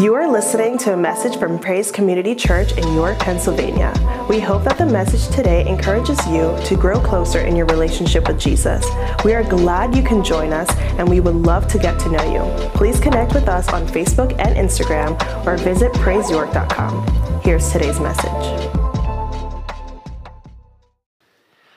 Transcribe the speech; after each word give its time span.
You 0.00 0.12
are 0.12 0.30
listening 0.30 0.76
to 0.78 0.92
a 0.92 0.96
message 0.96 1.38
from 1.38 1.58
Praise 1.58 1.90
Community 1.90 2.34
Church 2.34 2.72
in 2.72 2.92
York, 2.92 3.18
Pennsylvania. 3.18 3.94
We 4.28 4.40
hope 4.40 4.64
that 4.64 4.76
the 4.76 4.84
message 4.84 5.34
today 5.34 5.66
encourages 5.66 6.18
you 6.26 6.54
to 6.66 6.76
grow 6.76 7.00
closer 7.00 7.40
in 7.40 7.56
your 7.56 7.64
relationship 7.64 8.28
with 8.28 8.38
Jesus. 8.38 8.84
We 9.24 9.32
are 9.32 9.42
glad 9.42 9.96
you 9.96 10.02
can 10.02 10.22
join 10.22 10.52
us 10.52 10.68
and 10.98 11.08
we 11.08 11.20
would 11.20 11.36
love 11.36 11.66
to 11.68 11.78
get 11.78 11.98
to 12.00 12.10
know 12.10 12.30
you. 12.30 12.68
Please 12.72 13.00
connect 13.00 13.32
with 13.32 13.48
us 13.48 13.70
on 13.70 13.86
Facebook 13.86 14.32
and 14.38 14.54
Instagram 14.54 15.16
or 15.46 15.56
visit 15.56 15.90
praiseyork.com. 15.94 17.40
Here's 17.40 17.72
today's 17.72 17.98
message. 17.98 18.76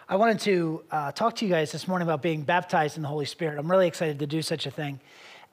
I 0.09 0.17
wanted 0.17 0.39
to 0.39 0.83
uh, 0.91 1.11
talk 1.13 1.37
to 1.37 1.45
you 1.45 1.51
guys 1.51 1.71
this 1.71 1.87
morning 1.87 2.05
about 2.05 2.21
being 2.21 2.41
baptized 2.41 2.97
in 2.97 3.03
the 3.03 3.07
Holy 3.07 3.25
Spirit. 3.25 3.57
I'm 3.57 3.71
really 3.71 3.87
excited 3.87 4.19
to 4.19 4.27
do 4.27 4.41
such 4.41 4.65
a 4.65 4.71
thing. 4.71 4.99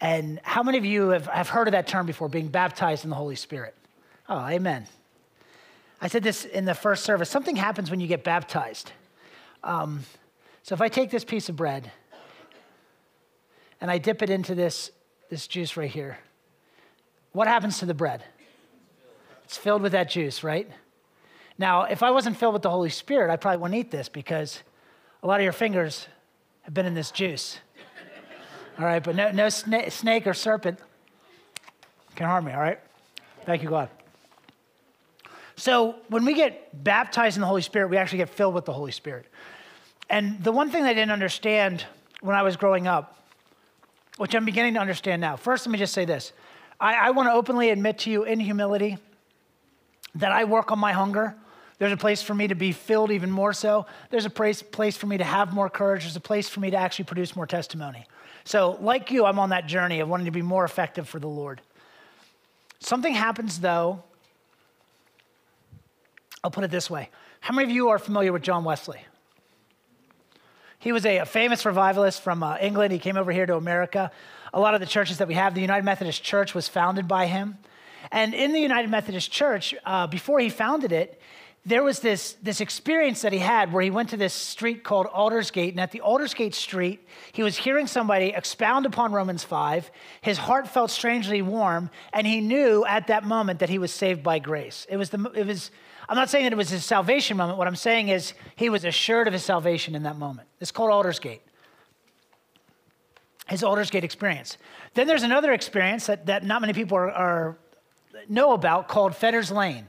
And 0.00 0.40
how 0.42 0.62
many 0.62 0.78
of 0.78 0.84
you 0.84 1.08
have, 1.10 1.26
have 1.26 1.48
heard 1.48 1.68
of 1.68 1.72
that 1.72 1.86
term 1.86 2.06
before, 2.06 2.28
being 2.28 2.48
baptized 2.48 3.04
in 3.04 3.10
the 3.10 3.16
Holy 3.16 3.36
Spirit? 3.36 3.74
Oh, 4.28 4.46
amen. 4.46 4.86
I 6.00 6.08
said 6.08 6.22
this 6.22 6.44
in 6.44 6.64
the 6.64 6.74
first 6.74 7.04
service. 7.04 7.30
Something 7.30 7.56
happens 7.56 7.90
when 7.90 8.00
you 8.00 8.06
get 8.06 8.22
baptized. 8.22 8.92
Um, 9.64 10.04
so 10.62 10.74
if 10.74 10.80
I 10.80 10.88
take 10.88 11.10
this 11.10 11.24
piece 11.24 11.48
of 11.48 11.56
bread 11.56 11.90
and 13.80 13.90
I 13.90 13.98
dip 13.98 14.22
it 14.22 14.30
into 14.30 14.54
this, 14.54 14.90
this 15.30 15.46
juice 15.46 15.76
right 15.76 15.90
here, 15.90 16.18
what 17.32 17.48
happens 17.48 17.78
to 17.78 17.86
the 17.86 17.94
bread? 17.94 18.22
It's 19.44 19.56
filled 19.56 19.80
with 19.80 19.92
that 19.92 20.10
juice, 20.10 20.42
right? 20.42 20.68
Now, 21.58 21.82
if 21.82 22.02
I 22.02 22.10
wasn't 22.10 22.36
filled 22.36 22.52
with 22.52 22.62
the 22.62 22.70
Holy 22.70 22.90
Spirit, 22.90 23.30
I 23.30 23.36
probably 23.36 23.58
wouldn't 23.58 23.78
eat 23.78 23.90
this 23.90 24.08
because 24.08 24.62
a 25.22 25.26
lot 25.26 25.40
of 25.40 25.44
your 25.44 25.52
fingers 25.52 26.08
have 26.62 26.74
been 26.74 26.84
in 26.84 26.94
this 26.94 27.10
juice. 27.10 27.58
All 28.78 28.84
right, 28.84 29.02
but 29.02 29.16
no, 29.16 29.30
no 29.30 29.46
sna- 29.46 29.90
snake 29.90 30.26
or 30.26 30.34
serpent 30.34 30.78
can 32.14 32.26
harm 32.26 32.44
me, 32.44 32.52
all 32.52 32.60
right? 32.60 32.78
Thank 33.44 33.62
you, 33.62 33.70
God. 33.70 33.88
So 35.56 35.96
when 36.08 36.24
we 36.24 36.34
get 36.34 36.84
baptized 36.84 37.36
in 37.36 37.40
the 37.40 37.46
Holy 37.46 37.62
Spirit, 37.62 37.88
we 37.88 37.96
actually 37.96 38.18
get 38.18 38.28
filled 38.28 38.54
with 38.54 38.66
the 38.66 38.72
Holy 38.72 38.92
Spirit. 38.92 39.26
And 40.10 40.42
the 40.42 40.52
one 40.52 40.70
thing 40.70 40.84
I 40.84 40.92
didn't 40.92 41.10
understand 41.10 41.84
when 42.20 42.36
I 42.36 42.42
was 42.42 42.56
growing 42.56 42.86
up, 42.86 43.16
which 44.18 44.34
I'm 44.34 44.44
beginning 44.44 44.74
to 44.74 44.80
understand 44.80 45.20
now, 45.20 45.36
first, 45.36 45.66
let 45.66 45.72
me 45.72 45.78
just 45.78 45.94
say 45.94 46.04
this. 46.04 46.32
I, 46.78 46.94
I 46.94 47.10
want 47.10 47.28
to 47.28 47.32
openly 47.32 47.70
admit 47.70 47.98
to 48.00 48.10
you 48.10 48.24
in 48.24 48.40
humility 48.40 48.98
that 50.16 50.32
I 50.32 50.44
work 50.44 50.70
on 50.70 50.78
my 50.78 50.92
hunger. 50.92 51.34
There's 51.78 51.92
a 51.92 51.96
place 51.96 52.22
for 52.22 52.34
me 52.34 52.48
to 52.48 52.54
be 52.54 52.72
filled 52.72 53.10
even 53.10 53.30
more 53.30 53.52
so. 53.52 53.86
There's 54.10 54.24
a 54.26 54.30
place, 54.30 54.62
place 54.62 54.96
for 54.96 55.06
me 55.06 55.18
to 55.18 55.24
have 55.24 55.54
more 55.54 55.68
courage. 55.68 56.02
There's 56.02 56.16
a 56.16 56.20
place 56.20 56.48
for 56.48 56.60
me 56.60 56.70
to 56.70 56.76
actually 56.76 57.06
produce 57.06 57.34
more 57.34 57.46
testimony. 57.46 58.06
So, 58.46 58.78
like 58.80 59.10
you, 59.10 59.24
I'm 59.24 59.40
on 59.40 59.50
that 59.50 59.66
journey 59.66 59.98
of 59.98 60.08
wanting 60.08 60.26
to 60.26 60.30
be 60.30 60.40
more 60.40 60.64
effective 60.64 61.08
for 61.08 61.18
the 61.18 61.26
Lord. 61.26 61.60
Something 62.78 63.12
happens, 63.12 63.58
though. 63.58 64.04
I'll 66.44 66.52
put 66.52 66.62
it 66.62 66.70
this 66.70 66.88
way 66.88 67.10
How 67.40 67.52
many 67.52 67.68
of 67.68 67.74
you 67.74 67.88
are 67.88 67.98
familiar 67.98 68.32
with 68.32 68.42
John 68.42 68.62
Wesley? 68.62 69.00
He 70.78 70.92
was 70.92 71.04
a, 71.04 71.18
a 71.18 71.26
famous 71.26 71.66
revivalist 71.66 72.22
from 72.22 72.44
uh, 72.44 72.56
England. 72.60 72.92
He 72.92 73.00
came 73.00 73.16
over 73.16 73.32
here 73.32 73.46
to 73.46 73.56
America. 73.56 74.12
A 74.54 74.60
lot 74.60 74.74
of 74.74 74.80
the 74.80 74.86
churches 74.86 75.18
that 75.18 75.26
we 75.26 75.34
have, 75.34 75.56
the 75.56 75.60
United 75.60 75.84
Methodist 75.84 76.22
Church 76.22 76.54
was 76.54 76.68
founded 76.68 77.08
by 77.08 77.26
him. 77.26 77.58
And 78.12 78.32
in 78.32 78.52
the 78.52 78.60
United 78.60 78.88
Methodist 78.88 79.32
Church, 79.32 79.74
uh, 79.84 80.06
before 80.06 80.38
he 80.38 80.50
founded 80.50 80.92
it, 80.92 81.20
there 81.66 81.82
was 81.82 81.98
this, 81.98 82.36
this 82.40 82.60
experience 82.60 83.22
that 83.22 83.32
he 83.32 83.40
had 83.40 83.72
where 83.72 83.82
he 83.82 83.90
went 83.90 84.10
to 84.10 84.16
this 84.16 84.32
street 84.32 84.84
called 84.84 85.06
Aldersgate. 85.08 85.72
And 85.72 85.80
at 85.80 85.90
the 85.90 86.00
Aldersgate 86.00 86.54
Street, 86.54 87.04
he 87.32 87.42
was 87.42 87.56
hearing 87.56 87.88
somebody 87.88 88.28
expound 88.28 88.86
upon 88.86 89.12
Romans 89.12 89.42
5. 89.42 89.90
His 90.20 90.38
heart 90.38 90.68
felt 90.68 90.92
strangely 90.92 91.42
warm, 91.42 91.90
and 92.12 92.24
he 92.24 92.40
knew 92.40 92.84
at 92.86 93.08
that 93.08 93.24
moment 93.24 93.58
that 93.58 93.68
he 93.68 93.78
was 93.78 93.90
saved 93.90 94.22
by 94.22 94.38
grace. 94.38 94.86
It 94.88 94.96
was, 94.96 95.10
the, 95.10 95.28
it 95.34 95.44
was 95.44 95.72
I'm 96.08 96.16
not 96.16 96.30
saying 96.30 96.44
that 96.44 96.52
it 96.52 96.56
was 96.56 96.70
his 96.70 96.84
salvation 96.84 97.36
moment. 97.36 97.58
What 97.58 97.66
I'm 97.66 97.74
saying 97.74 98.10
is 98.10 98.34
he 98.54 98.70
was 98.70 98.84
assured 98.84 99.26
of 99.26 99.32
his 99.32 99.42
salvation 99.44 99.96
in 99.96 100.04
that 100.04 100.16
moment. 100.16 100.48
It's 100.60 100.70
called 100.70 100.92
Aldersgate. 100.92 101.42
His 103.48 103.64
Aldersgate 103.64 104.04
experience. 104.04 104.56
Then 104.94 105.08
there's 105.08 105.24
another 105.24 105.52
experience 105.52 106.06
that, 106.06 106.26
that 106.26 106.44
not 106.44 106.60
many 106.60 106.72
people 106.72 106.96
are, 106.96 107.10
are 107.10 107.58
know 108.28 108.52
about 108.52 108.86
called 108.86 109.16
Fetters 109.16 109.50
Lane. 109.50 109.88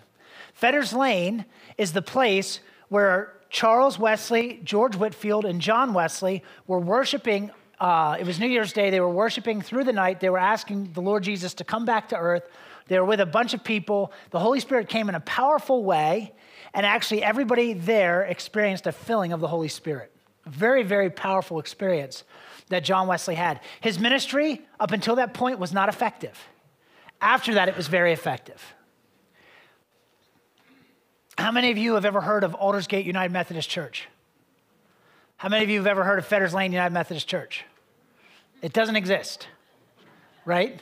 Fetters 0.58 0.92
Lane 0.92 1.46
is 1.78 1.94
the 1.94 2.02
place 2.02 2.62
where 2.90 3.34
Charles 3.52 4.00
Wesley, 4.00 4.60
George 4.64 4.96
Whitefield, 4.96 5.46
and 5.46 5.62
John 5.62 5.94
Wesley 5.94 6.42
were 6.66 6.80
worshiping. 6.80 7.52
Uh, 7.80 8.18
it 8.20 8.26
was 8.26 8.40
New 8.40 8.48
Year's 8.48 8.74
Day. 8.74 8.90
They 8.90 9.00
were 9.00 9.08
worshiping 9.08 9.62
through 9.62 9.84
the 9.84 9.94
night. 9.94 10.20
They 10.20 10.32
were 10.32 10.40
asking 10.40 10.94
the 10.94 11.02
Lord 11.02 11.22
Jesus 11.22 11.54
to 11.56 11.64
come 11.64 11.86
back 11.86 12.10
to 12.10 12.18
earth. 12.18 12.50
They 12.88 12.98
were 12.98 13.06
with 13.06 13.20
a 13.20 13.26
bunch 13.28 13.54
of 13.54 13.64
people. 13.64 14.12
The 14.32 14.40
Holy 14.40 14.60
Spirit 14.60 14.90
came 14.90 15.10
in 15.10 15.14
a 15.14 15.20
powerful 15.20 15.84
way, 15.84 16.34
and 16.74 16.88
actually, 16.88 17.22
everybody 17.22 17.74
there 17.74 18.24
experienced 18.24 18.88
a 18.88 18.92
filling 18.92 19.34
of 19.34 19.42
the 19.42 19.48
Holy 19.48 19.68
Spirit. 19.68 20.12
Very, 20.48 20.82
very 20.82 21.12
powerful 21.12 21.60
experience 21.60 22.24
that 22.70 22.84
John 22.84 23.06
Wesley 23.06 23.36
had. 23.36 23.60
His 23.80 24.00
ministry, 24.00 24.66
up 24.80 24.92
until 24.92 25.18
that 25.18 25.36
point, 25.36 25.60
was 25.60 25.72
not 25.72 25.88
effective. 25.88 26.36
After 27.22 27.54
that, 27.54 27.70
it 27.70 27.78
was 27.78 27.88
very 27.88 28.12
effective. 28.12 28.74
How 31.38 31.52
many 31.52 31.70
of 31.72 31.78
you 31.78 31.94
have 31.94 32.06
ever 32.06 32.20
heard 32.20 32.44
of 32.44 32.56
Aldersgate 32.56 33.06
United 33.06 33.32
Methodist 33.32 33.70
Church? 33.70 34.08
How 35.38 35.50
many 35.50 35.64
of 35.64 35.70
you 35.70 35.78
have 35.78 35.88
ever 35.88 36.04
heard 36.04 36.18
of 36.18 36.26
Fetters 36.26 36.54
Lane 36.54 36.72
United 36.72 36.94
Methodist 36.94 37.28
Church? 37.28 37.64
It 38.64 38.74
doesn't 38.74 38.96
exist, 38.96 39.48
right? 40.46 40.82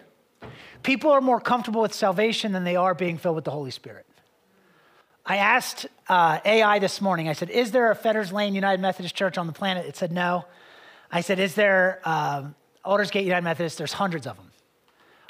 People 0.81 1.11
are 1.11 1.19
more 1.19 1.41
comfortable 1.41 1.81
with 1.81 1.93
salvation 1.93 2.53
than 2.53 2.63
they 2.63 2.77
are 2.77 2.95
being 2.95 3.17
filled 3.17 3.35
with 3.35 3.43
the 3.43 3.51
Holy 3.51 3.71
Spirit. 3.71 4.05
I 5.25 5.37
asked 5.37 5.87
uh, 6.07 6.39
AI 6.45 6.79
this 6.79 7.01
morning, 7.01 7.27
I 7.27 7.33
said, 7.33 7.49
Is 7.49 7.71
there 7.71 7.91
a 7.91 7.95
Fetters 7.95 8.31
Lane 8.31 8.55
United 8.55 8.81
Methodist 8.81 9.13
Church 9.13 9.37
on 9.37 9.47
the 9.47 9.53
planet? 9.53 9.85
It 9.85 9.97
said 9.97 10.11
no. 10.11 10.45
I 11.11 11.19
said, 11.21 11.39
Is 11.39 11.55
there 11.55 11.99
um, 12.05 12.55
Aldersgate 12.85 13.25
United 13.25 13.43
Methodist? 13.43 13.77
There's 13.77 13.93
hundreds 13.93 14.25
of 14.25 14.37
them. 14.37 14.51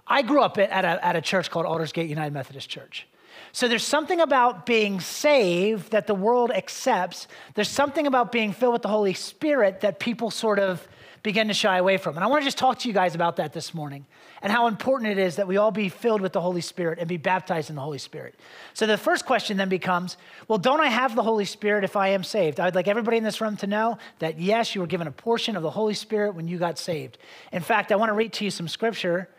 I 0.06 0.22
grew 0.22 0.41
up 0.41 0.59
at 0.59 0.85
a, 0.85 1.03
at 1.03 1.16
a 1.16 1.22
church 1.22 1.50
called 1.50 1.66
Aldersgate 1.66 2.09
United 2.09 2.34
Methodist 2.34 2.69
Church. 2.69 3.08
So 3.55 3.69
there's 3.69 3.85
something 3.85 4.19
about 4.19 4.66
being 4.66 4.99
saved 4.99 5.91
that 5.91 6.07
the 6.07 6.13
world 6.13 6.51
accepts. 6.51 7.25
There's 7.53 7.69
something 7.69 8.05
about 8.05 8.29
being 8.29 8.51
filled 8.51 8.73
with 8.73 8.81
the 8.81 8.89
Holy 8.89 9.13
Spirit 9.13 9.79
that 9.79 9.97
people 9.97 10.29
sort 10.29 10.59
of 10.59 10.85
begin 11.23 11.47
to 11.47 11.53
shy 11.53 11.77
away 11.77 11.95
from. 11.95 12.17
And 12.17 12.23
I 12.25 12.27
want 12.27 12.41
to 12.41 12.45
just 12.45 12.57
talk 12.57 12.79
to 12.79 12.89
you 12.89 12.93
guys 12.93 13.16
about 13.16 13.38
that 13.38 13.53
this 13.53 13.73
morning 13.73 14.05
and 14.41 14.51
how 14.51 14.67
important 14.67 15.09
it 15.11 15.17
is 15.17 15.38
that 15.38 15.47
we 15.47 15.55
all 15.55 15.71
be 15.71 15.88
filled 15.88 16.19
with 16.19 16.33
the 16.33 16.41
Holy 16.41 16.59
Spirit 16.59 16.99
and 16.99 17.07
be 17.07 17.16
baptized 17.16 17.69
in 17.69 17.77
the 17.77 17.81
Holy 17.81 17.97
Spirit. 17.97 18.35
So 18.73 18.88
the 18.88 18.97
first 18.97 19.25
question 19.25 19.55
then 19.55 19.69
becomes 19.69 20.17
well, 20.49 20.59
don't 20.59 20.81
I 20.81 20.87
have 20.87 21.16
the 21.16 21.23
Holy 21.23 21.45
Spirit 21.45 21.85
if 21.85 21.95
I 21.95 22.09
am 22.09 22.25
saved? 22.25 22.59
I'd 22.59 22.75
like 22.75 22.89
everybody 22.89 23.16
in 23.16 23.23
this 23.23 23.39
room 23.39 23.55
to 23.57 23.67
know 23.67 23.99
that 24.19 24.37
yes, 24.37 24.75
you 24.75 24.81
were 24.81 24.87
given 24.87 25.07
a 25.07 25.11
portion 25.11 25.55
of 25.55 25.63
the 25.63 25.72
Holy 25.72 25.93
Spirit 25.93 26.35
when 26.35 26.49
you 26.49 26.57
got 26.57 26.77
saved. 26.77 27.17
In 27.53 27.61
fact, 27.61 27.93
I 27.93 27.95
want 27.95 28.09
to 28.09 28.16
read 28.16 28.33
to 28.33 28.43
you 28.43 28.51
some 28.51 28.67
scripture 28.67 29.29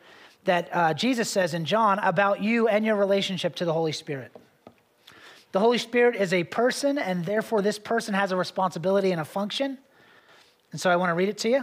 that 0.47 0.69
uh, 0.73 0.95
Jesus 0.95 1.31
says 1.31 1.55
in 1.55 1.65
John 1.65 1.99
about 2.01 2.43
you 2.43 2.67
and 2.69 2.85
your 2.85 2.97
relationship 2.97 3.55
to 3.57 3.65
the 3.65 3.73
Holy 3.73 3.93
Spirit. 3.93 4.33
The 5.53 5.61
Holy 5.61 5.79
Spirit 5.79 6.17
is 6.17 6.33
a 6.33 6.45
person, 6.45 6.99
and 6.99 7.25
therefore 7.25 7.63
this 7.63 7.79
person 7.79 8.15
has 8.15 8.33
a 8.33 8.37
responsibility 8.37 9.13
and 9.13 9.21
a 9.21 9.25
function. 9.25 9.79
And 10.73 10.81
so 10.81 10.91
I 10.91 10.97
want 10.97 11.11
to 11.11 11.15
read 11.15 11.29
it 11.29 11.39
to 11.39 11.49
you. 11.49 11.63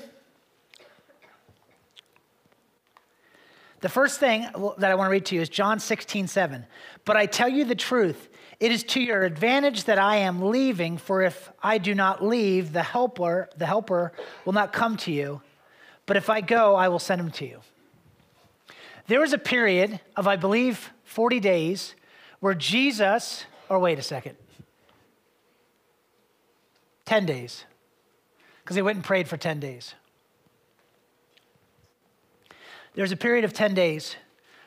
The 3.82 3.90
first 3.90 4.20
thing 4.20 4.48
that 4.78 4.92
I 4.92 4.96
want 4.96 5.08
to 5.08 5.12
read 5.12 5.26
to 5.26 5.36
you 5.36 5.42
is 5.42 5.50
John 5.50 5.78
16, 5.78 6.28
7. 6.28 6.66
But 7.04 7.18
I 7.18 7.26
tell 7.26 7.50
you 7.50 7.66
the 7.66 7.76
truth, 7.76 8.30
it 8.62 8.72
is 8.72 8.84
to 8.86 9.02
your 9.02 9.24
advantage 9.24 9.84
that 9.84 10.00
I 10.00 10.18
am 10.18 10.42
leaving, 10.42 10.98
for 10.98 11.22
if 11.22 11.52
I 11.62 11.80
do 11.80 11.94
not 11.94 12.24
leave, 12.24 12.72
the 12.72 12.82
helper, 12.82 13.50
the 13.58 13.66
helper 13.66 14.14
will 14.46 14.54
not 14.54 14.72
come 14.72 14.96
to 14.98 15.12
you. 15.12 15.42
But 16.06 16.16
if 16.16 16.30
I 16.30 16.40
go, 16.40 16.76
I 16.76 16.88
will 16.88 17.00
send 17.00 17.20
him 17.20 17.32
to 17.32 17.46
you. 17.46 17.60
There 19.08 19.20
was 19.20 19.34
a 19.34 19.38
period 19.38 20.00
of, 20.16 20.28
I 20.28 20.36
believe, 20.36 20.92
40 21.04 21.40
days 21.40 21.96
where 22.40 22.54
Jesus, 22.54 23.46
or 23.70 23.80
wait 23.80 24.00
a 24.00 24.02
second, 24.02 24.38
10 27.06 27.26
days, 27.26 27.66
because 28.64 28.76
he 28.76 28.82
went 28.82 28.98
and 28.98 29.06
prayed 29.06 29.28
for 29.28 29.38
10 29.38 29.60
days. 29.60 29.94
There 32.94 33.04
was 33.04 33.12
a 33.12 33.18
period 33.18 33.44
of 33.44 33.54
10 33.54 33.74
days 33.74 34.16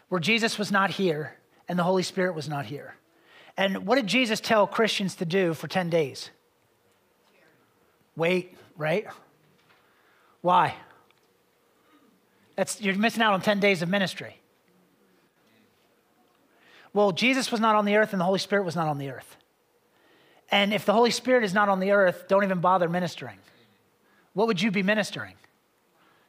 where 0.09 0.21
Jesus 0.21 0.59
was 0.59 0.71
not 0.71 0.91
here 0.91 1.37
and 1.69 1.79
the 1.79 1.83
Holy 1.83 2.03
Spirit 2.03 2.35
was 2.35 2.49
not 2.49 2.67
here. 2.67 2.97
And 3.57 3.87
what 3.87 3.97
did 3.97 4.07
Jesus 4.07 4.41
tell 4.41 4.67
Christians 4.67 5.15
to 5.17 5.25
do 5.25 5.55
for 5.55 5.67
10 5.67 5.89
days? 5.89 6.31
Wait, 8.17 8.57
right? 8.77 9.07
Why? 10.43 10.75
That's, 12.57 12.81
you're 12.81 12.97
missing 12.97 13.23
out 13.23 13.35
on 13.35 13.43
10 13.43 13.61
days 13.61 13.83
of 13.83 13.89
ministry. 13.89 14.41
Well, 16.93 17.13
Jesus 17.13 17.53
was 17.53 17.61
not 17.61 17.77
on 17.77 17.85
the 17.85 17.97
earth 17.97 18.13
and 18.13 18.21
the 18.21 18.25
Holy 18.25 18.39
Spirit 18.39 18.65
was 18.65 18.75
not 18.75 18.89
on 18.89 18.99
the 18.99 19.11
earth. 19.11 19.37
And 20.51 20.73
if 20.73 20.87
the 20.87 20.93
Holy 20.93 21.11
Spirit 21.11 21.45
is 21.45 21.53
not 21.53 21.69
on 21.69 21.81
the 21.81 21.91
earth, 21.91 22.27
don't 22.29 22.45
even 22.45 22.61
bother 22.61 22.89
ministering. 22.89 23.39
What 24.33 24.47
would 24.47 24.61
you 24.61 24.71
be 24.71 24.83
ministering? 24.83 25.35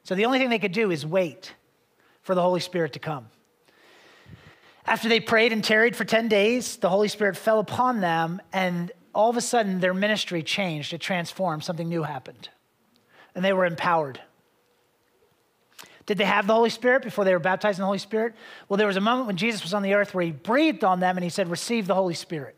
So 0.03 0.15
the 0.15 0.25
only 0.25 0.39
thing 0.39 0.49
they 0.49 0.59
could 0.59 0.73
do 0.73 0.91
is 0.91 1.05
wait 1.05 1.53
for 2.21 2.35
the 2.35 2.41
Holy 2.41 2.59
Spirit 2.59 2.93
to 2.93 2.99
come. 2.99 3.27
After 4.85 5.09
they 5.09 5.19
prayed 5.19 5.51
and 5.51 5.63
tarried 5.63 5.95
for 5.95 6.05
10 6.05 6.29
days, 6.29 6.77
the 6.77 6.89
Holy 6.89 7.09
Spirit 7.09 7.35
fell 7.35 7.59
upon 7.59 7.99
them, 7.99 8.41
and 8.53 8.91
all 9.13 9.29
of 9.29 9.35
a 9.35 9.41
sudden 9.41 9.81
their 9.81 9.93
ministry 9.93 10.43
changed. 10.43 10.93
It 10.93 11.01
transformed. 11.01 11.63
Something 11.63 11.89
new 11.89 12.03
happened. 12.03 12.49
And 13.35 13.43
they 13.43 13.51
were 13.51 13.65
empowered. 13.65 14.21
Did 16.07 16.17
they 16.17 16.25
have 16.25 16.47
the 16.47 16.53
Holy 16.53 16.69
Spirit 16.69 17.03
before 17.03 17.25
they 17.25 17.33
were 17.33 17.39
baptized 17.39 17.77
in 17.77 17.81
the 17.81 17.87
Holy 17.87 17.99
Spirit? 17.99 18.33
Well, 18.67 18.77
there 18.77 18.87
was 18.87 18.95
a 18.95 19.01
moment 19.01 19.27
when 19.27 19.35
Jesus 19.35 19.61
was 19.61 19.73
on 19.73 19.83
the 19.83 19.93
earth 19.93 20.13
where 20.13 20.23
he 20.23 20.31
breathed 20.31 20.83
on 20.83 21.01
them 21.01 21.17
and 21.17 21.23
he 21.23 21.29
said, 21.29 21.51
Receive 21.51 21.85
the 21.85 21.93
Holy 21.93 22.13
Spirit. 22.13 22.55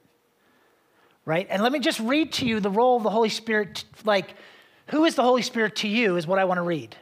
Right? 1.25 1.47
And 1.49 1.61
let 1.61 1.71
me 1.71 1.79
just 1.79 1.99
read 1.99 2.31
to 2.33 2.45
you 2.45 2.59
the 2.59 2.69
role 2.69 2.95
of 2.95 3.03
the 3.03 3.09
Holy 3.09 3.29
Spirit. 3.29 3.83
Like, 4.05 4.35
who 4.87 5.03
is 5.05 5.15
the 5.15 5.23
Holy 5.23 5.41
Spirit 5.41 5.77
to 5.77 5.87
you 5.87 6.15
is 6.15 6.27
what 6.27 6.37
I 6.37 6.45
want 6.45 6.59
to 6.59 6.61
read. 6.61 6.95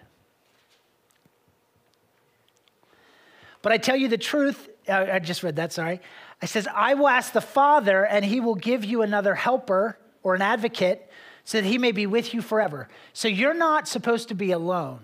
But 3.62 3.74
I 3.74 3.78
tell 3.78 3.98
you 3.98 4.08
the 4.08 4.18
truth, 4.18 4.70
I 4.88 5.20
just 5.20 5.44
read 5.44 5.58
that, 5.58 5.74
sorry. 5.74 6.00
I 6.42 6.46
says, 6.46 6.68
I 6.74 6.94
will 6.94 7.10
ask 7.10 7.34
the 7.34 7.42
Father, 7.42 8.06
and 8.06 8.24
he 8.24 8.40
will 8.40 8.56
give 8.56 8.86
you 8.86 9.02
another 9.02 9.36
helper 9.36 9.98
or 10.24 10.36
an 10.36 10.42
advocate 10.42 11.10
so 11.44 11.60
that 11.60 11.68
he 11.68 11.78
may 11.78 11.92
be 11.92 12.06
with 12.06 12.34
you 12.34 12.42
forever. 12.42 12.88
So 13.12 13.28
you're 13.28 13.54
not 13.54 13.88
supposed 13.88 14.30
to 14.30 14.36
be 14.36 14.52
alone. 14.52 15.02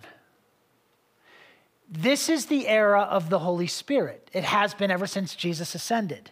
This 1.89 2.29
is 2.29 2.47
the 2.47 2.67
era 2.67 3.01
of 3.01 3.29
the 3.29 3.39
Holy 3.39 3.67
Spirit. 3.67 4.29
It 4.33 4.43
has 4.43 4.73
been 4.73 4.91
ever 4.91 5.07
since 5.07 5.35
Jesus 5.35 5.75
ascended. 5.75 6.31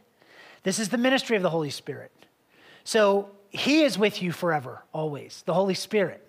This 0.63 0.79
is 0.79 0.89
the 0.89 0.97
ministry 0.97 1.35
of 1.35 1.43
the 1.43 1.49
Holy 1.49 1.69
Spirit. 1.69 2.11
So 2.83 3.29
he 3.49 3.83
is 3.83 3.97
with 3.97 4.21
you 4.21 4.31
forever, 4.31 4.83
always, 4.93 5.43
the 5.45 5.53
Holy 5.53 5.73
Spirit. 5.73 6.25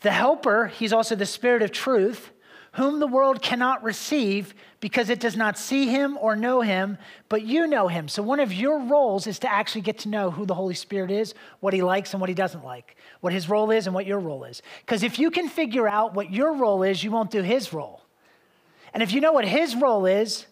The 0.00 0.10
helper, 0.10 0.66
he's 0.66 0.92
also 0.92 1.14
the 1.14 1.26
Spirit 1.26 1.62
of 1.62 1.72
truth 1.72 2.30
whom 2.76 3.00
the 3.00 3.06
world 3.06 3.40
cannot 3.40 3.82
receive 3.82 4.54
because 4.80 5.08
it 5.08 5.18
does 5.18 5.34
not 5.34 5.56
see 5.56 5.86
him 5.86 6.18
or 6.20 6.36
know 6.36 6.60
him, 6.60 6.98
but 7.30 7.42
you 7.42 7.66
know 7.66 7.88
him. 7.88 8.06
So, 8.06 8.22
one 8.22 8.38
of 8.38 8.52
your 8.52 8.78
roles 8.78 9.26
is 9.26 9.38
to 9.40 9.50
actually 9.50 9.80
get 9.80 9.98
to 10.00 10.10
know 10.10 10.30
who 10.30 10.44
the 10.44 10.54
Holy 10.54 10.74
Spirit 10.74 11.10
is, 11.10 11.34
what 11.60 11.72
he 11.72 11.82
likes 11.82 12.12
and 12.12 12.20
what 12.20 12.28
he 12.28 12.34
doesn't 12.34 12.64
like, 12.64 12.96
what 13.22 13.32
his 13.32 13.48
role 13.48 13.70
is 13.70 13.86
and 13.86 13.94
what 13.94 14.04
your 14.04 14.20
role 14.20 14.44
is. 14.44 14.60
Because 14.80 15.02
if 15.02 15.18
you 15.18 15.30
can 15.30 15.48
figure 15.48 15.88
out 15.88 16.14
what 16.14 16.30
your 16.30 16.52
role 16.52 16.82
is, 16.82 17.02
you 17.02 17.10
won't 17.10 17.30
do 17.30 17.40
his 17.40 17.72
role. 17.72 18.02
And 18.92 19.02
if 19.02 19.12
you 19.12 19.22
know 19.22 19.32
what 19.32 19.46
his 19.46 19.74
role 19.74 20.04
is, 20.04 20.46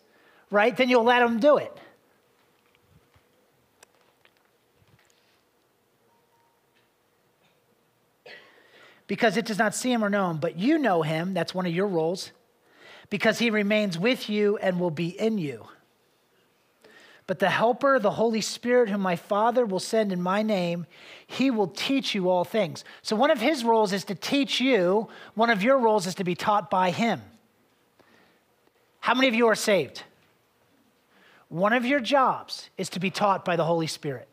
right, 0.50 0.74
then 0.74 0.88
you'll 0.88 1.04
let 1.04 1.20
him 1.20 1.40
do 1.40 1.58
it. 1.58 1.76
Because 9.06 9.36
it 9.36 9.46
does 9.46 9.58
not 9.58 9.74
see 9.74 9.92
him 9.92 10.04
or 10.04 10.10
know 10.10 10.30
him, 10.30 10.38
but 10.38 10.58
you 10.58 10.78
know 10.78 11.02
him. 11.02 11.34
That's 11.34 11.54
one 11.54 11.66
of 11.66 11.74
your 11.74 11.86
roles, 11.86 12.30
because 13.10 13.38
he 13.38 13.50
remains 13.50 13.98
with 13.98 14.28
you 14.28 14.56
and 14.58 14.80
will 14.80 14.90
be 14.90 15.08
in 15.08 15.38
you. 15.38 15.66
But 17.26 17.38
the 17.38 17.48
Helper, 17.48 17.98
the 17.98 18.10
Holy 18.10 18.42
Spirit, 18.42 18.90
whom 18.90 19.00
my 19.00 19.16
Father 19.16 19.64
will 19.64 19.80
send 19.80 20.12
in 20.12 20.20
my 20.20 20.42
name, 20.42 20.86
he 21.26 21.50
will 21.50 21.68
teach 21.68 22.14
you 22.14 22.28
all 22.28 22.44
things. 22.44 22.84
So, 23.00 23.16
one 23.16 23.30
of 23.30 23.40
his 23.40 23.64
roles 23.64 23.94
is 23.94 24.04
to 24.04 24.14
teach 24.14 24.60
you, 24.60 25.08
one 25.34 25.48
of 25.48 25.62
your 25.62 25.78
roles 25.78 26.06
is 26.06 26.14
to 26.16 26.24
be 26.24 26.34
taught 26.34 26.70
by 26.70 26.90
him. 26.90 27.22
How 29.00 29.14
many 29.14 29.28
of 29.28 29.34
you 29.34 29.46
are 29.48 29.54
saved? 29.54 30.02
One 31.48 31.72
of 31.72 31.86
your 31.86 32.00
jobs 32.00 32.68
is 32.76 32.90
to 32.90 33.00
be 33.00 33.10
taught 33.10 33.44
by 33.44 33.56
the 33.56 33.64
Holy 33.64 33.86
Spirit. 33.86 34.28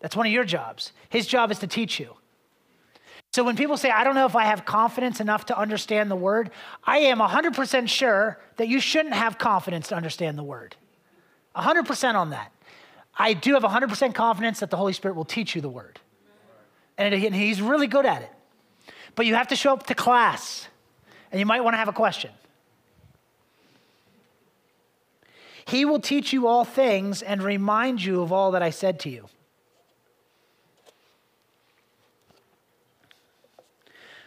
That's 0.00 0.14
one 0.14 0.26
of 0.26 0.32
your 0.32 0.44
jobs. 0.44 0.92
His 1.08 1.26
job 1.26 1.50
is 1.50 1.58
to 1.60 1.66
teach 1.66 1.98
you. 1.98 2.14
So 3.32 3.44
when 3.44 3.56
people 3.56 3.76
say, 3.76 3.90
I 3.90 4.02
don't 4.02 4.14
know 4.14 4.24
if 4.24 4.34
I 4.34 4.44
have 4.44 4.64
confidence 4.64 5.20
enough 5.20 5.46
to 5.46 5.58
understand 5.58 6.10
the 6.10 6.16
word, 6.16 6.50
I 6.84 6.98
am 6.98 7.18
100% 7.18 7.88
sure 7.88 8.38
that 8.56 8.68
you 8.68 8.80
shouldn't 8.80 9.14
have 9.14 9.36
confidence 9.36 9.88
to 9.88 9.94
understand 9.94 10.38
the 10.38 10.42
word. 10.42 10.74
100% 11.54 12.14
on 12.14 12.30
that. 12.30 12.50
I 13.18 13.34
do 13.34 13.54
have 13.54 13.62
100% 13.62 14.14
confidence 14.14 14.60
that 14.60 14.70
the 14.70 14.76
Holy 14.76 14.94
Spirit 14.94 15.16
will 15.16 15.24
teach 15.24 15.54
you 15.54 15.60
the 15.60 15.68
word. 15.68 16.00
And 16.96 17.12
he's 17.12 17.60
really 17.60 17.86
good 17.86 18.06
at 18.06 18.22
it. 18.22 18.30
But 19.14 19.26
you 19.26 19.34
have 19.34 19.48
to 19.48 19.56
show 19.56 19.72
up 19.72 19.86
to 19.86 19.94
class, 19.94 20.68
and 21.30 21.38
you 21.38 21.44
might 21.46 21.60
want 21.60 21.74
to 21.74 21.78
have 21.78 21.88
a 21.88 21.92
question. 21.92 22.30
He 25.66 25.84
will 25.84 26.00
teach 26.00 26.32
you 26.32 26.46
all 26.46 26.64
things 26.64 27.22
and 27.22 27.42
remind 27.42 28.02
you 28.02 28.22
of 28.22 28.32
all 28.32 28.52
that 28.52 28.62
I 28.62 28.70
said 28.70 29.00
to 29.00 29.10
you. 29.10 29.28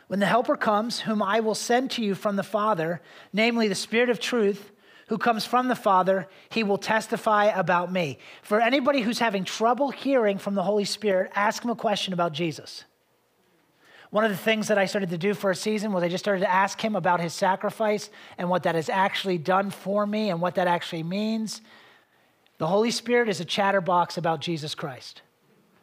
When 0.10 0.20
the 0.20 0.26
Helper 0.26 0.56
comes, 0.56 1.02
whom 1.02 1.22
I 1.22 1.40
will 1.40 1.54
send 1.54 1.92
to 1.92 2.04
you 2.04 2.16
from 2.16 2.36
the 2.36 2.42
Father, 2.42 3.00
namely 3.32 3.68
the 3.68 3.76
Spirit 3.76 4.10
of 4.10 4.20
truth, 4.20 4.72
who 5.08 5.20
comes 5.20 5.46
from 5.46 5.68
the 5.68 5.76
Father, 5.76 6.28
he 6.50 6.64
will 6.64 6.80
testify 6.80 7.46
about 7.46 7.92
me. 7.92 8.18
For 8.42 8.60
anybody 8.60 9.02
who's 9.02 9.20
having 9.20 9.44
trouble 9.44 9.92
hearing 9.92 10.40
from 10.40 10.56
the 10.56 10.64
Holy 10.64 10.84
Spirit, 10.84 11.32
ask 11.36 11.64
him 11.64 11.70
a 11.70 11.76
question 11.76 12.12
about 12.12 12.34
Jesus. 12.34 12.86
One 14.10 14.26
of 14.26 14.32
the 14.32 14.38
things 14.38 14.70
that 14.70 14.80
I 14.80 14.88
started 14.88 15.12
to 15.12 15.18
do 15.20 15.36
for 15.36 15.52
a 15.52 15.56
season 15.56 15.94
was 15.94 16.02
I 16.02 16.10
just 16.10 16.24
started 16.24 16.42
to 16.42 16.52
ask 16.52 16.84
him 16.84 16.96
about 16.96 17.22
his 17.22 17.32
sacrifice 17.36 18.10
and 18.40 18.50
what 18.50 18.64
that 18.64 18.74
has 18.74 18.90
actually 18.90 19.38
done 19.38 19.70
for 19.70 20.08
me 20.08 20.32
and 20.32 20.42
what 20.42 20.56
that 20.56 20.66
actually 20.66 21.04
means. 21.04 21.62
The 22.58 22.66
Holy 22.66 22.90
Spirit 22.90 23.30
is 23.30 23.40
a 23.40 23.46
chatterbox 23.46 24.18
about 24.18 24.40
Jesus 24.40 24.74
Christ. 24.74 25.22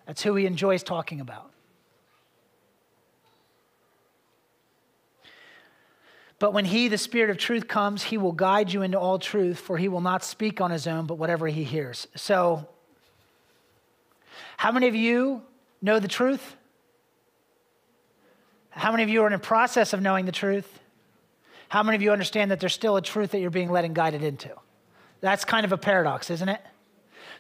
That's 0.05 0.25
who 0.25 0.35
he 0.35 0.47
enjoys 0.47 0.83
talking 0.83 1.21
about. 1.21 1.53
But 6.39 6.53
when 6.53 6.67
he, 6.67 6.89
the 6.89 6.99
Spirit 6.99 7.31
of 7.31 7.39
truth, 7.39 7.67
comes, 7.67 8.03
he 8.03 8.19
will 8.19 8.33
guide 8.33 8.73
you 8.73 8.83
into 8.83 8.99
all 8.99 9.19
truth, 9.19 9.59
for 9.59 9.79
he 9.79 9.89
will 9.89 10.03
not 10.03 10.23
speak 10.23 10.61
on 10.61 10.71
his 10.71 10.87
own, 10.87 11.07
but 11.07 11.17
whatever 11.17 11.47
he 11.47 11.65
hears. 11.65 12.09
So, 12.15 12.69
how 14.59 14.71
many 14.71 14.89
of 14.89 14.95
you 14.95 15.43
know 15.81 15.99
the 15.99 16.09
truth? 16.09 16.57
How 18.71 18.91
many 18.91 19.03
of 19.03 19.09
you 19.09 19.23
are 19.23 19.27
in 19.27 19.33
a 19.33 19.39
process 19.39 19.95
of 19.95 20.03
knowing 20.03 20.27
the 20.27 20.33
truth? 20.33 20.81
How 21.69 21.83
many 21.83 21.97
of 21.97 22.03
you 22.03 22.13
understand 22.13 22.51
that 22.51 22.61
there's 22.61 22.75
still 22.75 22.97
a 22.97 23.03
truth 23.03 23.31
that 23.31 23.41
you're 23.41 23.51
being 23.51 23.71
led 23.71 23.87
and 23.87 23.95
guided 23.95 24.23
into? 24.23 24.51
That's 25.21 25.45
kind 25.45 25.65
of 25.65 25.73
a 25.73 25.79
paradox, 25.79 26.31
isn't 26.31 26.49
it? 26.49 26.61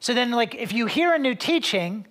So 0.00 0.14
then, 0.14 0.30
like, 0.30 0.54
if 0.54 0.72
you 0.72 0.86
hear 0.86 1.14
a 1.14 1.18
new 1.18 1.34
teaching, 1.34 2.06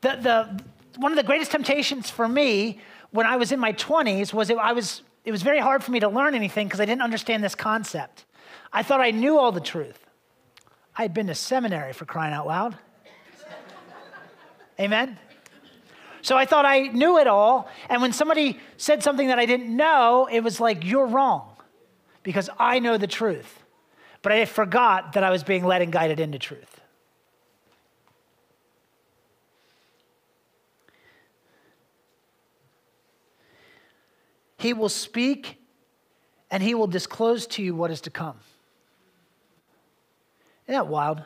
the, 0.00 0.16
the, 0.16 0.64
one 0.96 1.12
of 1.12 1.16
the 1.16 1.22
greatest 1.22 1.50
temptations 1.50 2.08
for 2.10 2.26
me 2.26 2.80
when 3.10 3.26
I 3.26 3.36
was 3.36 3.52
in 3.52 3.60
my 3.60 3.72
20s 3.74 4.32
was 4.32 4.50
I 4.50 4.72
was 4.72 5.02
it 5.24 5.32
was 5.32 5.42
very 5.42 5.58
hard 5.58 5.84
for 5.84 5.90
me 5.90 6.00
to 6.00 6.08
learn 6.08 6.34
anything 6.34 6.66
because 6.66 6.80
I 6.80 6.84
didn't 6.84 7.02
understand 7.02 7.44
this 7.44 7.54
concept. 7.54 8.24
I 8.72 8.82
thought 8.82 9.00
I 9.00 9.10
knew 9.10 9.38
all 9.38 9.52
the 9.52 9.60
truth. 9.60 10.06
I 10.96 11.02
had 11.02 11.14
been 11.14 11.26
to 11.28 11.34
seminary 11.34 11.92
for 11.92 12.04
crying 12.04 12.34
out 12.34 12.46
loud. 12.46 12.76
Amen? 14.80 15.18
So 16.22 16.36
I 16.36 16.44
thought 16.44 16.66
I 16.66 16.80
knew 16.88 17.18
it 17.18 17.26
all. 17.26 17.68
And 17.88 18.02
when 18.02 18.12
somebody 18.12 18.58
said 18.76 19.02
something 19.02 19.28
that 19.28 19.38
I 19.38 19.46
didn't 19.46 19.74
know, 19.74 20.28
it 20.30 20.40
was 20.40 20.60
like, 20.60 20.84
you're 20.84 21.06
wrong 21.06 21.56
because 22.22 22.50
I 22.58 22.78
know 22.78 22.98
the 22.98 23.06
truth. 23.06 23.62
But 24.22 24.32
I 24.32 24.44
forgot 24.44 25.14
that 25.14 25.24
I 25.24 25.30
was 25.30 25.42
being 25.42 25.64
led 25.64 25.80
and 25.82 25.92
guided 25.92 26.20
into 26.20 26.38
truth. 26.38 26.79
He 34.60 34.74
will 34.74 34.90
speak 34.90 35.56
and 36.50 36.62
he 36.62 36.74
will 36.74 36.86
disclose 36.86 37.46
to 37.46 37.62
you 37.62 37.74
what 37.74 37.90
is 37.90 38.02
to 38.02 38.10
come. 38.10 38.36
Isn't 40.66 40.74
that 40.74 40.86
wild? 40.86 41.22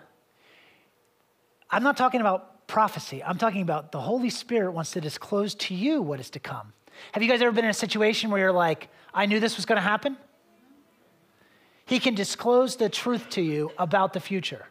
I'm 1.69 1.83
not 1.83 1.97
talking 1.97 2.21
about 2.21 2.69
prophecy. 2.69 3.25
I'm 3.25 3.37
talking 3.37 3.63
about 3.63 3.91
the 3.91 4.01
Holy 4.01 4.31
Spirit 4.31 4.71
wants 4.71 4.93
to 4.93 5.01
disclose 5.01 5.57
to 5.57 5.75
you 5.75 6.01
what 6.01 6.21
is 6.21 6.31
to 6.31 6.39
come. 6.39 6.73
Have 7.11 7.25
you 7.25 7.29
guys 7.29 7.43
ever 7.43 7.51
been 7.51 7.65
in 7.65 7.73
a 7.73 7.75
situation 7.75 8.31
where 8.31 8.39
you're 8.39 8.53
like, 8.53 8.89
I 9.13 9.27
knew 9.27 9.41
this 9.41 9.57
was 9.57 9.67
going 9.67 9.79
to 9.79 9.83
happen? 9.83 10.17
He 11.87 11.99
can 11.99 12.15
disclose 12.15 12.77
the 12.77 12.89
truth 12.89 13.31
to 13.31 13.43
you 13.43 13.73
about 13.79 14.13
the 14.13 14.21
future. 14.21 14.65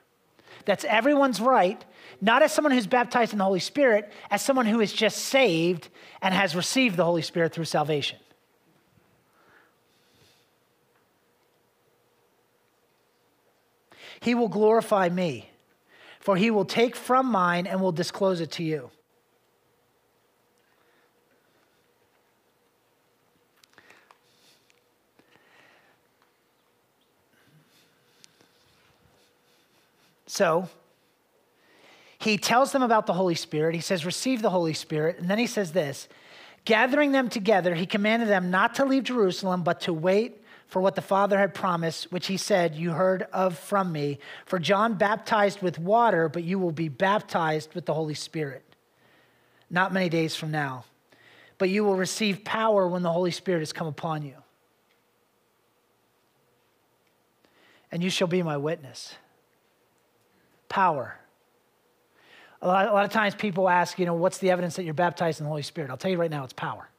That's 0.64 0.86
everyone's 0.86 1.42
right, 1.42 1.84
not 2.22 2.42
as 2.42 2.54
someone 2.54 2.72
who's 2.72 2.88
baptized 2.88 3.34
in 3.34 3.40
the 3.40 3.44
Holy 3.44 3.60
Spirit, 3.60 4.10
as 4.32 4.42
someone 4.42 4.68
who 4.68 4.80
is 4.80 4.94
just 4.94 5.18
saved 5.18 5.90
and 6.22 6.34
has 6.34 6.56
received 6.56 6.96
the 6.96 7.04
Holy 7.04 7.22
Spirit 7.22 7.52
through 7.52 7.66
salvation. 7.66 8.20
He 14.24 14.36
will 14.36 14.48
glorify 14.48 15.10
me, 15.10 15.50
for 16.22 16.38
he 16.38 16.50
will 16.50 16.64
take 16.64 16.96
from 16.96 17.26
mine 17.26 17.68
and 17.68 17.82
will 17.82 17.92
disclose 17.92 18.40
it 18.40 18.52
to 18.52 18.64
you. 18.64 18.90
So, 30.26 30.70
he 32.18 32.38
tells 32.38 32.72
them 32.72 32.82
about 32.82 33.08
the 33.08 33.14
Holy 33.14 33.36
Spirit. 33.36 33.76
He 33.76 33.82
says, 33.82 34.06
Receive 34.06 34.42
the 34.42 34.50
Holy 34.50 34.74
Spirit. 34.74 35.20
And 35.20 35.30
then 35.30 35.38
he 35.38 35.48
says 35.48 35.74
this 35.74 36.08
Gathering 36.64 37.12
them 37.12 37.28
together, 37.28 37.76
he 37.76 37.86
commanded 37.86 38.30
them 38.30 38.50
not 38.50 38.76
to 38.76 38.86
leave 38.86 39.04
Jerusalem, 39.04 39.64
but 39.64 39.82
to 39.82 39.92
wait 39.92 40.43
for 40.74 40.82
what 40.82 40.96
the 40.96 41.04
Father 41.04 41.38
had 41.38 41.54
promised, 41.54 42.12
which 42.12 42.26
he 42.26 42.36
said, 42.36 42.74
You 42.74 42.94
heard 42.94 43.28
of 43.32 43.60
from 43.60 43.92
me. 43.92 44.18
For 44.48 44.58
John 44.58 44.96
baptized 44.96 45.62
with 45.62 45.78
water, 45.78 46.28
but 46.28 46.44
you 46.44 46.58
will 46.58 46.72
be 46.72 46.90
baptized 46.90 47.76
with 47.76 47.86
the 47.86 47.94
Holy 47.94 48.16
Spirit. 48.16 48.64
Not 49.70 49.94
many 49.94 50.10
days 50.10 50.36
from 50.36 50.50
now. 50.50 50.86
But 51.60 51.70
you 51.70 51.84
will 51.84 51.96
receive 51.96 52.44
power 52.44 52.88
when 52.88 53.04
the 53.04 53.12
Holy 53.12 53.30
Spirit 53.30 53.60
has 53.60 53.72
come 53.72 53.86
upon 53.86 54.24
you. 54.24 54.34
And 57.92 58.04
you 58.04 58.10
shall 58.10 58.28
be 58.28 58.42
my 58.42 58.58
witness. 58.58 59.14
Power. 60.70 61.20
A 62.64 62.68
lot, 62.68 62.88
a 62.88 62.94
lot 62.94 63.06
of 63.06 63.12
times 63.12 63.36
people 63.36 63.70
ask, 63.70 64.00
you 64.00 64.08
know, 64.08 64.16
what's 64.16 64.40
the 64.40 64.50
evidence 64.50 64.76
that 64.78 64.86
you're 64.86 64.96
baptized 64.96 65.40
in 65.40 65.44
the 65.44 65.50
Holy 65.50 65.62
Spirit? 65.62 65.92
I'll 65.92 65.98
tell 65.98 66.10
you 66.10 66.18
right 66.18 66.32
now, 66.32 66.44
it's 66.44 66.54
power 66.54 66.90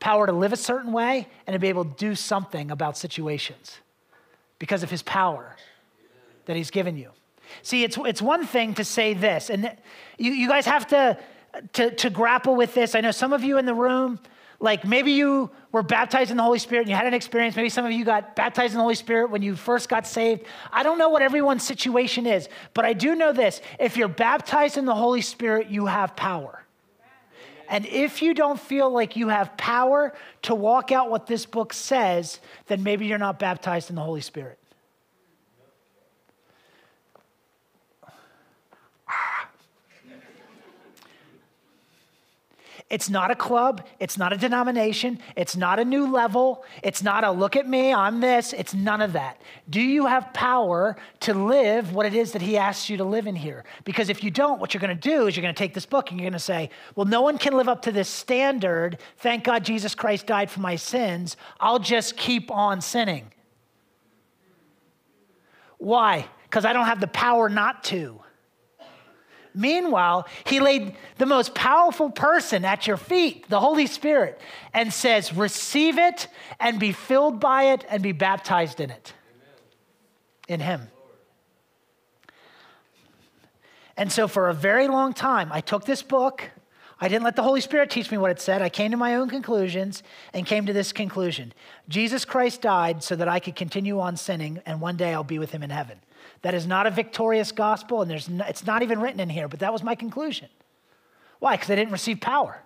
power 0.00 0.26
to 0.26 0.32
live 0.32 0.52
a 0.52 0.56
certain 0.56 0.92
way 0.92 1.28
and 1.46 1.54
to 1.54 1.58
be 1.58 1.68
able 1.68 1.84
to 1.84 1.94
do 1.96 2.14
something 2.14 2.70
about 2.70 2.96
situations 2.96 3.78
because 4.58 4.82
of 4.82 4.90
his 4.90 5.02
power 5.02 5.56
that 6.46 6.56
he's 6.56 6.70
given 6.70 6.96
you. 6.96 7.10
See, 7.62 7.84
it's, 7.84 7.96
it's 7.98 8.22
one 8.22 8.46
thing 8.46 8.74
to 8.74 8.84
say 8.84 9.14
this, 9.14 9.50
and 9.50 9.72
you, 10.18 10.32
you 10.32 10.48
guys 10.48 10.66
have 10.66 10.86
to, 10.88 11.18
to, 11.74 11.90
to 11.94 12.10
grapple 12.10 12.56
with 12.56 12.74
this. 12.74 12.94
I 12.94 13.00
know 13.00 13.12
some 13.12 13.32
of 13.32 13.44
you 13.44 13.58
in 13.58 13.66
the 13.66 13.74
room, 13.74 14.18
like 14.58 14.84
maybe 14.84 15.12
you 15.12 15.50
were 15.70 15.82
baptized 15.82 16.30
in 16.30 16.36
the 16.36 16.42
Holy 16.42 16.58
Spirit 16.58 16.82
and 16.82 16.90
you 16.90 16.96
had 16.96 17.06
an 17.06 17.14
experience. 17.14 17.56
Maybe 17.56 17.68
some 17.68 17.84
of 17.84 17.92
you 17.92 18.04
got 18.04 18.34
baptized 18.34 18.72
in 18.72 18.78
the 18.78 18.82
Holy 18.82 18.94
Spirit 18.94 19.30
when 19.30 19.42
you 19.42 19.54
first 19.54 19.88
got 19.88 20.06
saved. 20.06 20.44
I 20.72 20.82
don't 20.82 20.98
know 20.98 21.10
what 21.10 21.22
everyone's 21.22 21.62
situation 21.62 22.26
is, 22.26 22.48
but 22.72 22.84
I 22.84 22.94
do 22.94 23.14
know 23.14 23.32
this. 23.32 23.60
If 23.78 23.96
you're 23.96 24.08
baptized 24.08 24.78
in 24.78 24.86
the 24.86 24.94
Holy 24.94 25.20
Spirit, 25.20 25.68
you 25.68 25.86
have 25.86 26.16
power. 26.16 26.65
And 27.68 27.86
if 27.86 28.22
you 28.22 28.34
don't 28.34 28.58
feel 28.58 28.90
like 28.90 29.16
you 29.16 29.28
have 29.28 29.56
power 29.56 30.14
to 30.42 30.54
walk 30.54 30.92
out 30.92 31.10
what 31.10 31.26
this 31.26 31.46
book 31.46 31.72
says, 31.72 32.40
then 32.66 32.82
maybe 32.82 33.06
you're 33.06 33.18
not 33.18 33.38
baptized 33.38 33.90
in 33.90 33.96
the 33.96 34.02
Holy 34.02 34.20
Spirit. 34.20 34.58
It's 42.88 43.10
not 43.10 43.32
a 43.32 43.34
club. 43.34 43.84
It's 43.98 44.16
not 44.16 44.32
a 44.32 44.36
denomination. 44.36 45.18
It's 45.34 45.56
not 45.56 45.80
a 45.80 45.84
new 45.84 46.06
level. 46.06 46.64
It's 46.84 47.02
not 47.02 47.24
a 47.24 47.32
look 47.32 47.56
at 47.56 47.68
me, 47.68 47.92
I'm 47.92 48.20
this. 48.20 48.52
It's 48.52 48.74
none 48.74 49.02
of 49.02 49.14
that. 49.14 49.42
Do 49.68 49.80
you 49.80 50.06
have 50.06 50.32
power 50.32 50.96
to 51.20 51.34
live 51.34 51.92
what 51.92 52.06
it 52.06 52.14
is 52.14 52.30
that 52.32 52.42
He 52.42 52.56
asks 52.56 52.88
you 52.88 52.96
to 52.98 53.04
live 53.04 53.26
in 53.26 53.34
here? 53.34 53.64
Because 53.84 54.08
if 54.08 54.22
you 54.22 54.30
don't, 54.30 54.60
what 54.60 54.72
you're 54.72 54.80
going 54.80 54.96
to 54.96 55.08
do 55.08 55.26
is 55.26 55.36
you're 55.36 55.42
going 55.42 55.54
to 55.54 55.58
take 55.58 55.74
this 55.74 55.84
book 55.84 56.10
and 56.10 56.20
you're 56.20 56.26
going 56.26 56.32
to 56.34 56.38
say, 56.38 56.70
well, 56.94 57.06
no 57.06 57.22
one 57.22 57.38
can 57.38 57.56
live 57.56 57.68
up 57.68 57.82
to 57.82 57.92
this 57.92 58.08
standard. 58.08 58.98
Thank 59.16 59.42
God 59.42 59.64
Jesus 59.64 59.96
Christ 59.96 60.28
died 60.28 60.48
for 60.48 60.60
my 60.60 60.76
sins. 60.76 61.36
I'll 61.58 61.80
just 61.80 62.16
keep 62.16 62.52
on 62.52 62.80
sinning. 62.80 63.32
Why? 65.78 66.28
Because 66.44 66.64
I 66.64 66.72
don't 66.72 66.86
have 66.86 67.00
the 67.00 67.08
power 67.08 67.48
not 67.48 67.82
to. 67.84 68.20
Meanwhile, 69.56 70.28
he 70.44 70.60
laid 70.60 70.94
the 71.16 71.24
most 71.24 71.54
powerful 71.54 72.10
person 72.10 72.66
at 72.66 72.86
your 72.86 72.98
feet, 72.98 73.48
the 73.48 73.58
Holy 73.58 73.86
Spirit, 73.86 74.38
and 74.74 74.92
says, 74.92 75.32
Receive 75.32 75.98
it 75.98 76.28
and 76.60 76.78
be 76.78 76.92
filled 76.92 77.40
by 77.40 77.72
it 77.72 77.84
and 77.88 78.02
be 78.02 78.12
baptized 78.12 78.80
in 78.80 78.90
it. 78.90 79.14
Amen. 80.48 80.60
In 80.60 80.60
him. 80.60 80.88
And 83.96 84.12
so, 84.12 84.28
for 84.28 84.50
a 84.50 84.54
very 84.54 84.88
long 84.88 85.14
time, 85.14 85.50
I 85.50 85.62
took 85.62 85.86
this 85.86 86.02
book. 86.02 86.50
I 87.00 87.08
didn't 87.08 87.24
let 87.24 87.36
the 87.36 87.42
Holy 87.42 87.62
Spirit 87.62 87.88
teach 87.88 88.10
me 88.10 88.18
what 88.18 88.30
it 88.30 88.40
said. 88.40 88.60
I 88.60 88.68
came 88.68 88.90
to 88.90 88.96
my 88.98 89.14
own 89.16 89.30
conclusions 89.30 90.02
and 90.34 90.44
came 90.44 90.66
to 90.66 90.74
this 90.74 90.92
conclusion 90.92 91.54
Jesus 91.88 92.26
Christ 92.26 92.60
died 92.60 93.02
so 93.02 93.16
that 93.16 93.28
I 93.28 93.40
could 93.40 93.56
continue 93.56 94.00
on 94.00 94.18
sinning, 94.18 94.60
and 94.66 94.82
one 94.82 94.98
day 94.98 95.14
I'll 95.14 95.24
be 95.24 95.38
with 95.38 95.52
him 95.52 95.62
in 95.62 95.70
heaven. 95.70 96.00
That 96.46 96.54
is 96.54 96.64
not 96.64 96.86
a 96.86 96.92
victorious 96.92 97.50
gospel, 97.50 98.02
and 98.02 98.08
there's 98.08 98.28
no, 98.28 98.44
it's 98.44 98.64
not 98.64 98.84
even 98.84 99.00
written 99.00 99.18
in 99.18 99.28
here, 99.28 99.48
but 99.48 99.58
that 99.58 99.72
was 99.72 99.82
my 99.82 99.96
conclusion. 99.96 100.48
Why? 101.40 101.56
Because 101.56 101.70
I 101.70 101.74
didn't 101.74 101.90
receive 101.90 102.20
power. 102.20 102.62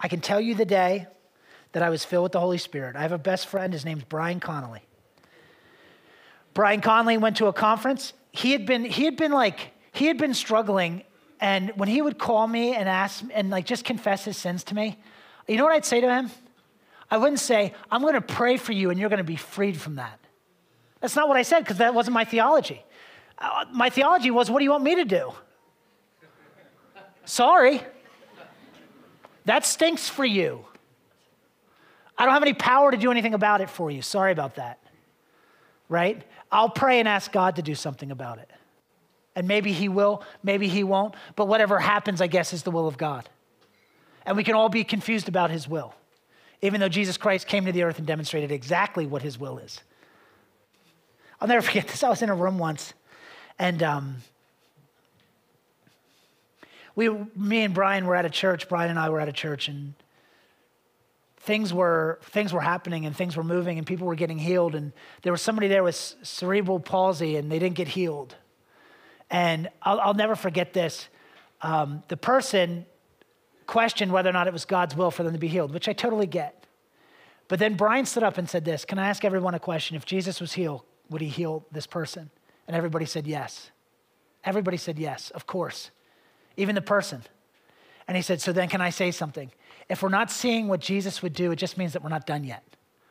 I 0.00 0.08
can 0.08 0.20
tell 0.20 0.40
you 0.40 0.56
the 0.56 0.64
day 0.64 1.06
that 1.70 1.84
I 1.84 1.88
was 1.88 2.04
filled 2.04 2.24
with 2.24 2.32
the 2.32 2.40
Holy 2.40 2.58
Spirit. 2.58 2.96
I 2.96 3.02
have 3.02 3.12
a 3.12 3.16
best 3.16 3.46
friend, 3.46 3.72
his 3.72 3.84
name's 3.84 4.02
Brian 4.02 4.40
Connolly. 4.40 4.82
Brian 6.52 6.80
Connolly 6.80 7.16
went 7.16 7.36
to 7.36 7.46
a 7.46 7.52
conference. 7.52 8.14
He 8.32 8.50
had 8.50 8.66
been, 8.66 8.84
he 8.84 9.04
had 9.04 9.16
been 9.16 9.30
like, 9.30 9.70
he 9.92 10.06
had 10.06 10.18
been 10.18 10.34
struggling, 10.34 11.04
and 11.40 11.70
when 11.76 11.88
he 11.88 12.02
would 12.02 12.18
call 12.18 12.48
me 12.48 12.74
and 12.74 12.88
ask 12.88 13.22
and 13.32 13.50
like 13.50 13.66
just 13.66 13.84
confess 13.84 14.24
his 14.24 14.36
sins 14.36 14.64
to 14.64 14.74
me, 14.74 14.98
you 15.46 15.56
know 15.56 15.62
what 15.62 15.74
I'd 15.74 15.84
say 15.84 16.00
to 16.00 16.12
him? 16.12 16.28
I 17.10 17.16
wouldn't 17.16 17.40
say, 17.40 17.74
I'm 17.90 18.02
going 18.02 18.14
to 18.14 18.20
pray 18.20 18.56
for 18.56 18.72
you 18.72 18.90
and 18.90 19.00
you're 19.00 19.08
going 19.08 19.18
to 19.18 19.24
be 19.24 19.36
freed 19.36 19.80
from 19.80 19.96
that. 19.96 20.18
That's 21.00 21.16
not 21.16 21.28
what 21.28 21.36
I 21.36 21.42
said 21.42 21.60
because 21.60 21.78
that 21.78 21.94
wasn't 21.94 22.14
my 22.14 22.24
theology. 22.24 22.84
Uh, 23.38 23.64
my 23.72 23.88
theology 23.88 24.30
was, 24.30 24.50
what 24.50 24.58
do 24.58 24.64
you 24.64 24.70
want 24.70 24.84
me 24.84 24.96
to 24.96 25.04
do? 25.04 25.32
Sorry. 27.24 27.82
That 29.44 29.64
stinks 29.64 30.08
for 30.08 30.24
you. 30.24 30.64
I 32.16 32.24
don't 32.24 32.34
have 32.34 32.42
any 32.42 32.52
power 32.52 32.90
to 32.90 32.96
do 32.96 33.10
anything 33.10 33.32
about 33.32 33.60
it 33.60 33.70
for 33.70 33.90
you. 33.90 34.02
Sorry 34.02 34.32
about 34.32 34.56
that. 34.56 34.80
Right? 35.88 36.22
I'll 36.50 36.68
pray 36.68 36.98
and 36.98 37.08
ask 37.08 37.30
God 37.30 37.56
to 37.56 37.62
do 37.62 37.74
something 37.74 38.10
about 38.10 38.38
it. 38.38 38.50
And 39.36 39.46
maybe 39.46 39.72
He 39.72 39.88
will, 39.88 40.22
maybe 40.42 40.68
He 40.68 40.82
won't, 40.82 41.14
but 41.36 41.46
whatever 41.46 41.78
happens, 41.78 42.20
I 42.20 42.26
guess, 42.26 42.52
is 42.52 42.64
the 42.64 42.70
will 42.70 42.88
of 42.88 42.98
God. 42.98 43.28
And 44.26 44.36
we 44.36 44.44
can 44.44 44.54
all 44.54 44.68
be 44.68 44.84
confused 44.84 45.28
about 45.28 45.50
His 45.50 45.68
will 45.68 45.94
even 46.62 46.80
though 46.80 46.88
Jesus 46.88 47.16
Christ 47.16 47.46
came 47.46 47.64
to 47.66 47.72
the 47.72 47.82
earth 47.82 47.98
and 47.98 48.06
demonstrated 48.06 48.50
exactly 48.50 49.06
what 49.06 49.22
his 49.22 49.38
will 49.38 49.58
is. 49.58 49.80
I'll 51.40 51.48
never 51.48 51.62
forget 51.66 51.88
this. 51.88 52.02
I 52.02 52.08
was 52.08 52.22
in 52.22 52.30
a 52.30 52.34
room 52.34 52.58
once, 52.58 52.94
and 53.58 53.82
um, 53.82 54.16
we, 56.94 57.08
me 57.36 57.62
and 57.62 57.74
Brian 57.74 58.06
were 58.06 58.16
at 58.16 58.24
a 58.24 58.30
church. 58.30 58.68
Brian 58.68 58.90
and 58.90 58.98
I 58.98 59.08
were 59.08 59.20
at 59.20 59.28
a 59.28 59.32
church, 59.32 59.68
and 59.68 59.94
things 61.38 61.72
were 61.72 62.18
things 62.24 62.52
were 62.52 62.60
happening, 62.60 63.06
and 63.06 63.16
things 63.16 63.36
were 63.36 63.44
moving, 63.44 63.78
and 63.78 63.86
people 63.86 64.06
were 64.06 64.16
getting 64.16 64.38
healed. 64.38 64.74
And 64.74 64.92
there 65.22 65.32
was 65.32 65.42
somebody 65.42 65.68
there 65.68 65.84
with 65.84 65.94
cerebral 66.22 66.80
palsy, 66.80 67.36
and 67.36 67.50
they 67.50 67.58
didn't 67.58 67.76
get 67.76 67.88
healed. 67.88 68.34
And 69.30 69.68
I'll, 69.82 70.00
I'll 70.00 70.14
never 70.14 70.34
forget 70.34 70.72
this. 70.72 71.08
Um, 71.60 72.02
the 72.08 72.16
person 72.16 72.86
questioned 73.68 74.10
whether 74.10 74.28
or 74.28 74.32
not 74.32 74.48
it 74.48 74.52
was 74.52 74.64
God's 74.64 74.96
will 74.96 75.12
for 75.12 75.22
them 75.22 75.34
to 75.34 75.38
be 75.38 75.46
healed, 75.46 75.72
which 75.72 75.88
I 75.88 75.92
totally 75.92 76.26
get. 76.26 76.64
But 77.46 77.60
then 77.60 77.76
Brian 77.76 78.06
stood 78.06 78.24
up 78.24 78.38
and 78.38 78.50
said 78.50 78.64
this 78.64 78.84
Can 78.84 78.98
I 78.98 79.08
ask 79.08 79.24
everyone 79.24 79.54
a 79.54 79.60
question? 79.60 79.96
If 79.96 80.04
Jesus 80.04 80.40
was 80.40 80.54
healed, 80.54 80.82
would 81.10 81.20
he 81.20 81.28
heal 81.28 81.64
this 81.70 81.86
person? 81.86 82.30
And 82.66 82.76
everybody 82.76 83.04
said 83.04 83.28
yes. 83.28 83.70
Everybody 84.42 84.76
said 84.76 84.98
yes, 84.98 85.30
of 85.30 85.46
course, 85.46 85.90
even 86.56 86.74
the 86.74 86.80
person. 86.80 87.22
And 88.08 88.16
he 88.16 88.22
said, 88.22 88.40
So 88.40 88.52
then 88.52 88.68
can 88.68 88.80
I 88.80 88.90
say 88.90 89.10
something? 89.10 89.52
If 89.88 90.02
we're 90.02 90.08
not 90.08 90.30
seeing 90.30 90.66
what 90.68 90.80
Jesus 90.80 91.22
would 91.22 91.34
do, 91.34 91.52
it 91.52 91.56
just 91.56 91.78
means 91.78 91.92
that 91.92 92.02
we're 92.02 92.08
not 92.08 92.26
done 92.26 92.44
yet. 92.44 92.64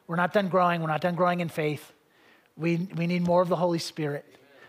We're 0.08 0.16
not 0.16 0.34
done 0.34 0.50
growing. 0.50 0.82
We're 0.82 0.88
not 0.88 1.02
done 1.02 1.16
growing 1.16 1.40
in 1.40 1.50
faith. 1.50 1.94
We, 2.56 2.88
we 2.96 3.06
need 3.08 3.24
more 3.24 3.42
of 3.42 3.50
the 3.50 3.56
Holy 3.56 3.80
Spirit. 3.80 4.26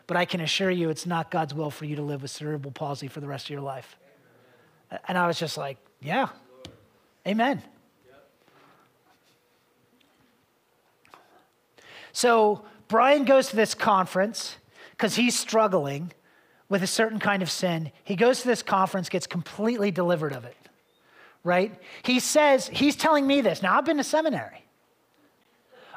But 0.06 0.16
I 0.16 0.24
can 0.24 0.40
assure 0.40 0.70
you, 0.70 0.90
it's 0.90 1.06
not 1.06 1.30
God's 1.30 1.54
will 1.54 1.70
for 1.70 1.84
you 1.84 1.96
to 1.96 2.02
live 2.02 2.22
with 2.22 2.30
cerebral 2.30 2.72
palsy 2.72 3.08
for 3.08 3.20
the 3.20 3.26
rest 3.26 3.46
of 3.46 3.50
your 3.50 3.60
life. 3.60 3.96
And 5.06 5.18
I 5.18 5.26
was 5.26 5.38
just 5.38 5.56
like, 5.56 5.78
yeah, 6.00 6.28
amen. 7.26 7.62
So 12.12 12.64
Brian 12.88 13.24
goes 13.24 13.48
to 13.48 13.56
this 13.56 13.74
conference 13.74 14.56
because 14.92 15.14
he's 15.14 15.38
struggling 15.38 16.12
with 16.68 16.82
a 16.82 16.86
certain 16.86 17.18
kind 17.18 17.42
of 17.42 17.50
sin. 17.50 17.92
He 18.04 18.16
goes 18.16 18.42
to 18.42 18.48
this 18.48 18.62
conference, 18.62 19.08
gets 19.08 19.26
completely 19.26 19.90
delivered 19.90 20.32
of 20.32 20.44
it, 20.44 20.56
right? 21.44 21.72
He 22.02 22.20
says, 22.20 22.68
he's 22.68 22.96
telling 22.96 23.26
me 23.26 23.40
this. 23.40 23.62
Now, 23.62 23.76
I've 23.76 23.84
been 23.84 23.98
to 23.98 24.04
seminary. 24.04 24.64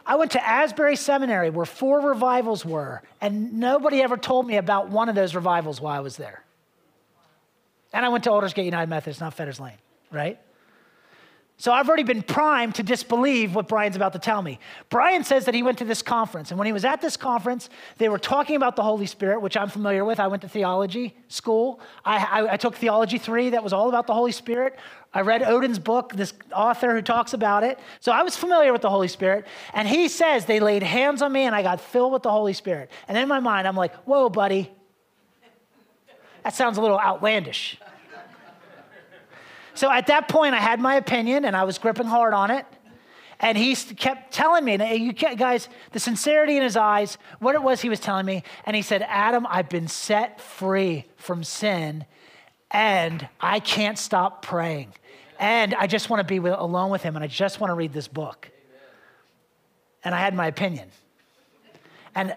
I 0.05 0.15
went 0.15 0.31
to 0.31 0.45
Asbury 0.45 0.95
Seminary 0.95 1.49
where 1.49 1.65
four 1.65 2.01
revivals 2.01 2.65
were, 2.65 3.01
and 3.19 3.59
nobody 3.59 4.01
ever 4.01 4.17
told 4.17 4.47
me 4.47 4.57
about 4.57 4.89
one 4.89 5.09
of 5.09 5.15
those 5.15 5.35
revivals 5.35 5.79
while 5.79 5.95
I 5.95 5.99
was 5.99 6.17
there. 6.17 6.43
And 7.93 8.05
I 8.05 8.09
went 8.09 8.23
to 8.25 8.31
Aldersgate 8.31 8.65
United 8.65 8.89
Methodist, 8.89 9.21
not 9.21 9.33
Fetters 9.33 9.59
Lane, 9.59 9.77
right? 10.11 10.39
So 11.61 11.71
I've 11.71 11.87
already 11.87 12.01
been 12.01 12.23
primed 12.23 12.73
to 12.75 12.83
disbelieve 12.83 13.53
what 13.53 13.67
Brian's 13.67 13.95
about 13.95 14.13
to 14.13 14.19
tell 14.19 14.41
me. 14.41 14.57
Brian 14.89 15.23
says 15.23 15.45
that 15.45 15.53
he 15.53 15.61
went 15.61 15.77
to 15.77 15.85
this 15.85 16.01
conference, 16.01 16.49
and 16.49 16.57
when 16.57 16.65
he 16.65 16.73
was 16.73 16.83
at 16.83 17.01
this 17.01 17.15
conference, 17.15 17.69
they 17.99 18.09
were 18.09 18.17
talking 18.17 18.55
about 18.55 18.75
the 18.75 18.81
Holy 18.81 19.05
Spirit, 19.05 19.43
which 19.43 19.55
I'm 19.55 19.69
familiar 19.69 20.03
with. 20.03 20.19
I 20.19 20.25
went 20.25 20.41
to 20.41 20.49
theology 20.49 21.15
school. 21.27 21.79
I, 22.03 22.17
I, 22.17 22.53
I 22.53 22.57
took 22.57 22.75
theology 22.75 23.19
three 23.19 23.51
that 23.51 23.63
was 23.63 23.73
all 23.73 23.89
about 23.89 24.07
the 24.07 24.13
Holy 24.15 24.31
Spirit. 24.31 24.79
I 25.13 25.21
read 25.21 25.43
Oden's 25.43 25.77
book, 25.77 26.13
this 26.15 26.33
author 26.51 26.95
who 26.95 27.03
talks 27.03 27.35
about 27.35 27.63
it. 27.63 27.77
So 27.99 28.11
I 28.11 28.23
was 28.23 28.35
familiar 28.35 28.73
with 28.73 28.81
the 28.81 28.89
Holy 28.89 29.07
Spirit. 29.07 29.45
And 29.75 29.87
he 29.87 30.07
says 30.07 30.47
they 30.47 30.59
laid 30.59 30.81
hands 30.81 31.21
on 31.21 31.31
me 31.31 31.41
and 31.43 31.53
I 31.53 31.61
got 31.61 31.79
filled 31.79 32.11
with 32.11 32.23
the 32.23 32.31
Holy 32.31 32.53
Spirit. 32.53 32.89
And 33.07 33.15
in 33.19 33.27
my 33.27 33.39
mind, 33.39 33.67
I'm 33.67 33.75
like, 33.75 33.93
whoa, 34.05 34.29
buddy, 34.29 34.71
that 36.43 36.53
sounds 36.55 36.77
a 36.77 36.81
little 36.81 36.99
outlandish. 36.99 37.79
So 39.73 39.89
at 39.89 40.07
that 40.07 40.27
point, 40.27 40.53
I 40.53 40.59
had 40.59 40.79
my 40.79 40.95
opinion 40.95 41.45
and 41.45 41.55
I 41.55 41.63
was 41.63 41.77
gripping 41.77 42.05
hard 42.05 42.33
on 42.33 42.51
it. 42.51 42.65
And 43.39 43.57
he 43.57 43.75
kept 43.75 44.31
telling 44.31 44.63
me, 44.63 44.97
you 44.97 45.13
guys, 45.13 45.67
the 45.93 45.99
sincerity 45.99 46.57
in 46.57 46.61
his 46.61 46.77
eyes, 46.77 47.17
what 47.39 47.55
it 47.55 47.63
was 47.63 47.81
he 47.81 47.89
was 47.89 47.99
telling 47.99 48.25
me. 48.25 48.43
And 48.65 48.75
he 48.75 48.83
said, 48.83 49.03
Adam, 49.07 49.47
I've 49.49 49.69
been 49.69 49.87
set 49.87 50.39
free 50.39 51.05
from 51.17 51.43
sin 51.43 52.05
and 52.69 53.27
I 53.39 53.59
can't 53.59 53.97
stop 53.97 54.43
praying. 54.43 54.93
And 55.39 55.73
I 55.73 55.87
just 55.87 56.09
want 56.09 56.19
to 56.19 56.23
be 56.23 56.39
with, 56.39 56.53
alone 56.53 56.91
with 56.91 57.01
him 57.01 57.15
and 57.15 57.23
I 57.23 57.27
just 57.27 57.59
want 57.59 57.71
to 57.71 57.75
read 57.75 57.93
this 57.93 58.07
book. 58.07 58.51
And 60.03 60.13
I 60.13 60.19
had 60.19 60.35
my 60.35 60.45
opinion. 60.45 60.89
And 62.13 62.35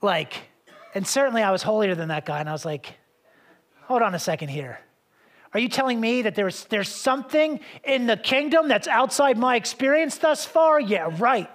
like, 0.00 0.47
and 0.94 1.06
certainly 1.06 1.42
I 1.42 1.50
was 1.50 1.62
holier 1.62 1.94
than 1.94 2.08
that 2.08 2.24
guy. 2.24 2.40
And 2.40 2.48
I 2.48 2.52
was 2.52 2.64
like, 2.64 2.94
hold 3.82 4.02
on 4.02 4.14
a 4.14 4.18
second 4.18 4.48
here. 4.48 4.78
Are 5.54 5.60
you 5.60 5.68
telling 5.68 6.00
me 6.00 6.22
that 6.22 6.34
there's, 6.34 6.64
there's 6.66 6.88
something 6.88 7.60
in 7.84 8.06
the 8.06 8.16
kingdom 8.16 8.68
that's 8.68 8.86
outside 8.86 9.38
my 9.38 9.56
experience 9.56 10.18
thus 10.18 10.44
far? 10.44 10.78
Yeah, 10.78 11.10
right. 11.18 11.48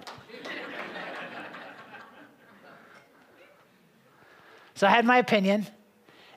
so 4.74 4.86
I 4.86 4.90
had 4.90 5.04
my 5.04 5.18
opinion, 5.18 5.66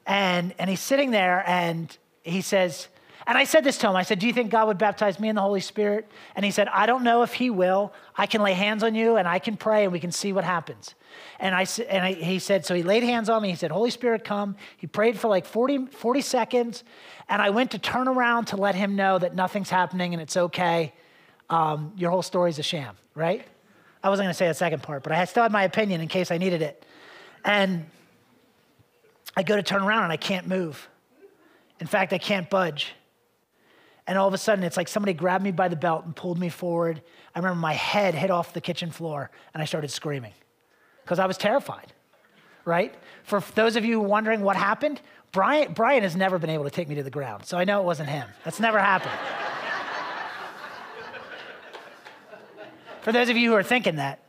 and, 0.06 0.54
and 0.60 0.70
he's 0.70 0.82
sitting 0.82 1.10
there, 1.10 1.44
and 1.48 1.96
he 2.24 2.42
says, 2.42 2.88
and 3.28 3.38
I 3.38 3.44
said 3.44 3.66
this 3.66 3.78
to 3.80 3.90
him 3.90 3.96
I 3.96 4.04
said, 4.04 4.20
Do 4.20 4.26
you 4.26 4.32
think 4.32 4.50
God 4.52 4.68
would 4.68 4.78
baptize 4.78 5.20
me 5.20 5.28
in 5.28 5.36
the 5.36 5.42
Holy 5.42 5.60
Spirit? 5.60 6.10
And 6.36 6.46
he 6.46 6.52
said, 6.52 6.70
I 6.70 6.86
don't 6.86 7.04
know 7.04 7.24
if 7.24 7.34
he 7.34 7.50
will. 7.50 7.94
I 8.16 8.26
can 8.26 8.42
lay 8.42 8.54
hands 8.54 8.84
on 8.84 8.96
you, 8.96 9.18
and 9.18 9.28
I 9.28 9.38
can 9.40 9.58
pray, 9.58 9.84
and 9.84 9.92
we 9.92 10.00
can 10.00 10.14
see 10.14 10.32
what 10.32 10.46
happens. 10.46 10.96
And, 11.38 11.54
I, 11.54 11.66
and 11.90 12.06
I, 12.06 12.14
he 12.14 12.40
said, 12.40 12.66
So 12.66 12.74
he 12.74 12.84
laid 12.84 13.04
hands 13.04 13.30
on 13.30 13.42
me. 13.42 13.50
He 13.50 13.56
said, 13.56 13.70
Holy 13.70 13.92
Spirit, 13.92 14.24
come. 14.24 14.56
He 14.78 14.88
prayed 14.88 15.20
for 15.20 15.28
like 15.28 15.46
40, 15.46 15.88
40 15.88 16.22
seconds. 16.22 16.84
And 17.28 17.42
I 17.42 17.50
went 17.50 17.72
to 17.72 17.80
turn 17.80 18.08
around 18.08 18.46
to 18.46 18.56
let 18.56 18.76
him 18.76 18.96
know 18.96 19.20
that 19.20 19.36
nothing's 19.36 19.70
happening 19.70 20.14
and 20.14 20.22
it's 20.22 20.38
okay. 20.38 20.94
Um, 21.50 21.92
your 21.98 22.12
whole 22.12 22.22
story's 22.22 22.60
a 22.60 22.64
sham, 22.64 22.96
right? 23.14 23.46
I 24.02 24.10
wasn't 24.10 24.26
going 24.26 24.34
to 24.34 24.38
say 24.38 24.48
the 24.48 24.54
second 24.54 24.84
part, 24.84 25.04
but 25.04 25.12
I 25.12 25.26
still 25.26 25.44
had 25.44 25.52
my 25.52 25.64
opinion 25.64 26.00
in 26.00 26.08
case 26.08 26.32
I 26.32 26.38
needed 26.38 26.62
it. 26.62 26.86
And 27.44 27.86
I 29.36 29.44
go 29.44 29.58
to 29.58 29.64
turn 29.64 29.84
around 29.84 30.04
and 30.04 30.14
I 30.14 30.18
can't 30.18 30.48
move. 30.48 30.88
In 31.80 31.88
fact, 31.88 32.14
I 32.14 32.18
can't 32.18 32.50
budge. 32.50 32.94
And 34.08 34.18
all 34.18 34.28
of 34.28 34.34
a 34.34 34.38
sudden, 34.38 34.64
it's 34.64 34.78
like 34.78 34.88
somebody 34.88 35.14
grabbed 35.14 35.44
me 35.44 35.52
by 35.52 35.68
the 35.68 35.76
belt 35.76 36.06
and 36.06 36.16
pulled 36.16 36.40
me 36.40 36.48
forward. 36.48 37.02
I 37.36 37.40
remember 37.40 37.60
my 37.60 37.74
head 37.74 38.16
hit 38.16 38.32
off 38.32 38.54
the 38.54 38.62
kitchen 38.62 38.90
floor 38.90 39.30
and 39.54 39.62
I 39.62 39.66
started 39.66 39.92
screaming 39.92 40.34
because 41.04 41.20
I 41.20 41.26
was 41.26 41.38
terrified, 41.38 41.92
right? 42.64 42.96
For 43.24 43.42
those 43.56 43.76
of 43.76 43.84
you 43.84 44.00
wondering 44.00 44.42
what 44.42 44.56
happened, 44.56 45.02
Brian, 45.34 45.74
Brian 45.74 46.04
has 46.04 46.16
never 46.16 46.40
been 46.40 46.50
able 46.50 46.64
to 46.64 46.70
take 46.70 46.88
me 46.88 46.96
to 46.96 47.04
the 47.04 47.10
ground, 47.10 47.46
so 47.46 47.58
I 47.58 47.66
know 47.66 47.82
it 47.82 47.86
wasn't 47.86 48.08
him. 48.10 48.30
That's 48.46 48.62
never 48.62 48.80
happened. 48.80 49.12
For 53.02 53.12
those 53.12 53.30
of 53.30 53.36
you 53.38 53.50
who 53.52 53.56
are 53.56 53.64
thinking 53.64 53.98
that, 53.98 54.20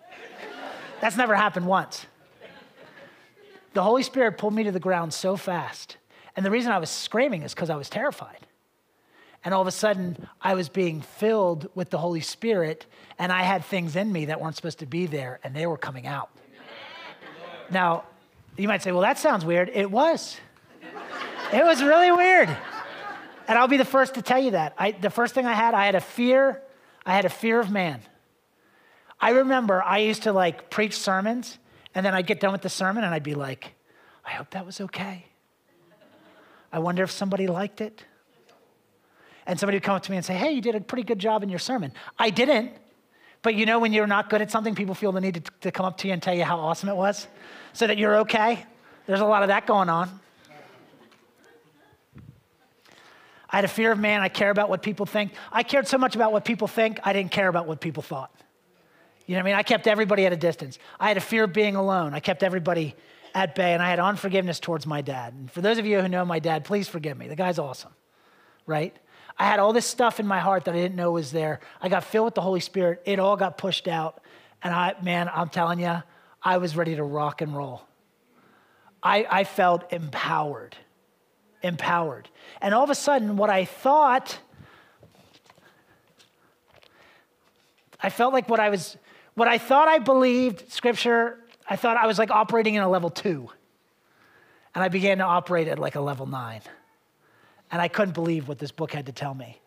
that's 1.01 1.17
never 1.17 1.37
happened 1.37 1.67
once. 1.67 2.05
The 3.75 3.83
Holy 3.83 4.03
Spirit 4.03 4.39
pulled 4.39 4.55
me 4.55 4.65
to 4.65 4.73
the 4.73 4.81
ground 4.81 5.15
so 5.15 5.37
fast. 5.37 5.99
And 6.35 6.45
the 6.45 6.51
reason 6.51 6.73
I 6.73 6.79
was 6.79 6.91
screaming 6.91 7.43
is 7.43 7.55
because 7.55 7.71
I 7.71 7.77
was 7.77 7.89
terrified. 7.89 8.48
And 9.45 9.55
all 9.55 9.61
of 9.61 9.67
a 9.69 9.73
sudden, 9.73 10.29
I 10.43 10.55
was 10.55 10.69
being 10.69 11.01
filled 11.01 11.69
with 11.75 11.91
the 11.91 11.99
Holy 11.99 12.21
Spirit, 12.21 12.87
and 13.19 13.33
I 13.33 13.43
had 13.43 13.65
things 13.65 13.97
in 13.97 14.13
me 14.13 14.27
that 14.27 14.41
weren't 14.41 14.57
supposed 14.57 14.81
to 14.81 14.87
be 14.87 15.07
there, 15.07 15.39
and 15.45 15.55
they 15.55 15.67
were 15.67 15.79
coming 15.79 16.07
out. 16.07 16.31
Now, 17.71 18.05
you 18.57 18.67
might 18.67 18.83
say, 18.83 18.93
well, 18.93 19.03
that 19.03 19.19
sounds 19.19 19.45
weird. 19.45 19.71
It 19.73 19.91
was. 19.91 20.37
It 21.53 21.65
was 21.65 21.83
really 21.83 22.11
weird. 22.11 22.49
And 23.47 23.59
I'll 23.59 23.69
be 23.69 23.77
the 23.77 23.85
first 23.85 24.15
to 24.15 24.23
tell 24.23 24.39
you 24.39 24.51
that. 24.51 24.75
I, 24.77 24.91
the 24.91 25.11
first 25.11 25.35
thing 25.35 25.47
I 25.47 25.55
had, 25.55 25.73
I 25.75 25.87
had 25.87 25.95
a 25.95 26.01
fear, 26.01 26.61
I 27.07 27.15
had 27.15 27.25
a 27.25 27.31
fear 27.31 27.61
of 27.61 27.71
man. 27.71 28.01
I 29.21 29.31
remember 29.31 29.83
I 29.83 29.99
used 29.99 30.25
to 30.25 30.33
like 30.33 30.71
preach 30.71 30.97
sermons, 30.97 31.59
and 31.95 32.05
then 32.05 32.15
I'd 32.15 32.27
get 32.27 32.41
done 32.41 32.53
with 32.53 32.63
the 32.63 32.69
sermon 32.69 33.05
and 33.05 33.15
I'd 33.15 33.23
be 33.23 33.35
like, 33.35 33.75
I 34.25 34.31
hope 34.33 34.51
that 34.51 34.67
was 34.67 34.81
okay. 34.81 35.27
I 36.71 36.79
wonder 36.81 37.03
if 37.03 37.11
somebody 37.11 37.47
liked 37.47 37.81
it. 37.81 38.05
And 39.49 39.59
somebody 39.59 39.77
would 39.77 39.83
come 39.83 39.97
up 39.97 40.03
to 40.05 40.11
me 40.11 40.17
and 40.19 40.25
say, 40.25 40.35
Hey, 40.35 40.53
you 40.53 40.61
did 40.61 40.77
a 40.77 40.81
pretty 40.81 41.03
good 41.03 41.19
job 41.19 41.43
in 41.43 41.49
your 41.49 41.59
sermon. 41.59 41.93
I 42.19 42.31
didn't. 42.31 42.71
But 43.43 43.55
you 43.55 43.67
know, 43.67 43.79
when 43.79 43.93
you're 43.93 44.07
not 44.07 44.31
good 44.31 44.43
at 44.43 44.51
something, 44.51 44.75
people 44.75 44.95
feel 44.95 45.11
the 45.11 45.21
need 45.21 45.35
to, 45.35 45.53
to 45.63 45.71
come 45.73 45.87
up 45.87 45.97
to 45.99 46.07
you 46.07 46.13
and 46.13 46.23
tell 46.23 46.35
you 46.35 46.45
how 46.45 46.59
awesome 46.59 46.89
it 46.89 46.97
was 46.97 47.27
so 47.73 47.87
that 47.87 47.99
you're 47.99 48.19
okay. 48.19 48.65
There's 49.07 49.21
a 49.21 49.25
lot 49.25 49.43
of 49.43 49.49
that 49.49 49.67
going 49.67 49.89
on. 49.89 50.21
I 53.51 53.57
had 53.57 53.65
a 53.65 53.69
fear 53.69 53.93
of 53.93 53.99
man. 53.99 54.21
I 54.21 54.29
care 54.29 54.51
about 54.51 54.69
what 54.69 54.83
people 54.83 55.07
think. 55.07 55.33
I 55.51 55.63
cared 55.63 55.89
so 55.89 55.97
much 55.97 56.15
about 56.15 56.33
what 56.33 56.45
people 56.45 56.69
think, 56.69 57.01
I 57.05 57.13
didn't 57.15 57.31
care 57.31 57.49
about 57.49 57.67
what 57.67 57.81
people 57.81 58.03
thought. 58.03 58.31
You 59.27 59.35
know 59.35 59.41
what 59.41 59.47
I 59.47 59.51
mean? 59.51 59.55
I 59.55 59.63
kept 59.63 59.87
everybody 59.87 60.27
at 60.27 60.33
a 60.33 60.37
distance. 60.37 60.79
I 61.01 61.09
had 61.09 61.17
a 61.17 61.23
fear 61.23 61.45
of 61.45 61.53
being 61.53 61.77
alone. 61.77 62.13
I 62.15 62.21
kept 62.21 62.43
everybody 62.43 62.95
at 63.35 63.55
bay, 63.55 63.73
and 63.73 63.83
I 63.83 63.89
had 63.89 64.01
unforgiveness 64.01 64.59
towards 64.59 64.87
my 64.87 65.01
dad. 65.01 65.35
And 65.35 65.51
for 65.51 65.61
those 65.61 65.79
of 65.79 65.87
you 65.87 66.01
who 66.01 66.09
know 66.09 66.25
my 66.25 66.39
dad, 66.39 66.65
please 66.65 66.89
forgive 66.89 67.17
me. 67.17 67.29
The 67.29 67.37
guy's 67.37 67.59
awesome, 67.59 67.93
right? 68.67 68.95
I 69.39 69.45
had 69.45 69.61
all 69.61 69.73
this 69.73 69.87
stuff 69.87 70.19
in 70.19 70.27
my 70.27 70.41
heart 70.41 70.65
that 70.65 70.75
I 70.75 70.79
didn't 70.79 70.97
know 70.97 71.13
was 71.13 71.31
there. 71.31 71.61
I 71.81 71.89
got 71.89 72.05
filled 72.05 72.27
with 72.27 72.35
the 72.35 72.41
Holy 72.41 72.61
Spirit. 72.61 73.03
It 73.05 73.19
all 73.19 73.37
got 73.37 73.57
pushed 73.57 73.87
out. 73.87 74.21
And 74.63 74.75
I, 74.75 74.95
man, 75.03 75.31
I'm 75.33 75.49
telling 75.49 75.79
you, 75.79 76.03
I 76.43 76.59
was 76.59 76.77
ready 76.77 76.97
to 76.97 77.05
rock 77.05 77.41
and 77.41 77.57
roll. 77.57 77.83
I, 79.03 79.27
I 79.31 79.45
felt 79.45 79.93
empowered 79.93 80.77
empowered. 81.63 82.29
And 82.61 82.75
all 82.75 82.85
of 82.85 82.91
a 82.91 82.95
sudden, 82.95 83.37
what 83.37 83.51
I 83.51 83.65
thought, 83.65 84.39
I 88.01 88.11
felt 88.11 88.33
like 88.33 88.49
what 88.49 88.61
I 88.61 88.71
was, 88.71 88.97
what 89.35 89.49
I 89.49 89.59
thought 89.59 89.89
I 89.89 89.99
believed, 89.99 90.71
scripture, 90.73 91.39
I 91.69 91.77
thought 91.77 91.97
I 91.97 92.07
was 92.07 92.19
like 92.19 92.31
operating 92.31 92.75
in 92.75 92.83
a 92.83 92.89
level 92.89 93.11
two. 93.11 93.51
And 94.75 94.85
I 94.85 94.89
began 94.89 95.19
to 95.19 95.25
operate 95.25 95.69
at 95.69 95.79
like 95.79 95.97
a 95.97 96.01
level 96.01 96.27
nine. 96.27 96.61
And 97.71 97.83
I 97.83 97.89
couldn't 97.89 98.15
believe 98.15 98.49
what 98.49 98.59
this 98.59 98.71
book 98.71 98.93
had 98.93 99.07
to 99.07 99.13
tell 99.13 99.35
me. 99.35 99.61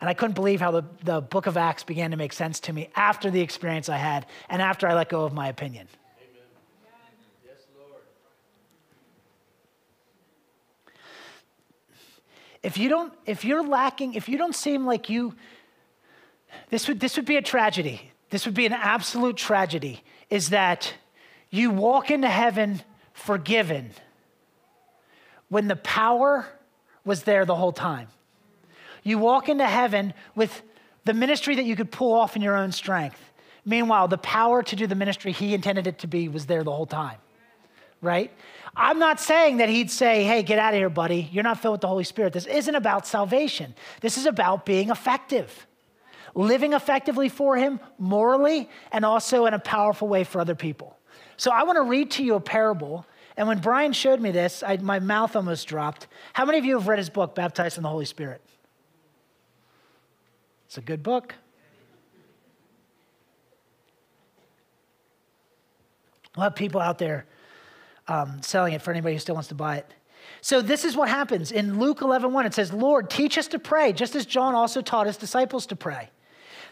And 0.00 0.08
I 0.08 0.14
couldn't 0.14 0.34
believe 0.34 0.60
how 0.60 0.70
the, 0.70 0.84
the 1.02 1.20
book 1.20 1.46
of 1.46 1.56
Acts 1.56 1.82
began 1.82 2.12
to 2.12 2.16
make 2.16 2.32
sense 2.32 2.60
to 2.60 2.72
me 2.72 2.88
after 2.94 3.30
the 3.30 3.40
experience 3.40 3.88
I 3.88 3.96
had 3.96 4.26
and 4.48 4.62
after 4.62 4.86
I 4.86 4.94
let 4.94 5.08
go 5.08 5.24
of 5.24 5.32
my 5.32 5.48
opinion. 5.48 5.88
Amen. 6.20 6.42
Yes, 7.44 7.56
Lord. 7.76 8.02
If 12.62 12.78
you 12.78 12.88
don't, 12.88 13.12
if 13.26 13.44
you're 13.44 13.66
lacking, 13.66 14.14
if 14.14 14.28
you 14.28 14.38
don't 14.38 14.54
seem 14.54 14.86
like 14.86 15.08
you, 15.10 15.34
this 16.70 16.86
would, 16.86 17.00
this 17.00 17.16
would 17.16 17.26
be 17.26 17.36
a 17.36 17.42
tragedy. 17.42 18.12
This 18.30 18.46
would 18.46 18.54
be 18.54 18.66
an 18.66 18.74
absolute 18.74 19.36
tragedy, 19.36 20.04
is 20.28 20.50
that 20.50 20.94
you 21.50 21.70
walk 21.70 22.10
into 22.10 22.28
heaven 22.28 22.82
forgiven 23.14 23.90
when 25.48 25.66
the 25.66 25.76
power 25.76 26.46
was 27.08 27.24
there 27.24 27.44
the 27.44 27.56
whole 27.56 27.72
time. 27.72 28.06
You 29.02 29.18
walk 29.18 29.48
into 29.48 29.66
heaven 29.66 30.14
with 30.36 30.62
the 31.04 31.14
ministry 31.14 31.56
that 31.56 31.64
you 31.64 31.74
could 31.74 31.90
pull 31.90 32.12
off 32.12 32.36
in 32.36 32.42
your 32.42 32.54
own 32.54 32.70
strength. 32.70 33.20
Meanwhile, 33.64 34.08
the 34.08 34.18
power 34.18 34.62
to 34.62 34.76
do 34.76 34.86
the 34.86 34.94
ministry 34.94 35.32
he 35.32 35.54
intended 35.54 35.86
it 35.86 35.98
to 36.00 36.06
be 36.06 36.28
was 36.28 36.46
there 36.46 36.62
the 36.62 36.70
whole 36.70 36.86
time, 36.86 37.18
right? 38.00 38.30
I'm 38.76 38.98
not 38.98 39.18
saying 39.20 39.56
that 39.56 39.68
he'd 39.68 39.90
say, 39.90 40.24
hey, 40.24 40.42
get 40.42 40.58
out 40.58 40.74
of 40.74 40.78
here, 40.78 40.90
buddy. 40.90 41.28
You're 41.32 41.42
not 41.42 41.60
filled 41.60 41.72
with 41.72 41.80
the 41.80 41.88
Holy 41.88 42.04
Spirit. 42.04 42.32
This 42.32 42.46
isn't 42.46 42.74
about 42.74 43.06
salvation. 43.06 43.74
This 44.00 44.16
is 44.16 44.26
about 44.26 44.64
being 44.64 44.90
effective, 44.90 45.66
living 46.34 46.74
effectively 46.74 47.28
for 47.28 47.56
him 47.56 47.80
morally 47.98 48.68
and 48.92 49.04
also 49.04 49.46
in 49.46 49.54
a 49.54 49.58
powerful 49.58 50.08
way 50.08 50.24
for 50.24 50.40
other 50.40 50.54
people. 50.54 50.96
So 51.36 51.50
I 51.50 51.64
want 51.64 51.76
to 51.76 51.82
read 51.82 52.10
to 52.12 52.22
you 52.22 52.34
a 52.34 52.40
parable. 52.40 53.06
And 53.38 53.46
when 53.46 53.60
Brian 53.60 53.92
showed 53.92 54.20
me 54.20 54.32
this, 54.32 54.64
I, 54.64 54.78
my 54.78 54.98
mouth 54.98 55.36
almost 55.36 55.68
dropped. 55.68 56.08
How 56.32 56.44
many 56.44 56.58
of 56.58 56.64
you 56.64 56.76
have 56.76 56.88
read 56.88 56.98
his 56.98 57.08
book, 57.08 57.36
Baptized 57.36 57.76
in 57.76 57.84
the 57.84 57.88
Holy 57.88 58.04
Spirit? 58.04 58.42
It's 60.66 60.76
a 60.76 60.80
good 60.80 61.04
book. 61.04 61.36
We'll 66.36 66.42
have 66.42 66.56
people 66.56 66.80
out 66.80 66.98
there 66.98 67.26
um, 68.08 68.42
selling 68.42 68.72
it 68.72 68.82
for 68.82 68.90
anybody 68.90 69.14
who 69.14 69.20
still 69.20 69.36
wants 69.36 69.48
to 69.50 69.54
buy 69.54 69.76
it. 69.76 69.94
So 70.40 70.60
this 70.60 70.84
is 70.84 70.96
what 70.96 71.08
happens 71.08 71.52
in 71.52 71.78
Luke 71.78 72.00
11, 72.00 72.32
1. 72.32 72.46
It 72.46 72.54
says, 72.54 72.72
Lord, 72.72 73.08
teach 73.08 73.38
us 73.38 73.46
to 73.48 73.60
pray, 73.60 73.92
just 73.92 74.16
as 74.16 74.26
John 74.26 74.56
also 74.56 74.82
taught 74.82 75.06
his 75.06 75.16
disciples 75.16 75.64
to 75.66 75.76
pray. 75.76 76.10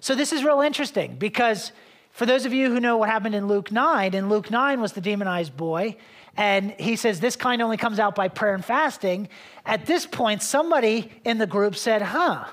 So 0.00 0.16
this 0.16 0.32
is 0.32 0.42
real 0.42 0.62
interesting 0.62 1.14
because 1.14 1.70
for 2.10 2.26
those 2.26 2.44
of 2.44 2.52
you 2.52 2.72
who 2.72 2.80
know 2.80 2.96
what 2.96 3.08
happened 3.08 3.36
in 3.36 3.46
Luke 3.46 3.70
9, 3.70 4.14
in 4.14 4.28
Luke 4.28 4.50
9 4.50 4.80
was 4.80 4.94
the 4.94 5.00
demonized 5.00 5.56
boy, 5.56 5.96
and 6.36 6.72
he 6.72 6.96
says 6.96 7.20
this 7.20 7.36
kind 7.36 7.62
only 7.62 7.76
comes 7.76 7.98
out 7.98 8.14
by 8.14 8.28
prayer 8.28 8.54
and 8.54 8.64
fasting. 8.64 9.28
At 9.64 9.86
this 9.86 10.06
point, 10.06 10.42
somebody 10.42 11.10
in 11.24 11.38
the 11.38 11.46
group 11.46 11.76
said, 11.76 12.02
huh, 12.02 12.44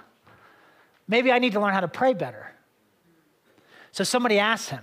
maybe 1.08 1.32
I 1.32 1.40
need 1.40 1.54
to 1.54 1.60
learn 1.60 1.74
how 1.74 1.82
to 1.82 1.88
pray 1.88 2.14
better. 2.14 2.52
So 3.92 4.04
somebody 4.04 4.40
asked 4.40 4.70
him, 4.70 4.82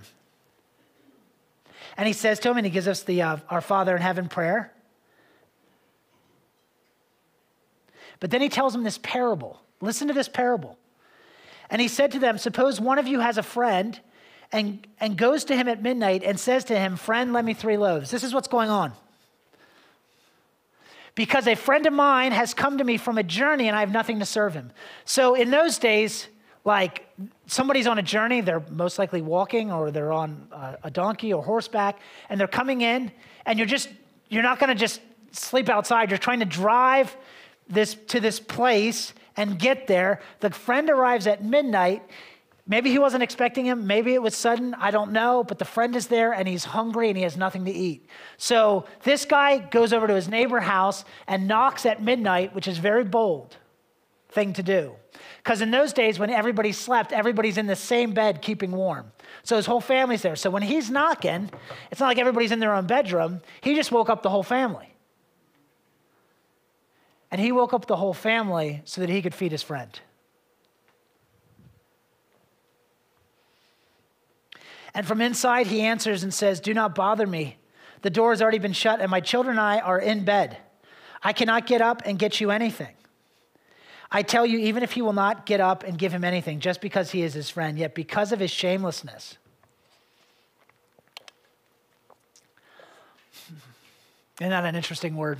and 1.97 2.07
he 2.07 2.13
says 2.13 2.39
to 2.41 2.51
him, 2.51 2.57
and 2.57 2.65
he 2.65 2.71
gives 2.71 2.87
us 2.87 3.03
the 3.03 3.21
uh, 3.21 3.37
Our 3.49 3.61
Father 3.61 3.95
in 3.95 4.01
Heaven 4.01 4.29
prayer. 4.29 4.71
But 8.19 8.29
then 8.29 8.39
he 8.39 8.49
tells 8.49 8.73
him 8.73 8.83
this 8.83 8.99
parable. 8.99 9.59
Listen 9.81 10.07
to 10.07 10.13
this 10.13 10.29
parable. 10.29 10.77
And 11.69 11.81
he 11.81 11.87
said 11.87 12.11
to 12.11 12.19
them, 12.19 12.37
Suppose 12.37 12.79
one 12.79 12.99
of 12.99 13.07
you 13.07 13.19
has 13.19 13.37
a 13.37 13.43
friend 13.43 13.99
and, 14.51 14.85
and 14.99 15.17
goes 15.17 15.45
to 15.45 15.55
him 15.55 15.67
at 15.67 15.81
midnight 15.81 16.23
and 16.23 16.39
says 16.39 16.65
to 16.65 16.77
him, 16.77 16.95
Friend, 16.95 17.31
lend 17.31 17.47
me 17.47 17.53
three 17.53 17.77
loaves. 17.77 18.11
This 18.11 18.23
is 18.23 18.33
what's 18.33 18.47
going 18.47 18.69
on. 18.69 18.93
Because 21.15 21.47
a 21.47 21.55
friend 21.55 21.85
of 21.85 21.93
mine 21.93 22.31
has 22.31 22.53
come 22.53 22.77
to 22.77 22.83
me 22.83 22.97
from 22.97 23.17
a 23.17 23.23
journey 23.23 23.67
and 23.67 23.75
I 23.75 23.81
have 23.81 23.91
nothing 23.91 24.19
to 24.19 24.25
serve 24.25 24.53
him. 24.53 24.71
So 25.05 25.35
in 25.35 25.51
those 25.51 25.77
days, 25.77 26.27
like 26.63 27.07
somebody's 27.47 27.87
on 27.87 27.97
a 27.97 28.03
journey, 28.03 28.41
they're 28.41 28.63
most 28.69 28.99
likely 28.99 29.21
walking 29.21 29.71
or 29.71 29.91
they're 29.91 30.11
on 30.11 30.47
a 30.83 30.91
donkey 30.91 31.33
or 31.33 31.43
horseback, 31.43 31.99
and 32.29 32.39
they're 32.39 32.47
coming 32.47 32.81
in, 32.81 33.11
and 33.45 33.57
you're 33.57 33.67
just, 33.67 33.89
you're 34.29 34.43
not 34.43 34.59
gonna 34.59 34.75
just 34.75 35.01
sleep 35.31 35.69
outside. 35.69 36.11
You're 36.11 36.19
trying 36.19 36.39
to 36.39 36.45
drive 36.45 37.15
this 37.67 37.95
to 38.09 38.19
this 38.19 38.39
place 38.39 39.13
and 39.37 39.57
get 39.57 39.87
there. 39.87 40.21
The 40.39 40.51
friend 40.51 40.89
arrives 40.89 41.25
at 41.25 41.43
midnight. 41.43 42.03
Maybe 42.71 42.89
he 42.89 42.99
wasn't 42.99 43.21
expecting 43.21 43.65
him. 43.65 43.85
Maybe 43.85 44.13
it 44.13 44.21
was 44.21 44.33
sudden. 44.33 44.73
I 44.75 44.91
don't 44.91 45.11
know. 45.11 45.43
But 45.43 45.59
the 45.59 45.65
friend 45.65 45.93
is 45.93 46.07
there 46.07 46.31
and 46.31 46.47
he's 46.47 46.63
hungry 46.63 47.09
and 47.09 47.17
he 47.17 47.23
has 47.23 47.35
nothing 47.35 47.65
to 47.65 47.71
eat. 47.71 48.07
So 48.37 48.85
this 49.03 49.25
guy 49.25 49.57
goes 49.57 49.91
over 49.91 50.07
to 50.07 50.15
his 50.15 50.29
neighbor's 50.29 50.63
house 50.63 51.03
and 51.27 51.49
knocks 51.49 51.85
at 51.85 52.01
midnight, 52.01 52.55
which 52.55 52.69
is 52.69 52.77
very 52.77 53.03
bold 53.03 53.57
thing 54.29 54.53
to 54.53 54.63
do. 54.63 54.93
Because 55.43 55.59
in 55.59 55.71
those 55.71 55.91
days, 55.91 56.17
when 56.17 56.29
everybody 56.29 56.71
slept, 56.71 57.11
everybody's 57.11 57.57
in 57.57 57.67
the 57.67 57.75
same 57.75 58.13
bed 58.13 58.41
keeping 58.41 58.71
warm. 58.71 59.11
So 59.43 59.57
his 59.57 59.65
whole 59.65 59.81
family's 59.81 60.21
there. 60.21 60.37
So 60.37 60.49
when 60.49 60.63
he's 60.63 60.89
knocking, 60.89 61.49
it's 61.91 61.99
not 61.99 62.07
like 62.07 62.19
everybody's 62.19 62.53
in 62.53 62.59
their 62.59 62.73
own 62.73 62.87
bedroom. 62.87 63.41
He 63.59 63.75
just 63.75 63.91
woke 63.91 64.09
up 64.09 64.23
the 64.23 64.29
whole 64.29 64.43
family. 64.43 64.95
And 67.31 67.41
he 67.41 67.51
woke 67.51 67.73
up 67.73 67.87
the 67.87 67.97
whole 67.97 68.13
family 68.13 68.81
so 68.85 69.01
that 69.01 69.09
he 69.09 69.21
could 69.21 69.35
feed 69.35 69.51
his 69.51 69.61
friend. 69.61 69.99
And 74.93 75.07
from 75.07 75.21
inside, 75.21 75.67
he 75.67 75.81
answers 75.81 76.23
and 76.23 76.33
says, 76.33 76.59
Do 76.59 76.73
not 76.73 76.95
bother 76.95 77.25
me. 77.25 77.57
The 78.01 78.09
door 78.09 78.31
has 78.31 78.41
already 78.41 78.59
been 78.59 78.73
shut, 78.73 78.99
and 78.99 79.09
my 79.09 79.19
children 79.19 79.57
and 79.57 79.61
I 79.61 79.79
are 79.79 79.99
in 79.99 80.25
bed. 80.25 80.57
I 81.23 81.33
cannot 81.33 81.67
get 81.67 81.81
up 81.81 82.01
and 82.05 82.17
get 82.17 82.41
you 82.41 82.51
anything. 82.51 82.93
I 84.11 84.23
tell 84.23 84.45
you, 84.45 84.59
even 84.59 84.83
if 84.83 84.91
he 84.91 85.01
will 85.01 85.13
not 85.13 85.45
get 85.45 85.61
up 85.61 85.83
and 85.83 85.97
give 85.97 86.11
him 86.11 86.23
anything 86.23 86.59
just 86.59 86.81
because 86.81 87.11
he 87.11 87.21
is 87.21 87.33
his 87.33 87.49
friend, 87.49 87.77
yet 87.77 87.95
because 87.95 88.31
of 88.33 88.39
his 88.39 88.51
shamelessness, 88.51 89.37
isn't 94.39 94.49
that 94.49 94.65
an 94.65 94.75
interesting 94.75 95.15
word? 95.15 95.39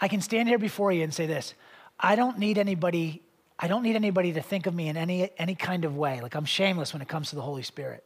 I 0.00 0.08
can 0.08 0.20
stand 0.20 0.48
here 0.48 0.58
before 0.58 0.92
you 0.92 1.02
and 1.04 1.14
say 1.14 1.26
this 1.26 1.54
I 2.00 2.16
don't 2.16 2.38
need 2.38 2.58
anybody. 2.58 3.22
I 3.58 3.68
don't 3.68 3.82
need 3.82 3.96
anybody 3.96 4.32
to 4.34 4.42
think 4.42 4.66
of 4.66 4.74
me 4.74 4.88
in 4.88 4.96
any, 4.96 5.30
any 5.38 5.54
kind 5.54 5.84
of 5.84 5.96
way. 5.96 6.20
Like 6.20 6.34
I'm 6.34 6.44
shameless 6.44 6.92
when 6.92 7.02
it 7.02 7.08
comes 7.08 7.30
to 7.30 7.36
the 7.36 7.42
Holy 7.42 7.62
Spirit. 7.62 8.04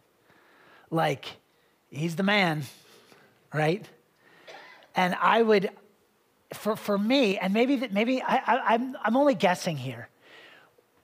Like, 0.91 1.27
he's 1.89 2.17
the 2.17 2.23
man, 2.23 2.63
right? 3.53 3.85
And 4.95 5.17
I 5.21 5.43
would, 5.43 5.71
for, 6.53 6.77
for 6.77 6.99
me, 6.99 7.39
and 7.39 7.55
maybe 7.55 7.77
that 7.77 7.93
maybe 7.93 8.23
I, 8.23 8.37
I, 8.37 8.75
I'm 8.75 8.97
I'm 9.05 9.17
only 9.17 9.35
guessing 9.35 9.77
here. 9.77 10.09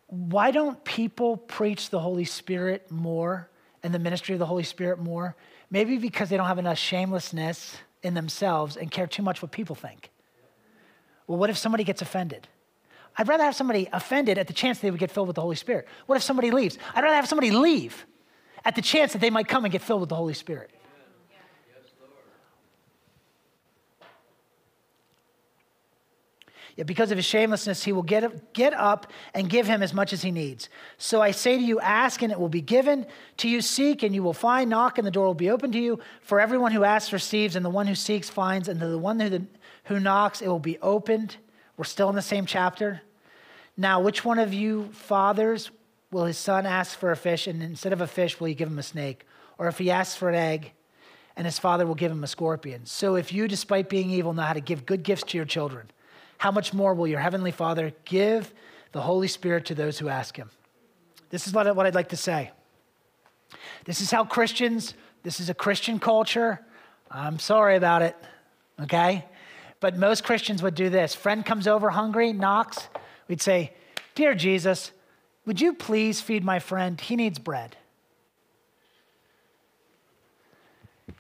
Why 0.09 0.51
don't 0.51 0.83
people 0.85 1.37
preach 1.37 1.91
the 1.91 2.01
Holy 2.01 2.25
Spirit 2.25 2.91
more 2.91 3.49
and 3.83 3.95
the 3.95 3.99
ministry 3.99 4.35
of 4.35 4.39
the 4.39 4.47
Holy 4.47 4.65
Spirit 4.65 4.99
more? 4.99 5.37
Maybe 5.71 5.99
because 5.99 6.29
they 6.29 6.37
don't 6.37 6.47
have 6.47 6.59
enough 6.59 6.79
shamelessness 6.79 7.77
in 8.03 8.15
themselves 8.15 8.77
and 8.77 8.91
care 8.91 9.07
too 9.07 9.23
much 9.23 9.43
what 9.43 9.51
people 9.51 9.75
think. 9.75 10.11
Well, 11.27 11.39
what 11.39 11.51
if 11.51 11.59
somebody 11.59 11.83
gets 11.83 12.03
offended? 12.03 12.47
I'd 13.19 13.29
rather 13.29 13.45
have 13.45 13.57
somebody 13.57 13.89
offended 13.93 14.37
at 14.39 14.47
the 14.47 14.53
chance 14.53 14.79
they 14.79 14.91
would 14.91 15.01
get 15.01 15.11
filled 15.11 15.29
with 15.29 15.37
the 15.37 15.43
Holy 15.43 15.57
Spirit. 15.57 15.89
What 16.07 16.17
if 16.17 16.23
somebody 16.23 16.51
leaves? 16.51 16.79
I'd 16.95 17.03
rather 17.03 17.17
have 17.17 17.29
somebody 17.29 17.51
leave 17.51 18.07
at 18.65 18.75
the 18.75 18.83
chance 18.83 19.13
that 19.13 19.21
they 19.21 19.31
might 19.31 19.49
come 19.49 19.65
and 19.65 19.73
get 19.73 19.83
filled 19.83 20.01
with 20.01 20.11
the 20.11 20.17
Holy 20.17 20.35
Spirit. 20.35 20.71
Yet 26.77 26.87
because 26.87 27.11
of 27.11 27.17
his 27.17 27.25
shamelessness, 27.25 27.83
he 27.85 27.93
will 27.93 28.03
get, 28.03 28.53
get 28.53 28.75
up 28.75 29.11
and 29.33 29.49
give 29.49 29.67
him 29.67 29.83
as 29.83 29.95
much 29.95 30.13
as 30.13 30.21
he 30.21 30.31
needs. 30.31 30.69
So 30.99 31.23
I 31.23 31.31
say 31.31 31.57
to 31.57 31.63
you, 31.63 31.81
ask 31.81 32.21
and 32.21 32.31
it 32.31 32.39
will 32.39 32.51
be 32.51 32.61
given 32.61 33.07
to 33.39 33.49
you, 33.49 33.63
seek 33.63 34.03
and 34.03 34.15
you 34.15 34.23
will 34.23 34.35
find, 34.35 34.69
knock 34.69 34.99
and 34.99 35.07
the 35.07 35.11
door 35.11 35.27
will 35.27 35.33
be 35.33 35.49
open 35.49 35.73
to 35.73 35.79
you. 35.79 36.01
For 36.21 36.39
everyone 36.39 36.73
who 36.73 36.85
asks 36.85 37.15
receives, 37.15 37.57
and 37.57 37.65
the 37.65 37.71
one 37.71 37.87
who 37.87 37.95
seeks 37.95 38.29
finds, 38.29 38.69
and 38.69 38.79
the 38.79 38.99
one 38.99 39.19
who, 39.19 39.47
who 39.85 39.99
knocks 39.99 40.43
it 40.43 40.49
will 40.49 40.59
be 40.59 40.79
opened. 40.81 41.37
We're 41.79 41.85
still 41.85 42.11
in 42.11 42.15
the 42.15 42.21
same 42.21 42.45
chapter. 42.45 43.01
Now, 43.77 44.01
which 44.01 44.25
one 44.25 44.39
of 44.39 44.55
you 44.55 44.89
fathers 44.93 45.71
will 46.11 46.25
his 46.25 46.39
son 46.39 46.65
ask 46.67 46.99
for 46.99 47.11
a 47.11 47.17
fish, 47.17 47.47
and 47.47 47.63
instead 47.63 47.93
of 47.93 48.01
a 48.01 48.07
fish, 48.07 48.41
will 48.41 48.47
he 48.47 48.55
give 48.55 48.69
him 48.69 48.79
a 48.79 48.83
snake? 48.83 49.27
Or 49.59 49.69
if 49.69 49.79
he 49.79 49.91
asks 49.91 50.17
for 50.17 50.29
an 50.29 50.35
egg, 50.35 50.73
and 51.37 51.45
his 51.45 51.59
father 51.59 51.87
will 51.87 51.95
give 51.95 52.11
him 52.11 52.25
a 52.25 52.27
scorpion? 52.27 52.87
So 52.87 53.17
if 53.17 53.33
you, 53.33 53.49
despite 53.49 53.89
being 53.89 54.11
evil, 54.11 54.33
know 54.33 54.43
how 54.43 54.55
to 54.55 54.61
give 54.61 54.87
good 54.87 55.03
gifts 55.03 55.25
to 55.25 55.37
your 55.37 55.45
children, 55.45 55.91
how 56.39 56.51
much 56.51 56.73
more 56.73 56.95
will 56.95 57.07
your 57.07 57.21
heavenly 57.21 57.51
Father 57.51 57.93
give 58.05 58.53
the 58.93 59.01
Holy 59.03 59.29
Spirit 59.29 59.67
to 59.67 59.75
those 59.75 59.99
who 59.99 60.09
ask 60.09 60.37
him? 60.37 60.51
This 61.29 61.47
is 61.47 61.53
what 61.53 61.67
I'd 61.67 61.95
like 61.95 62.11
to 62.11 62.17
say. 62.17 62.53
This 63.85 64.01
is 64.01 64.11
how 64.11 64.25
Christians, 64.25 64.95
this 65.23 65.41
is 65.41 65.51
a 65.51 65.55
Christian 65.55 65.99
culture. 65.99 66.61
I'm 67.11 67.39
sorry 67.39 67.77
about 67.77 68.03
it, 68.03 68.17
okay? 68.83 69.25
But 69.81 69.97
most 69.97 70.25
Christians 70.25 70.63
would 70.63 70.75
do 70.75 70.89
this. 70.89 71.15
Friend 71.15 71.45
comes 71.45 71.67
over 71.67 71.91
hungry, 71.91 72.33
knocks. 72.33 72.89
We'd 73.29 73.43
say, 73.43 73.73
Dear 74.15 74.35
Jesus, 74.35 74.93
would 75.45 75.61
you 75.61 75.75
please 75.75 76.21
feed 76.21 76.45
my 76.45 76.59
friend? 76.59 77.01
He 77.01 77.17
needs 77.17 77.39
bread. 77.39 77.77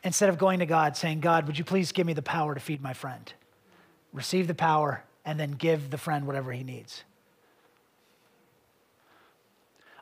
Instead 0.02 0.28
of 0.28 0.38
going 0.38 0.60
to 0.60 0.66
God 0.66 0.96
saying, 0.96 1.20
God, 1.20 1.46
would 1.46 1.58
you 1.58 1.64
please 1.64 1.92
give 1.92 2.06
me 2.06 2.12
the 2.12 2.22
power 2.22 2.54
to 2.54 2.60
feed 2.60 2.80
my 2.80 2.92
friend? 2.92 3.32
Receive 4.12 4.46
the 4.46 4.54
power 4.54 5.04
and 5.24 5.38
then 5.38 5.52
give 5.52 5.90
the 5.90 5.98
friend 5.98 6.26
whatever 6.26 6.52
he 6.52 6.62
needs. 6.62 7.02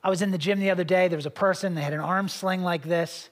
I 0.02 0.10
was 0.10 0.20
in 0.20 0.30
the 0.30 0.38
gym 0.38 0.60
the 0.60 0.70
other 0.70 0.84
day. 0.84 1.08
There 1.08 1.16
was 1.16 1.26
a 1.26 1.30
person, 1.30 1.74
they 1.74 1.80
had 1.80 1.94
an 1.94 2.00
arm 2.00 2.28
sling 2.28 2.62
like 2.62 2.82
this 2.82 3.30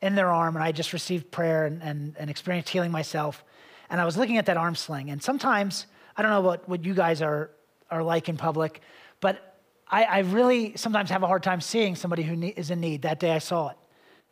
in 0.00 0.14
their 0.14 0.30
arm, 0.30 0.56
and 0.56 0.64
I 0.64 0.72
just 0.72 0.92
received 0.92 1.30
prayer 1.30 1.66
and, 1.66 1.82
and, 1.82 2.16
and 2.18 2.30
experienced 2.30 2.70
healing 2.70 2.90
myself. 2.90 3.44
And 3.90 4.00
I 4.00 4.06
was 4.06 4.16
looking 4.16 4.38
at 4.38 4.46
that 4.46 4.56
arm 4.56 4.74
sling. 4.74 5.10
And 5.10 5.22
sometimes, 5.22 5.86
I 6.16 6.22
don't 6.22 6.30
know 6.30 6.40
what, 6.40 6.66
what 6.68 6.84
you 6.84 6.94
guys 6.94 7.20
are, 7.20 7.50
are 7.90 8.02
like 8.02 8.28
in 8.28 8.36
public, 8.36 8.80
but 9.20 9.54
I, 9.88 10.04
I 10.04 10.18
really 10.20 10.76
sometimes 10.76 11.10
have 11.10 11.22
a 11.22 11.26
hard 11.26 11.42
time 11.42 11.60
seeing 11.60 11.96
somebody 11.96 12.22
who 12.22 12.40
is 12.56 12.70
in 12.70 12.80
need. 12.80 13.02
That 13.02 13.20
day 13.20 13.32
I 13.32 13.38
saw 13.38 13.68
it, 13.68 13.76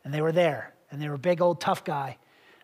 and 0.03 0.13
they 0.13 0.21
were 0.21 0.31
there, 0.31 0.73
and 0.91 1.01
they 1.01 1.07
were 1.07 1.15
a 1.15 1.19
big 1.19 1.41
old 1.41 1.61
tough 1.61 1.83
guy. 1.83 2.17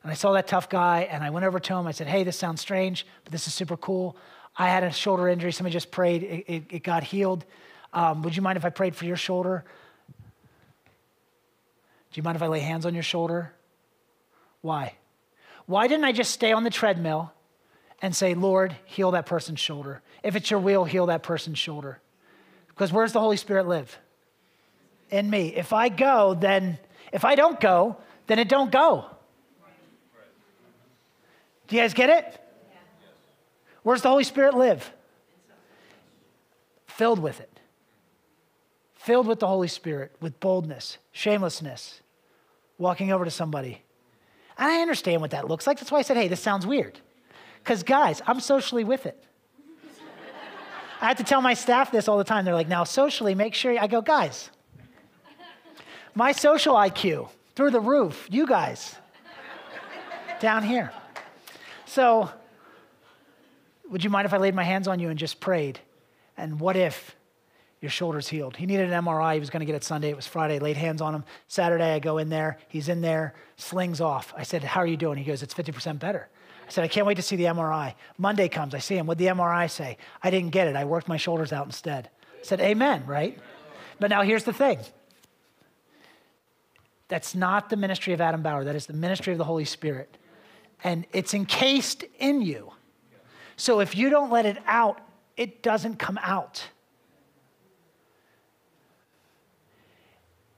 And 0.03 0.11
I 0.11 0.15
saw 0.15 0.33
that 0.33 0.47
tough 0.47 0.69
guy, 0.69 1.01
and 1.11 1.23
I 1.23 1.29
went 1.29 1.45
over 1.45 1.59
to 1.59 1.75
him. 1.75 1.87
I 1.87 1.91
said, 1.91 2.07
Hey, 2.07 2.23
this 2.23 2.37
sounds 2.37 2.61
strange, 2.61 3.05
but 3.23 3.31
this 3.31 3.47
is 3.47 3.53
super 3.53 3.77
cool. 3.77 4.17
I 4.57 4.69
had 4.69 4.83
a 4.83 4.91
shoulder 4.91 5.27
injury. 5.27 5.51
Somebody 5.51 5.73
just 5.73 5.91
prayed, 5.91 6.23
it, 6.23 6.45
it, 6.47 6.63
it 6.69 6.83
got 6.83 7.03
healed. 7.03 7.45
Um, 7.93 8.21
would 8.23 8.35
you 8.35 8.41
mind 8.41 8.57
if 8.57 8.65
I 8.65 8.69
prayed 8.69 8.95
for 8.95 9.05
your 9.05 9.15
shoulder? 9.15 9.63
Do 12.11 12.17
you 12.19 12.23
mind 12.23 12.35
if 12.35 12.41
I 12.41 12.47
lay 12.47 12.59
hands 12.59 12.85
on 12.85 12.93
your 12.93 13.03
shoulder? 13.03 13.53
Why? 14.61 14.93
Why 15.65 15.87
didn't 15.87 16.05
I 16.05 16.11
just 16.11 16.31
stay 16.31 16.51
on 16.51 16.63
the 16.63 16.69
treadmill 16.69 17.31
and 18.01 18.15
say, 18.15 18.33
Lord, 18.33 18.75
heal 18.85 19.11
that 19.11 19.25
person's 19.25 19.59
shoulder? 19.59 20.01
If 20.23 20.35
it's 20.35 20.49
your 20.49 20.59
will, 20.59 20.85
heal 20.85 21.07
that 21.07 21.23
person's 21.23 21.59
shoulder. 21.59 21.99
Because 22.67 22.91
where's 22.91 23.11
the 23.11 23.19
Holy 23.19 23.37
Spirit 23.37 23.67
live? 23.67 23.97
In 25.09 25.29
me. 25.29 25.55
If 25.55 25.73
I 25.73 25.89
go, 25.89 26.33
then, 26.33 26.77
if 27.11 27.25
I 27.25 27.35
don't 27.35 27.59
go, 27.59 27.97
then 28.27 28.39
it 28.39 28.47
don't 28.47 28.71
go. 28.71 29.05
Do 31.67 31.75
you 31.75 31.81
guys 31.81 31.93
get 31.93 32.09
it? 32.09 32.41
Where's 33.83 34.01
the 34.01 34.09
Holy 34.09 34.23
Spirit 34.23 34.55
live? 34.55 34.91
Filled 36.87 37.19
with 37.19 37.39
it. 37.39 37.59
Filled 38.95 39.27
with 39.27 39.39
the 39.39 39.47
Holy 39.47 39.67
Spirit, 39.67 40.11
with 40.19 40.39
boldness, 40.39 40.97
shamelessness, 41.11 42.01
walking 42.77 43.11
over 43.11 43.23
to 43.23 43.31
somebody. 43.31 43.81
And 44.57 44.67
I 44.69 44.81
understand 44.81 45.21
what 45.21 45.31
that 45.31 45.47
looks 45.47 45.65
like. 45.65 45.79
That's 45.79 45.91
why 45.91 45.99
I 45.99 46.01
said, 46.01 46.17
hey, 46.17 46.27
this 46.27 46.41
sounds 46.41 46.67
weird. 46.67 46.99
Because, 47.63 47.83
guys, 47.83 48.21
I'm 48.25 48.39
socially 48.39 48.83
with 48.83 49.05
it. 49.05 49.23
I 51.01 51.07
have 51.07 51.17
to 51.17 51.23
tell 51.23 51.41
my 51.41 51.53
staff 51.53 51.91
this 51.91 52.07
all 52.07 52.17
the 52.17 52.23
time. 52.23 52.43
They're 52.43 52.53
like, 52.53 52.67
now, 52.67 52.83
socially, 52.83 53.33
make 53.33 53.53
sure. 53.53 53.79
I 53.79 53.87
go, 53.87 54.01
guys, 54.01 54.49
my 56.13 56.33
social 56.33 56.75
IQ 56.75 57.29
through 57.55 57.71
the 57.71 57.79
roof, 57.79 58.27
you 58.29 58.45
guys, 58.45 58.95
down 60.41 60.63
here. 60.63 60.91
So, 61.85 62.29
would 63.89 64.03
you 64.03 64.09
mind 64.09 64.25
if 64.25 64.33
I 64.33 64.37
laid 64.37 64.53
my 64.53 64.63
hands 64.63 64.87
on 64.87 64.99
you 64.99 65.09
and 65.09 65.17
just 65.17 65.39
prayed? 65.39 65.79
And 66.37 66.59
what 66.59 66.75
if 66.75 67.15
your 67.81 67.89
shoulder's 67.89 68.27
healed? 68.27 68.57
He 68.57 68.65
needed 68.65 68.91
an 68.91 69.03
MRI. 69.03 69.35
He 69.35 69.39
was 69.39 69.49
going 69.49 69.61
to 69.61 69.65
get 69.65 69.75
it 69.75 69.83
Sunday. 69.83 70.09
It 70.09 70.15
was 70.15 70.27
Friday. 70.27 70.59
Laid 70.59 70.77
hands 70.77 71.01
on 71.01 71.15
him. 71.15 71.23
Saturday, 71.47 71.93
I 71.93 71.99
go 71.99 72.17
in 72.17 72.29
there. 72.29 72.57
He's 72.67 72.89
in 72.89 73.01
there, 73.01 73.33
slings 73.55 74.01
off. 74.01 74.33
I 74.37 74.43
said, 74.43 74.63
How 74.63 74.81
are 74.81 74.87
you 74.87 74.97
doing? 74.97 75.17
He 75.17 75.23
goes, 75.23 75.43
It's 75.43 75.53
50% 75.53 75.99
better. 75.99 76.29
I 76.69 76.71
said, 76.71 76.83
I 76.83 76.87
can't 76.87 77.07
wait 77.07 77.15
to 77.15 77.23
see 77.23 77.35
the 77.35 77.45
MRI. 77.45 77.95
Monday 78.19 78.47
comes, 78.47 78.75
I 78.75 78.79
see 78.79 78.95
him. 78.95 79.07
What'd 79.07 79.17
the 79.17 79.25
MRI 79.25 79.67
say? 79.67 79.97
I 80.21 80.29
didn't 80.29 80.51
get 80.51 80.67
it. 80.67 80.75
I 80.75 80.85
worked 80.85 81.07
my 81.07 81.17
shoulders 81.17 81.51
out 81.51 81.65
instead. 81.65 82.11
I 82.39 82.43
said, 82.43 82.61
Amen, 82.61 83.03
right? 83.07 83.39
But 83.99 84.11
now 84.11 84.21
here's 84.21 84.43
the 84.43 84.53
thing 84.53 84.77
that's 87.07 87.33
not 87.33 87.69
the 87.69 87.75
ministry 87.75 88.13
of 88.13 88.21
Adam 88.21 88.43
Bauer, 88.43 88.63
that 88.65 88.75
is 88.75 88.85
the 88.85 88.93
ministry 88.93 89.33
of 89.33 89.39
the 89.39 89.45
Holy 89.45 89.65
Spirit. 89.65 90.15
And 90.83 91.07
it's 91.11 91.33
encased 91.33 92.05
in 92.19 92.41
you. 92.41 92.71
So 93.57 93.79
if 93.79 93.97
you 93.97 94.11
don't 94.11 94.29
let 94.29 94.45
it 94.45 94.57
out, 94.67 95.01
it 95.35 95.63
doesn't 95.63 95.97
come 95.97 96.19
out. 96.21 96.67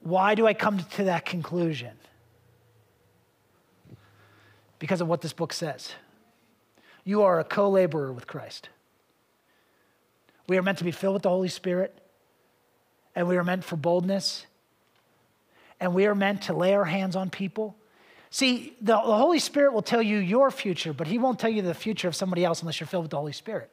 Why 0.01 0.35
do 0.35 0.45
I 0.45 0.53
come 0.53 0.79
to 0.79 1.05
that 1.05 1.25
conclusion? 1.25 1.93
Because 4.77 4.99
of 4.99 5.07
what 5.07 5.21
this 5.21 5.31
book 5.31 5.53
says. 5.53 5.93
You 7.03 7.23
are 7.23 7.39
a 7.39 7.43
co 7.43 7.69
laborer 7.69 8.11
with 8.11 8.27
Christ. 8.27 8.69
We 10.47 10.57
are 10.57 10.61
meant 10.61 10.79
to 10.79 10.83
be 10.83 10.91
filled 10.91 11.13
with 11.15 11.23
the 11.23 11.29
Holy 11.29 11.47
Spirit, 11.47 11.97
and 13.15 13.27
we 13.27 13.37
are 13.37 13.43
meant 13.43 13.63
for 13.63 13.75
boldness, 13.75 14.45
and 15.79 15.93
we 15.93 16.05
are 16.05 16.15
meant 16.15 16.43
to 16.43 16.53
lay 16.53 16.73
our 16.73 16.85
hands 16.85 17.15
on 17.15 17.29
people. 17.29 17.75
See, 18.29 18.75
the, 18.81 18.93
the 18.93 19.17
Holy 19.17 19.39
Spirit 19.39 19.73
will 19.73 19.81
tell 19.81 20.01
you 20.01 20.17
your 20.17 20.51
future, 20.51 20.93
but 20.93 21.07
He 21.07 21.17
won't 21.17 21.39
tell 21.39 21.49
you 21.49 21.61
the 21.61 21.73
future 21.73 22.07
of 22.07 22.15
somebody 22.15 22.45
else 22.45 22.61
unless 22.61 22.79
you're 22.79 22.87
filled 22.87 23.05
with 23.05 23.11
the 23.11 23.17
Holy 23.17 23.33
Spirit. 23.33 23.69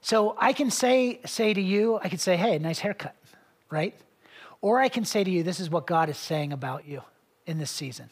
So 0.00 0.34
I 0.38 0.54
can 0.54 0.70
say, 0.70 1.20
say 1.26 1.52
to 1.52 1.60
you, 1.60 2.00
I 2.02 2.08
could 2.08 2.20
say, 2.20 2.36
hey, 2.36 2.58
nice 2.58 2.78
haircut, 2.78 3.14
right? 3.68 3.94
Or 4.60 4.80
I 4.80 4.88
can 4.88 5.04
say 5.04 5.24
to 5.24 5.30
you, 5.30 5.42
this 5.42 5.60
is 5.60 5.70
what 5.70 5.86
God 5.86 6.08
is 6.08 6.18
saying 6.18 6.52
about 6.52 6.86
you 6.86 7.02
in 7.46 7.58
this 7.58 7.70
season. 7.70 8.10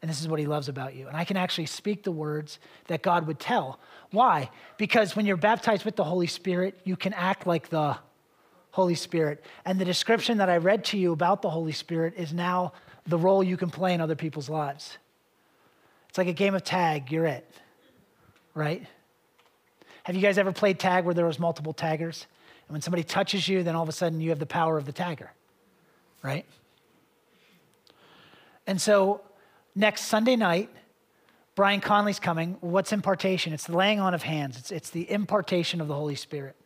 And 0.00 0.10
this 0.10 0.20
is 0.20 0.26
what 0.26 0.40
he 0.40 0.46
loves 0.46 0.68
about 0.68 0.96
you. 0.96 1.06
And 1.06 1.16
I 1.16 1.24
can 1.24 1.36
actually 1.36 1.66
speak 1.66 2.02
the 2.02 2.10
words 2.10 2.58
that 2.88 3.02
God 3.02 3.26
would 3.26 3.38
tell. 3.38 3.78
Why? 4.10 4.50
Because 4.76 5.14
when 5.14 5.26
you're 5.26 5.36
baptized 5.36 5.84
with 5.84 5.94
the 5.94 6.04
Holy 6.04 6.26
Spirit, 6.26 6.80
you 6.82 6.96
can 6.96 7.12
act 7.12 7.46
like 7.46 7.68
the 7.68 7.96
Holy 8.72 8.96
Spirit. 8.96 9.44
And 9.64 9.78
the 9.78 9.84
description 9.84 10.38
that 10.38 10.50
I 10.50 10.56
read 10.56 10.84
to 10.86 10.98
you 10.98 11.12
about 11.12 11.40
the 11.42 11.50
Holy 11.50 11.72
Spirit 11.72 12.14
is 12.16 12.32
now 12.32 12.72
the 13.06 13.18
role 13.18 13.42
you 13.42 13.56
can 13.56 13.70
play 13.70 13.94
in 13.94 14.00
other 14.00 14.16
people's 14.16 14.48
lives. 14.48 14.98
It's 16.08 16.18
like 16.18 16.28
a 16.28 16.32
game 16.32 16.54
of 16.54 16.64
tag, 16.64 17.10
you're 17.12 17.26
it, 17.26 17.48
right? 18.54 18.84
Have 20.04 20.16
you 20.16 20.22
guys 20.22 20.36
ever 20.36 20.52
played 20.52 20.78
tag 20.78 21.04
where 21.04 21.14
there 21.14 21.26
was 21.26 21.38
multiple 21.38 21.72
taggers? 21.72 22.26
And 22.66 22.74
when 22.74 22.82
somebody 22.82 23.04
touches 23.04 23.48
you, 23.48 23.62
then 23.62 23.76
all 23.76 23.82
of 23.82 23.88
a 23.88 23.92
sudden 23.92 24.20
you 24.20 24.30
have 24.30 24.38
the 24.38 24.46
power 24.46 24.76
of 24.76 24.84
the 24.84 24.92
tagger, 24.92 25.28
right? 26.22 26.46
And 28.66 28.80
so 28.80 29.20
next 29.74 30.02
Sunday 30.02 30.36
night, 30.36 30.70
Brian 31.54 31.80
Conley's 31.80 32.18
coming. 32.18 32.56
What's 32.60 32.92
impartation? 32.92 33.52
It's 33.52 33.66
the 33.66 33.76
laying 33.76 34.00
on 34.00 34.14
of 34.14 34.22
hands. 34.22 34.56
It's, 34.56 34.70
it's 34.70 34.90
the 34.90 35.10
impartation 35.10 35.80
of 35.80 35.88
the 35.88 35.94
Holy 35.94 36.14
Spirit. 36.14 36.56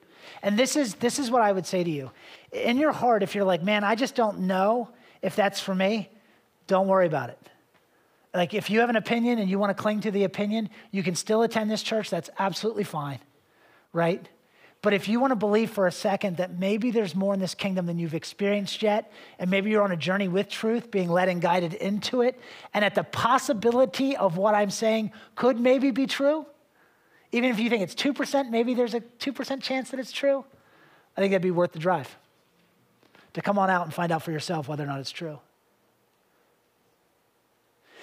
And 0.42 0.59
this 0.59 0.77
is, 0.77 0.95
this 0.97 1.19
is 1.19 1.31
what 1.31 1.42
I 1.42 1.53
would 1.53 1.66
say 1.66 1.83
to 1.83 1.90
you. 1.90 2.11
In 2.53 2.79
your 2.79 2.92
heart, 2.92 3.23
if 3.23 3.35
you're 3.35 3.45
like, 3.45 3.62
man, 3.62 3.85
I 3.85 3.95
just 3.95 4.14
don't 4.14 4.40
know 4.40 4.90
if 5.23 5.35
that's 5.35 5.61
for 5.61 5.75
me, 5.75 6.09
don't 6.66 6.88
worry 6.88 7.07
about 7.07 7.31
it. 7.31 7.38
Like, 8.35 8.53
if 8.53 8.69
you 8.69 8.81
have 8.81 8.90
an 8.90 8.97
opinion 8.97 9.38
and 9.38 9.49
you 9.49 9.59
want 9.59 9.77
to 9.77 9.83
cling 9.83 10.01
to 10.03 10.11
the 10.11 10.25
opinion, 10.25 10.69
you 10.90 11.03
can 11.03 11.14
still 11.14 11.42
attend 11.42 11.71
this 11.71 11.83
church. 11.83 12.11
That's 12.11 12.29
absolutely 12.38 12.85
fine, 12.85 13.19
right? 13.92 14.29
But 14.83 14.93
if 14.95 15.09
you 15.09 15.19
want 15.19 15.33
to 15.33 15.37
believe 15.37 15.71
for 15.71 15.87
a 15.87 15.93
second 15.93 16.37
that 16.37 16.59
maybe 16.59 16.91
there's 16.91 17.15
more 17.15 17.35
in 17.35 17.41
this 17.41 17.55
kingdom 17.55 17.87
than 17.87 17.99
you've 17.99 18.15
experienced 18.15 18.83
yet, 18.83 19.11
and 19.39 19.51
maybe 19.51 19.71
you're 19.71 19.83
on 19.83 19.93
a 19.93 19.97
journey 19.97 20.29
with 20.29 20.49
truth, 20.49 20.91
being 20.91 21.09
led 21.09 21.29
and 21.29 21.41
guided 21.41 21.75
into 21.75 22.23
it, 22.23 22.39
and 22.73 22.85
at 22.85 22.95
the 22.95 23.03
possibility 23.03 24.17
of 24.17 24.37
what 24.37 24.55
I'm 24.55 24.71
saying 24.71 25.12
could 25.35 25.59
maybe 25.59 25.91
be 25.91 26.07
true, 26.07 26.47
even 27.33 27.51
if 27.51 27.59
you 27.59 27.69
think 27.69 27.83
it's 27.83 27.95
2%, 27.95 28.51
maybe 28.51 28.75
there's 28.75 28.95
a 28.95 29.01
2% 29.01 29.62
chance 29.62 29.91
that 29.91 29.99
it's 29.99 30.12
true, 30.12 30.45
I 31.17 31.21
think 31.21 31.33
that'd 31.33 31.43
be 31.43 31.51
worth 31.51 31.73
the 31.73 31.79
drive 31.79 32.17
to 33.35 33.43
come 33.43 33.59
on 33.59 33.69
out 33.69 33.85
and 33.85 33.93
find 33.93 34.12
out 34.12 34.23
for 34.23 34.33
yourself 34.33 34.69
whether 34.69 34.85
or 34.85 34.87
not 34.87 35.01
it's 35.01 35.11
true. 35.11 35.39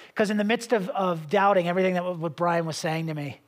Because 0.07 0.29
in 0.29 0.37
the 0.37 0.43
midst 0.43 0.73
of, 0.73 0.89
of 0.89 1.29
doubting 1.29 1.67
everything 1.67 1.95
that 1.95 2.03
what 2.03 2.35
Brian 2.35 2.65
was 2.65 2.77
saying 2.77 3.07
to 3.07 3.13
me, 3.15 3.39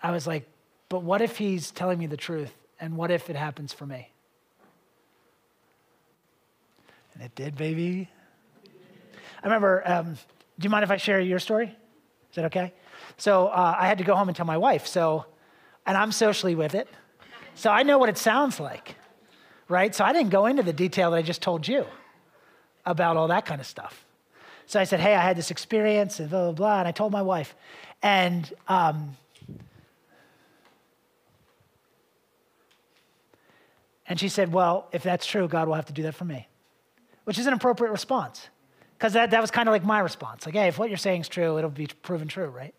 I 0.00 0.12
was 0.12 0.26
like, 0.26 0.48
but 0.88 1.02
what 1.02 1.20
if 1.20 1.36
he's 1.38 1.70
telling 1.70 1.98
me 1.98 2.06
the 2.06 2.16
truth? 2.16 2.52
And 2.80 2.96
what 2.96 3.10
if 3.10 3.30
it 3.30 3.36
happens 3.36 3.72
for 3.72 3.86
me? 3.86 4.10
And 7.14 7.22
it 7.22 7.34
did, 7.34 7.56
baby. 7.56 8.10
I 9.42 9.46
remember, 9.46 9.82
um, 9.86 10.14
do 10.58 10.64
you 10.64 10.70
mind 10.70 10.84
if 10.84 10.90
I 10.90 10.98
share 10.98 11.20
your 11.20 11.38
story? 11.38 11.66
Is 11.66 12.36
that 12.36 12.44
okay? 12.46 12.72
So 13.16 13.48
uh, 13.48 13.76
I 13.78 13.86
had 13.86 13.98
to 13.98 14.04
go 14.04 14.14
home 14.14 14.28
and 14.28 14.36
tell 14.36 14.46
my 14.46 14.58
wife. 14.58 14.86
So, 14.86 15.24
and 15.86 15.96
I'm 15.96 16.12
socially 16.12 16.54
with 16.54 16.74
it. 16.74 16.88
So 17.54 17.70
I 17.70 17.82
know 17.82 17.96
what 17.96 18.10
it 18.10 18.18
sounds 18.18 18.60
like, 18.60 18.96
right? 19.68 19.94
So 19.94 20.04
I 20.04 20.12
didn't 20.12 20.30
go 20.30 20.44
into 20.44 20.62
the 20.62 20.72
detail 20.72 21.10
that 21.12 21.16
I 21.16 21.22
just 21.22 21.40
told 21.40 21.66
you 21.66 21.86
about 22.84 23.16
all 23.16 23.28
that 23.28 23.46
kind 23.46 23.60
of 23.60 23.66
stuff. 23.66 24.04
So 24.66 24.78
I 24.78 24.84
said, 24.84 25.00
hey, 25.00 25.14
I 25.14 25.22
had 25.22 25.36
this 25.36 25.50
experience 25.50 26.20
and 26.20 26.28
blah, 26.28 26.44
blah, 26.44 26.52
blah. 26.52 26.78
And 26.80 26.88
I 26.88 26.92
told 26.92 27.12
my 27.12 27.22
wife. 27.22 27.54
And 28.02 28.52
um, 28.68 29.16
and 34.08 34.18
she 34.18 34.28
said, 34.28 34.52
well, 34.52 34.88
if 34.92 35.02
that's 35.02 35.26
true, 35.26 35.48
God 35.48 35.68
will 35.68 35.74
have 35.74 35.86
to 35.86 35.92
do 35.92 36.02
that 36.02 36.14
for 36.14 36.24
me, 36.24 36.48
which 37.24 37.38
is 37.38 37.46
an 37.46 37.52
appropriate 37.52 37.90
response. 37.90 38.48
Because 38.96 39.12
that, 39.12 39.32
that 39.32 39.40
was 39.40 39.50
kind 39.50 39.68
of 39.68 39.72
like 39.72 39.84
my 39.84 39.98
response. 39.98 40.46
Like, 40.46 40.54
hey, 40.54 40.68
if 40.68 40.78
what 40.78 40.88
you're 40.88 40.96
saying 40.96 41.22
is 41.22 41.28
true, 41.28 41.58
it'll 41.58 41.68
be 41.68 41.86
proven 42.02 42.28
true, 42.28 42.48
right? 42.48 42.74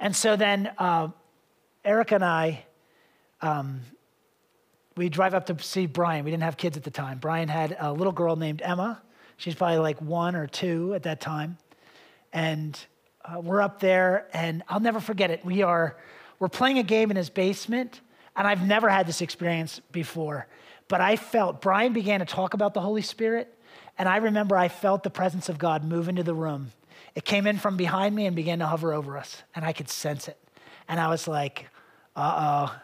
And 0.00 0.14
so 0.14 0.34
then 0.34 0.70
uh, 0.78 1.08
Erica 1.84 2.16
and 2.16 2.24
I, 2.24 2.64
um, 3.40 3.80
we 4.96 5.08
drive 5.08 5.34
up 5.34 5.46
to 5.46 5.62
see 5.62 5.86
Brian. 5.86 6.24
We 6.24 6.30
didn't 6.30 6.42
have 6.42 6.56
kids 6.56 6.76
at 6.76 6.82
the 6.82 6.90
time. 6.90 7.18
Brian 7.18 7.48
had 7.48 7.76
a 7.78 7.92
little 7.92 8.12
girl 8.12 8.34
named 8.34 8.60
Emma 8.62 9.02
She's 9.36 9.54
probably 9.54 9.78
like 9.78 10.00
one 10.00 10.34
or 10.34 10.46
two 10.46 10.94
at 10.94 11.02
that 11.02 11.20
time. 11.20 11.58
And 12.32 12.78
uh, 13.24 13.40
we're 13.40 13.60
up 13.60 13.80
there, 13.80 14.28
and 14.32 14.62
I'll 14.68 14.80
never 14.80 15.00
forget 15.00 15.30
it. 15.30 15.44
We 15.44 15.62
are, 15.62 15.96
we're 16.38 16.48
playing 16.48 16.78
a 16.78 16.82
game 16.82 17.10
in 17.10 17.16
his 17.16 17.30
basement, 17.30 18.00
and 18.36 18.46
I've 18.46 18.66
never 18.66 18.88
had 18.88 19.06
this 19.06 19.20
experience 19.20 19.80
before. 19.92 20.46
But 20.88 21.00
I 21.00 21.16
felt, 21.16 21.60
Brian 21.60 21.92
began 21.92 22.20
to 22.20 22.26
talk 22.26 22.54
about 22.54 22.74
the 22.74 22.80
Holy 22.80 23.02
Spirit, 23.02 23.52
and 23.98 24.08
I 24.08 24.18
remember 24.18 24.56
I 24.56 24.68
felt 24.68 25.02
the 25.02 25.10
presence 25.10 25.48
of 25.48 25.58
God 25.58 25.84
move 25.84 26.08
into 26.08 26.22
the 26.22 26.34
room. 26.34 26.72
It 27.14 27.24
came 27.24 27.46
in 27.46 27.58
from 27.58 27.76
behind 27.76 28.14
me 28.14 28.26
and 28.26 28.36
began 28.36 28.58
to 28.60 28.66
hover 28.66 28.92
over 28.92 29.16
us, 29.16 29.42
and 29.54 29.64
I 29.64 29.72
could 29.72 29.88
sense 29.88 30.28
it. 30.28 30.38
And 30.86 31.00
I 31.00 31.08
was 31.08 31.26
like, 31.26 31.66
uh 32.14 32.68
oh. 32.70 32.80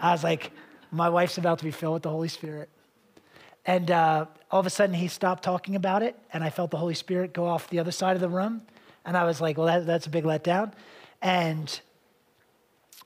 I 0.00 0.12
was 0.12 0.24
like, 0.24 0.50
my 0.90 1.08
wife's 1.08 1.38
about 1.38 1.58
to 1.58 1.64
be 1.64 1.70
filled 1.70 1.94
with 1.94 2.02
the 2.04 2.10
Holy 2.10 2.28
Spirit. 2.28 2.68
And 3.66 3.90
uh, 3.90 4.26
all 4.50 4.60
of 4.60 4.66
a 4.66 4.70
sudden, 4.70 4.94
he 4.94 5.08
stopped 5.08 5.42
talking 5.42 5.76
about 5.76 6.02
it, 6.02 6.16
and 6.32 6.42
I 6.42 6.50
felt 6.50 6.70
the 6.70 6.78
Holy 6.78 6.94
Spirit 6.94 7.34
go 7.34 7.46
off 7.46 7.68
the 7.68 7.80
other 7.80 7.90
side 7.92 8.16
of 8.16 8.20
the 8.20 8.28
room. 8.28 8.62
And 9.04 9.16
I 9.16 9.24
was 9.24 9.40
like, 9.40 9.58
well, 9.58 9.66
that, 9.66 9.86
that's 9.86 10.06
a 10.06 10.10
big 10.10 10.24
letdown. 10.24 10.72
And 11.20 11.80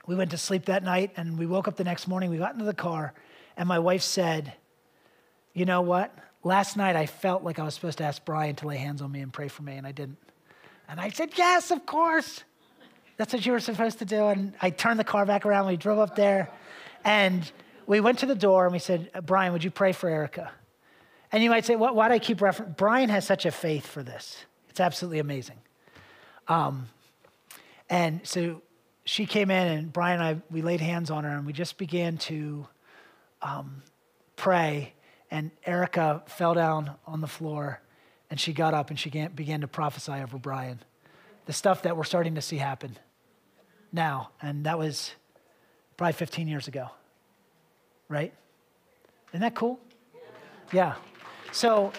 we 0.06 0.14
went 0.14 0.30
to 0.32 0.38
sleep 0.38 0.66
that 0.66 0.82
night, 0.82 1.12
and 1.16 1.38
we 1.38 1.46
woke 1.46 1.68
up 1.68 1.76
the 1.76 1.84
next 1.84 2.08
morning. 2.08 2.30
We 2.30 2.38
got 2.38 2.52
into 2.52 2.64
the 2.64 2.74
car, 2.74 3.14
and 3.56 3.68
my 3.68 3.78
wife 3.78 4.02
said, 4.02 4.52
You 5.54 5.64
know 5.64 5.80
what? 5.80 6.14
Last 6.44 6.76
night, 6.76 6.96
I 6.96 7.06
felt 7.06 7.44
like 7.44 7.58
I 7.58 7.64
was 7.64 7.74
supposed 7.74 7.98
to 7.98 8.04
ask 8.04 8.24
Brian 8.24 8.56
to 8.56 8.66
lay 8.66 8.76
hands 8.76 9.00
on 9.00 9.12
me 9.12 9.20
and 9.20 9.32
pray 9.32 9.48
for 9.48 9.62
me, 9.62 9.76
and 9.76 9.86
I 9.86 9.92
didn't. 9.92 10.18
And 10.88 11.00
I 11.00 11.10
said, 11.10 11.30
Yes, 11.36 11.70
of 11.70 11.86
course. 11.86 12.42
That's 13.16 13.32
what 13.32 13.44
you 13.46 13.52
were 13.52 13.60
supposed 13.60 13.98
to 14.00 14.04
do. 14.04 14.26
And 14.26 14.54
I 14.60 14.70
turned 14.70 14.98
the 14.98 15.04
car 15.04 15.26
back 15.26 15.46
around. 15.46 15.66
We 15.66 15.76
drove 15.76 15.98
up 15.98 16.16
there, 16.16 16.50
and 17.04 17.50
we 17.86 18.00
went 18.00 18.20
to 18.20 18.26
the 18.26 18.34
door 18.34 18.64
and 18.64 18.72
we 18.72 18.78
said, 18.78 19.10
Brian, 19.24 19.52
would 19.52 19.64
you 19.64 19.70
pray 19.70 19.92
for 19.92 20.08
Erica? 20.08 20.50
And 21.30 21.42
you 21.42 21.50
might 21.50 21.64
say, 21.64 21.76
why 21.76 22.08
do 22.08 22.14
I 22.14 22.18
keep 22.18 22.38
referencing? 22.38 22.76
Brian 22.76 23.08
has 23.08 23.26
such 23.26 23.46
a 23.46 23.50
faith 23.50 23.86
for 23.86 24.02
this. 24.02 24.44
It's 24.68 24.80
absolutely 24.80 25.18
amazing. 25.18 25.58
Um, 26.48 26.88
and 27.88 28.20
so 28.24 28.62
she 29.04 29.26
came 29.26 29.50
in, 29.50 29.66
and 29.66 29.92
Brian 29.92 30.20
and 30.20 30.38
I, 30.38 30.42
we 30.50 30.62
laid 30.62 30.80
hands 30.80 31.10
on 31.10 31.24
her, 31.24 31.30
and 31.30 31.46
we 31.46 31.52
just 31.52 31.76
began 31.78 32.18
to 32.18 32.66
um, 33.40 33.82
pray. 34.36 34.94
And 35.30 35.50
Erica 35.64 36.22
fell 36.26 36.54
down 36.54 36.92
on 37.06 37.20
the 37.20 37.26
floor, 37.26 37.80
and 38.30 38.38
she 38.38 38.52
got 38.52 38.74
up 38.74 38.90
and 38.90 38.98
she 38.98 39.10
began 39.10 39.62
to 39.62 39.68
prophesy 39.68 40.12
over 40.12 40.38
Brian. 40.38 40.80
The 41.46 41.52
stuff 41.52 41.82
that 41.82 41.96
we're 41.96 42.04
starting 42.04 42.36
to 42.36 42.42
see 42.42 42.58
happen 42.58 42.98
now. 43.92 44.30
And 44.40 44.64
that 44.64 44.78
was 44.78 45.12
probably 45.96 46.12
15 46.12 46.48
years 46.48 46.68
ago 46.68 46.90
right? 48.12 48.32
Isn't 49.30 49.40
that 49.40 49.54
cool? 49.54 49.80
Yeah. 50.70 50.94
So, 51.50 51.92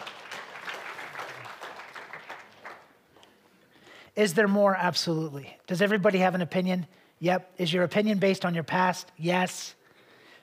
is 4.15 4.33
there 4.33 4.47
more? 4.47 4.75
Absolutely. 4.75 5.57
Does 5.67 5.81
everybody 5.81 6.19
have 6.19 6.35
an 6.35 6.41
opinion? 6.41 6.85
Yep. 7.19 7.53
Is 7.57 7.73
your 7.73 7.83
opinion 7.83 8.19
based 8.19 8.45
on 8.45 8.53
your 8.53 8.63
past? 8.63 9.11
Yes. 9.17 9.75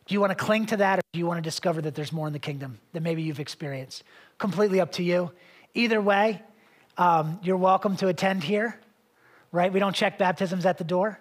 Do 0.07 0.15
you 0.15 0.21
want 0.21 0.31
to 0.31 0.45
cling 0.45 0.67
to 0.67 0.79
that 0.79 0.99
or 0.99 1.03
do 1.13 1.19
you 1.19 1.27
want 1.27 1.39
to 1.39 1.43
discover 1.43 1.81
that 1.83 1.95
there's 1.95 2.13
more 2.13 2.27
in 2.27 2.33
the 2.33 2.39
kingdom 2.41 2.81
that 2.93 3.03
maybe 3.03 3.23
you've 3.23 3.39
experienced? 3.39 4.03
Completely 4.39 4.81
up 4.81 4.93
to 4.93 5.03
you. 5.03 5.31
Either 5.75 6.01
way, 6.01 6.43
um, 6.99 7.39
you're 7.43 7.57
welcome 7.57 7.97
to 7.99 8.09
attend 8.09 8.43
here, 8.43 8.79
right? 9.53 9.73
We 9.73 9.79
don't 9.79 9.95
check 9.95 10.19
baptisms 10.19 10.67
at 10.67 10.79
the 10.79 10.85
door. 10.85 11.21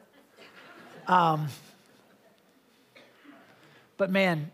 Um, 1.08 1.48
but 3.98 4.10
man, 4.10 4.50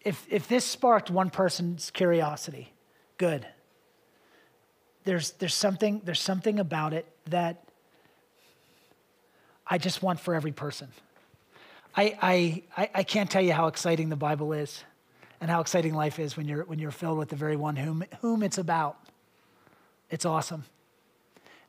if, 0.00 0.26
if 0.30 0.48
this 0.48 0.64
sparked 0.64 1.10
one 1.10 1.30
person's 1.30 1.90
curiosity, 1.90 2.72
good. 3.18 3.46
There's, 5.04 5.32
there's, 5.32 5.54
something, 5.54 6.00
there's 6.04 6.20
something 6.20 6.58
about 6.58 6.92
it 6.92 7.06
that 7.26 7.62
I 9.66 9.78
just 9.78 10.02
want 10.02 10.20
for 10.20 10.34
every 10.34 10.52
person. 10.52 10.88
I, 11.96 12.62
I, 12.76 12.90
I 12.94 13.02
can't 13.04 13.30
tell 13.30 13.42
you 13.42 13.52
how 13.52 13.68
exciting 13.68 14.08
the 14.08 14.16
Bible 14.16 14.52
is 14.52 14.82
and 15.40 15.50
how 15.50 15.60
exciting 15.60 15.94
life 15.94 16.18
is 16.18 16.36
when 16.36 16.48
you're, 16.48 16.64
when 16.64 16.78
you're 16.78 16.90
filled 16.90 17.18
with 17.18 17.28
the 17.28 17.36
very 17.36 17.56
one 17.56 17.76
whom, 17.76 18.04
whom 18.20 18.42
it's 18.42 18.58
about. 18.58 18.98
It's 20.10 20.24
awesome. 20.24 20.64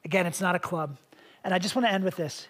Again, 0.03 0.25
it's 0.25 0.41
not 0.41 0.55
a 0.55 0.59
club. 0.59 0.97
And 1.43 1.53
I 1.53 1.59
just 1.59 1.75
want 1.75 1.85
to 1.85 1.91
end 1.91 2.03
with 2.03 2.15
this. 2.15 2.47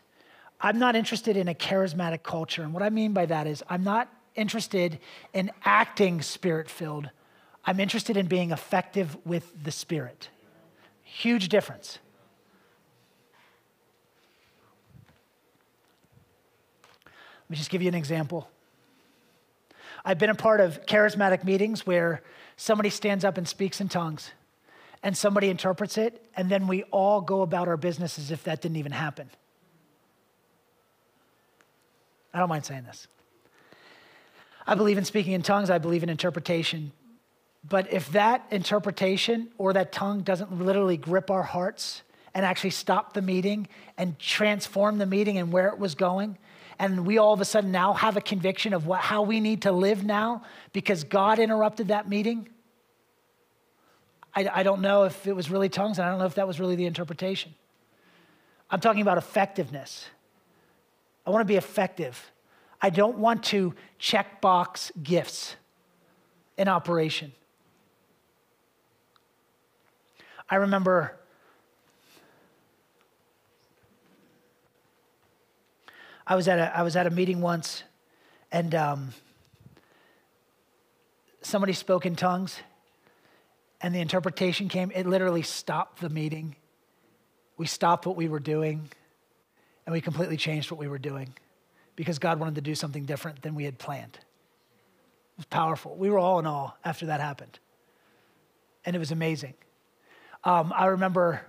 I'm 0.62 0.80
not 0.80 0.96
interested 0.96 1.36
in 1.36 1.48
a 1.48 1.54
charismatic 1.54 2.24
culture. 2.24 2.64
And 2.64 2.74
what 2.74 2.84
I 2.84 2.90
mean 2.90 3.14
by 3.14 3.26
that 3.26 3.48
is, 3.48 3.64
I'm 3.70 3.84
not 3.84 4.10
interested 4.36 5.00
in 5.34 5.52
acting 5.64 6.22
spirit 6.22 6.70
filled. 6.70 7.10
I'm 7.66 7.80
interested 7.80 8.16
in 8.16 8.28
being 8.28 8.52
effective 8.52 9.18
with 9.26 9.52
the 9.64 9.72
Spirit. 9.72 10.30
Huge 11.06 11.48
difference. 11.48 12.00
Let 17.06 17.50
me 17.52 17.56
just 17.58 17.70
give 17.70 17.82
you 17.82 17.88
an 17.88 17.96
example. 17.96 18.50
I've 20.04 20.18
been 20.18 20.32
a 20.32 20.36
part 20.36 20.60
of 20.60 20.86
charismatic 20.88 21.44
meetings 21.44 21.86
where 21.86 22.22
somebody 22.58 22.90
stands 22.90 23.24
up 23.24 23.38
and 23.38 23.48
speaks 23.48 23.80
in 23.80 23.88
tongues 23.88 24.32
and 25.04 25.16
somebody 25.16 25.50
interprets 25.50 25.98
it, 26.00 26.26
and 26.36 26.50
then 26.50 26.68
we 26.68 26.84
all 26.84 27.22
go 27.22 27.44
about 27.44 27.68
our 27.68 27.78
business 27.78 28.18
as 28.18 28.32
if 28.32 28.44
that 28.44 28.62
didn't 28.62 28.78
even 28.78 28.92
happen. 28.92 29.30
I 32.34 32.40
don't 32.40 32.50
mind 32.50 32.66
saying 32.66 32.84
this. 32.84 33.08
I 34.66 34.74
believe 34.74 34.98
in 34.98 35.06
speaking 35.06 35.34
in 35.34 35.44
tongues, 35.44 35.70
I 35.70 35.78
believe 35.78 36.02
in 36.02 36.10
interpretation. 36.10 36.92
But 37.68 37.92
if 37.92 38.12
that 38.12 38.46
interpretation 38.52 39.50
or 39.58 39.74
that 39.74 39.92
tongue 39.92 40.22
doesn't 40.22 40.60
literally 40.62 40.98
grip 40.98 41.32
our 41.32 41.44
hearts 41.44 42.04
and 42.34 42.46
actually 42.46 42.70
stop 42.72 43.14
the 43.14 43.22
meeting 43.22 43.68
and 43.98 44.20
transform 44.20 44.98
the 44.98 45.06
meeting 45.06 45.38
and 45.38 45.52
where 45.52 45.70
it 45.70 45.80
was 45.80 45.96
going, 45.96 46.38
and 46.78 47.06
we 47.06 47.18
all 47.18 47.34
of 47.34 47.42
a 47.42 47.46
sudden 47.46 47.72
now 47.72 47.94
have 47.94 48.18
a 48.18 48.22
conviction 48.22 48.74
of 48.74 48.86
what, 48.86 49.00
how 49.00 49.22
we 49.22 49.40
need 49.40 49.64
to 49.64 49.72
live 49.72 50.04
now 50.04 50.44
because 50.74 51.04
God 51.06 51.40
interrupted 51.40 51.88
that 51.88 52.08
meeting, 52.10 52.50
I, 54.36 54.50
I 54.54 54.64
don't 54.64 54.82
know 54.82 55.06
if 55.06 55.26
it 55.26 55.36
was 55.36 55.50
really 55.50 55.70
tongues, 55.70 55.98
and 55.98 56.06
I 56.06 56.10
don't 56.10 56.20
know 56.20 56.26
if 56.26 56.36
that 56.36 56.48
was 56.48 56.60
really 56.60 56.76
the 56.76 56.86
interpretation. 56.86 57.56
I'm 58.70 58.82
talking 58.82 59.02
about 59.02 59.18
effectiveness. 59.18 60.08
I 61.26 61.30
want 61.30 61.42
to 61.42 61.46
be 61.46 61.56
effective. 61.56 62.32
I 62.82 62.90
don't 62.90 63.18
want 63.18 63.44
to 63.46 63.74
check 63.98 64.42
box 64.42 64.92
gifts 65.02 65.56
in 66.58 66.68
operation. 66.68 67.32
I 70.50 70.56
remember 70.58 71.16
I 76.28 76.36
was 76.36 76.48
at 76.48 76.60
a, 76.60 76.76
I 76.78 76.82
was 76.82 76.96
at 76.96 77.06
a 77.06 77.10
meeting 77.10 77.42
once, 77.42 77.84
and 78.52 78.74
um, 78.74 79.14
somebody 81.42 81.74
spoke 81.74 82.06
in 82.06 82.16
tongues, 82.16 82.60
and 83.82 83.94
the 83.94 84.00
interpretation 84.00 84.68
came. 84.68 84.92
It 84.94 85.06
literally 85.06 85.44
stopped 85.44 86.02
the 86.02 86.10
meeting. 86.10 86.56
We 87.58 87.68
stopped 87.68 88.06
what 88.06 88.16
we 88.16 88.28
were 88.28 88.40
doing, 88.40 88.90
and 89.86 89.94
we 89.94 90.02
completely 90.02 90.38
changed 90.38 90.72
what 90.72 90.80
we 90.80 90.88
were 90.88 91.00
doing 91.00 91.34
because 91.96 92.18
God 92.18 92.40
wanted 92.40 92.56
to 92.56 92.62
do 92.62 92.76
something 92.76 93.06
different 93.06 93.42
than 93.44 93.56
we 93.56 93.64
had 93.64 93.78
planned. 93.78 94.16
It 94.18 95.38
was 95.38 95.46
powerful. 95.46 95.96
We 95.96 96.10
were 96.10 96.20
all 96.20 96.40
in 96.40 96.48
awe 96.48 96.72
after 96.84 97.06
that 97.08 97.20
happened, 97.20 97.60
and 98.84 98.96
it 98.96 99.00
was 99.00 99.12
amazing. 99.12 99.54
Um, 100.46 100.72
I 100.76 100.86
remember 100.86 101.42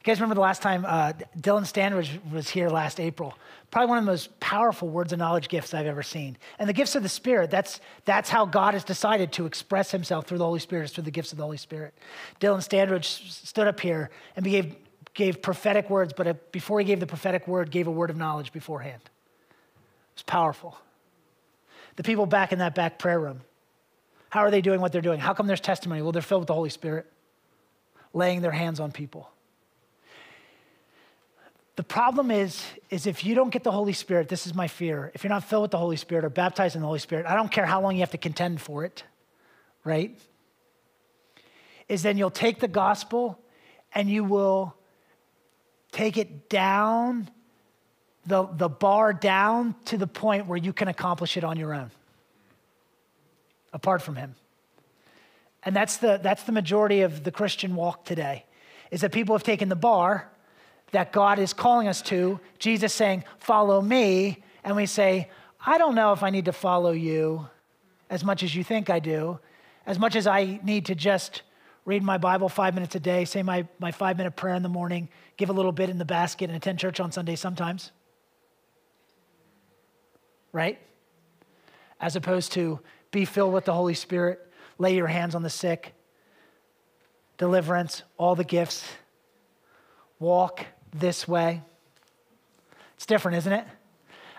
you 0.00 0.04
guys 0.04 0.18
remember 0.18 0.34
the 0.34 0.40
last 0.40 0.62
time 0.62 0.86
uh, 0.88 1.12
Dylan 1.38 1.70
Standridge 1.70 2.08
was 2.32 2.48
here 2.48 2.70
last 2.70 2.98
April? 2.98 3.36
Probably 3.70 3.90
one 3.90 3.98
of 3.98 4.04
the 4.06 4.10
most 4.10 4.40
powerful 4.40 4.88
words 4.88 5.12
of 5.12 5.18
knowledge 5.18 5.48
gifts 5.48 5.74
I've 5.74 5.84
ever 5.84 6.02
seen. 6.02 6.38
And 6.58 6.66
the 6.66 6.72
gifts 6.72 6.94
of 6.94 7.02
the 7.02 7.08
Spirit, 7.10 7.50
that's, 7.50 7.80
that's 8.06 8.30
how 8.30 8.46
God 8.46 8.72
has 8.72 8.82
decided 8.82 9.30
to 9.32 9.44
express 9.44 9.90
himself 9.90 10.26
through 10.26 10.38
the 10.38 10.46
Holy 10.46 10.58
Spirit, 10.58 10.88
through 10.88 11.04
the 11.04 11.10
gifts 11.10 11.32
of 11.32 11.36
the 11.36 11.44
Holy 11.44 11.58
Spirit. 11.58 11.92
Dylan 12.40 12.66
Standridge 12.66 13.30
stood 13.30 13.66
up 13.66 13.78
here 13.78 14.08
and 14.36 14.46
gave, 14.46 14.74
gave 15.12 15.42
prophetic 15.42 15.90
words, 15.90 16.14
but 16.16 16.50
before 16.50 16.78
he 16.78 16.86
gave 16.86 16.98
the 16.98 17.06
prophetic 17.06 17.46
word, 17.46 17.70
gave 17.70 17.86
a 17.86 17.90
word 17.90 18.08
of 18.08 18.16
knowledge 18.16 18.54
beforehand. 18.54 19.02
It 19.04 20.16
was 20.16 20.22
powerful. 20.22 20.78
The 21.96 22.04
people 22.04 22.24
back 22.24 22.52
in 22.52 22.60
that 22.60 22.74
back 22.74 22.98
prayer 22.98 23.20
room, 23.20 23.42
how 24.30 24.40
are 24.40 24.50
they 24.50 24.62
doing 24.62 24.80
what 24.80 24.92
they're 24.92 25.02
doing? 25.02 25.20
How 25.20 25.34
come 25.34 25.46
there's 25.46 25.60
testimony? 25.60 26.00
Well, 26.00 26.12
they're 26.12 26.22
filled 26.22 26.40
with 26.40 26.48
the 26.48 26.54
Holy 26.54 26.70
Spirit, 26.70 27.06
laying 28.12 28.42
their 28.42 28.50
hands 28.50 28.80
on 28.80 28.92
people. 28.92 29.30
The 31.76 31.84
problem 31.84 32.30
is, 32.30 32.62
is 32.90 33.06
if 33.06 33.24
you 33.24 33.34
don't 33.34 33.50
get 33.50 33.64
the 33.64 33.72
Holy 33.72 33.94
Spirit, 33.94 34.28
this 34.28 34.46
is 34.46 34.54
my 34.54 34.68
fear. 34.68 35.10
If 35.14 35.24
you're 35.24 35.30
not 35.30 35.44
filled 35.44 35.62
with 35.62 35.70
the 35.70 35.78
Holy 35.78 35.96
Spirit 35.96 36.24
or 36.24 36.28
baptized 36.28 36.74
in 36.74 36.82
the 36.82 36.86
Holy 36.86 36.98
Spirit, 36.98 37.24
I 37.26 37.34
don't 37.34 37.50
care 37.50 37.64
how 37.64 37.80
long 37.80 37.94
you 37.94 38.00
have 38.00 38.10
to 38.10 38.18
contend 38.18 38.60
for 38.60 38.84
it, 38.84 39.02
right? 39.84 40.18
Is 41.88 42.02
then 42.02 42.18
you'll 42.18 42.30
take 42.30 42.60
the 42.60 42.68
gospel 42.68 43.38
and 43.94 44.10
you 44.10 44.24
will 44.24 44.74
take 45.90 46.16
it 46.18 46.48
down, 46.48 47.30
the, 48.26 48.46
the 48.46 48.68
bar 48.68 49.12
down 49.12 49.74
to 49.86 49.96
the 49.96 50.06
point 50.06 50.46
where 50.46 50.58
you 50.58 50.72
can 50.72 50.88
accomplish 50.88 51.36
it 51.36 51.44
on 51.44 51.56
your 51.56 51.72
own, 51.72 51.90
apart 53.72 54.02
from 54.02 54.16
Him. 54.16 54.34
And 55.62 55.76
that's 55.76 55.98
the, 55.98 56.18
that's 56.22 56.44
the 56.44 56.52
majority 56.52 57.02
of 57.02 57.24
the 57.24 57.30
Christian 57.30 57.74
walk 57.74 58.04
today, 58.04 58.44
is 58.90 59.02
that 59.02 59.12
people 59.12 59.34
have 59.34 59.42
taken 59.42 59.68
the 59.68 59.76
bar 59.76 60.30
that 60.92 61.12
God 61.12 61.38
is 61.38 61.52
calling 61.52 61.86
us 61.86 62.02
to, 62.02 62.40
Jesus 62.58 62.92
saying, 62.92 63.24
Follow 63.38 63.80
me. 63.80 64.42
And 64.64 64.76
we 64.76 64.86
say, 64.86 65.30
I 65.64 65.78
don't 65.78 65.94
know 65.94 66.12
if 66.12 66.22
I 66.22 66.30
need 66.30 66.46
to 66.46 66.52
follow 66.52 66.92
you 66.92 67.48
as 68.08 68.24
much 68.24 68.42
as 68.42 68.54
you 68.54 68.64
think 68.64 68.90
I 68.90 68.98
do, 68.98 69.38
as 69.86 69.98
much 69.98 70.16
as 70.16 70.26
I 70.26 70.60
need 70.64 70.86
to 70.86 70.94
just 70.94 71.42
read 71.84 72.02
my 72.02 72.18
Bible 72.18 72.48
five 72.48 72.74
minutes 72.74 72.94
a 72.94 73.00
day, 73.00 73.24
say 73.24 73.42
my, 73.42 73.66
my 73.78 73.90
five 73.90 74.16
minute 74.16 74.36
prayer 74.36 74.54
in 74.54 74.62
the 74.62 74.68
morning, 74.68 75.08
give 75.36 75.48
a 75.48 75.52
little 75.52 75.72
bit 75.72 75.88
in 75.88 75.98
the 75.98 76.04
basket, 76.04 76.50
and 76.50 76.56
attend 76.56 76.78
church 76.78 77.00
on 77.00 77.12
Sunday 77.12 77.36
sometimes. 77.36 77.92
Right? 80.52 80.78
As 82.00 82.16
opposed 82.16 82.52
to 82.52 82.80
be 83.10 83.24
filled 83.24 83.52
with 83.52 83.64
the 83.64 83.72
Holy 83.72 83.94
Spirit, 83.94 84.49
lay 84.80 84.96
your 84.96 85.06
hands 85.06 85.34
on 85.34 85.42
the 85.42 85.50
sick, 85.50 85.92
deliverance, 87.36 88.02
all 88.16 88.34
the 88.34 88.44
gifts, 88.44 88.82
walk 90.18 90.66
this 90.92 91.28
way. 91.28 91.62
It's 92.96 93.06
different, 93.06 93.36
isn't 93.38 93.52
it? 93.52 93.64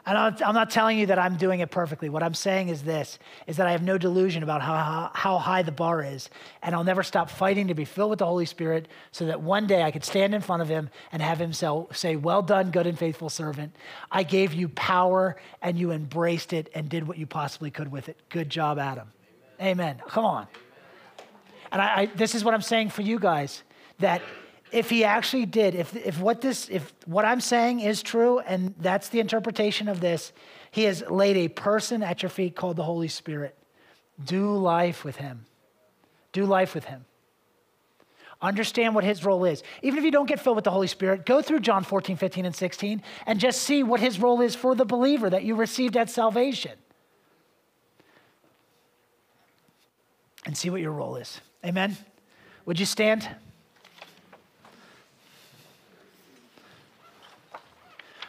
I'm 0.03 0.55
not 0.55 0.71
telling 0.71 0.97
you 0.97 1.05
that 1.05 1.19
I'm 1.19 1.37
doing 1.37 1.59
it 1.59 1.69
perfectly. 1.69 2.09
What 2.09 2.23
I'm 2.23 2.33
saying 2.33 2.69
is 2.69 2.81
this, 2.81 3.19
is 3.45 3.57
that 3.57 3.67
I 3.67 3.71
have 3.73 3.83
no 3.83 3.99
delusion 3.99 4.41
about 4.41 4.63
how, 4.63 5.11
how 5.13 5.37
high 5.37 5.61
the 5.61 5.71
bar 5.71 6.03
is. 6.03 6.27
And 6.63 6.73
I'll 6.73 6.83
never 6.83 7.03
stop 7.03 7.29
fighting 7.29 7.67
to 7.67 7.75
be 7.75 7.85
filled 7.85 8.09
with 8.09 8.17
the 8.17 8.25
Holy 8.25 8.47
Spirit 8.47 8.87
so 9.11 9.27
that 9.27 9.41
one 9.41 9.67
day 9.67 9.83
I 9.83 9.91
could 9.91 10.03
stand 10.03 10.33
in 10.33 10.41
front 10.41 10.63
of 10.63 10.69
him 10.69 10.89
and 11.11 11.21
have 11.21 11.39
him 11.39 11.53
say, 11.53 12.15
well 12.15 12.41
done, 12.41 12.71
good 12.71 12.87
and 12.87 12.97
faithful 12.97 13.29
servant. 13.29 13.75
I 14.11 14.23
gave 14.23 14.55
you 14.55 14.69
power 14.69 15.35
and 15.61 15.77
you 15.77 15.91
embraced 15.91 16.51
it 16.51 16.71
and 16.73 16.89
did 16.89 17.07
what 17.07 17.19
you 17.19 17.27
possibly 17.27 17.69
could 17.69 17.91
with 17.91 18.09
it. 18.09 18.17
Good 18.29 18.49
job, 18.49 18.79
Adam. 18.79 19.11
Amen. 19.61 20.01
Come 20.07 20.25
on. 20.25 20.47
And 21.71 21.81
I, 21.81 22.01
I, 22.01 22.05
this 22.07 22.35
is 22.35 22.43
what 22.43 22.53
I'm 22.53 22.61
saying 22.61 22.89
for 22.89 23.01
you 23.01 23.19
guys, 23.19 23.63
that 23.99 24.21
if 24.71 24.89
he 24.89 25.03
actually 25.03 25.45
did, 25.45 25.75
if, 25.75 25.95
if 25.95 26.19
what 26.19 26.41
this, 26.41 26.67
if 26.69 26.93
what 27.05 27.25
I'm 27.25 27.41
saying 27.41 27.81
is 27.81 28.01
true, 28.01 28.39
and 28.39 28.73
that's 28.79 29.09
the 29.09 29.19
interpretation 29.19 29.87
of 29.87 29.99
this, 29.99 30.33
he 30.71 30.83
has 30.83 31.03
laid 31.09 31.37
a 31.37 31.47
person 31.49 32.01
at 32.01 32.23
your 32.23 32.29
feet 32.29 32.55
called 32.55 32.77
the 32.77 32.83
Holy 32.83 33.07
Spirit. 33.07 33.55
Do 34.23 34.55
life 34.55 35.03
with 35.03 35.17
him. 35.17 35.45
Do 36.31 36.45
life 36.45 36.73
with 36.73 36.85
him. 36.85 37.05
Understand 38.41 38.95
what 38.95 39.03
his 39.03 39.23
role 39.23 39.45
is. 39.45 39.61
Even 39.83 39.99
if 39.99 40.05
you 40.05 40.11
don't 40.11 40.25
get 40.25 40.39
filled 40.39 40.55
with 40.55 40.65
the 40.65 40.71
Holy 40.71 40.87
Spirit, 40.87 41.25
go 41.25 41.41
through 41.41 41.59
John 41.59 41.83
14, 41.83 42.17
15, 42.17 42.45
and 42.45 42.55
16 42.55 43.03
and 43.27 43.39
just 43.39 43.61
see 43.61 43.83
what 43.83 43.99
his 43.99 44.19
role 44.19 44.41
is 44.41 44.55
for 44.55 44.73
the 44.73 44.85
believer 44.85 45.29
that 45.29 45.43
you 45.43 45.53
received 45.55 45.95
at 45.95 46.09
salvation. 46.09 46.71
And 50.51 50.57
see 50.57 50.69
what 50.69 50.81
your 50.81 50.91
role 50.91 51.15
is. 51.15 51.39
Amen? 51.65 51.95
Would 52.65 52.77
you 52.77 52.85
stand? 52.85 53.25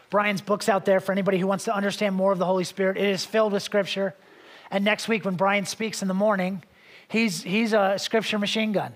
Brian's 0.09 0.41
book's 0.41 0.69
out 0.69 0.85
there 0.85 1.01
for 1.01 1.11
anybody 1.11 1.39
who 1.39 1.49
wants 1.49 1.65
to 1.65 1.75
understand 1.75 2.15
more 2.15 2.31
of 2.31 2.39
the 2.39 2.45
Holy 2.45 2.63
Spirit. 2.63 2.97
It 2.97 3.09
is 3.09 3.25
filled 3.25 3.53
with 3.53 3.65
scripture. 3.65 4.15
And 4.71 4.85
next 4.85 5.09
week, 5.09 5.25
when 5.25 5.35
Brian 5.35 5.67
speaks 5.67 6.01
in 6.01 6.07
the 6.07 6.15
morning, 6.15 6.63
he's, 7.09 7.43
he's 7.43 7.73
a 7.73 7.99
scripture 7.99 8.39
machine 8.39 8.71
gun. 8.71 8.93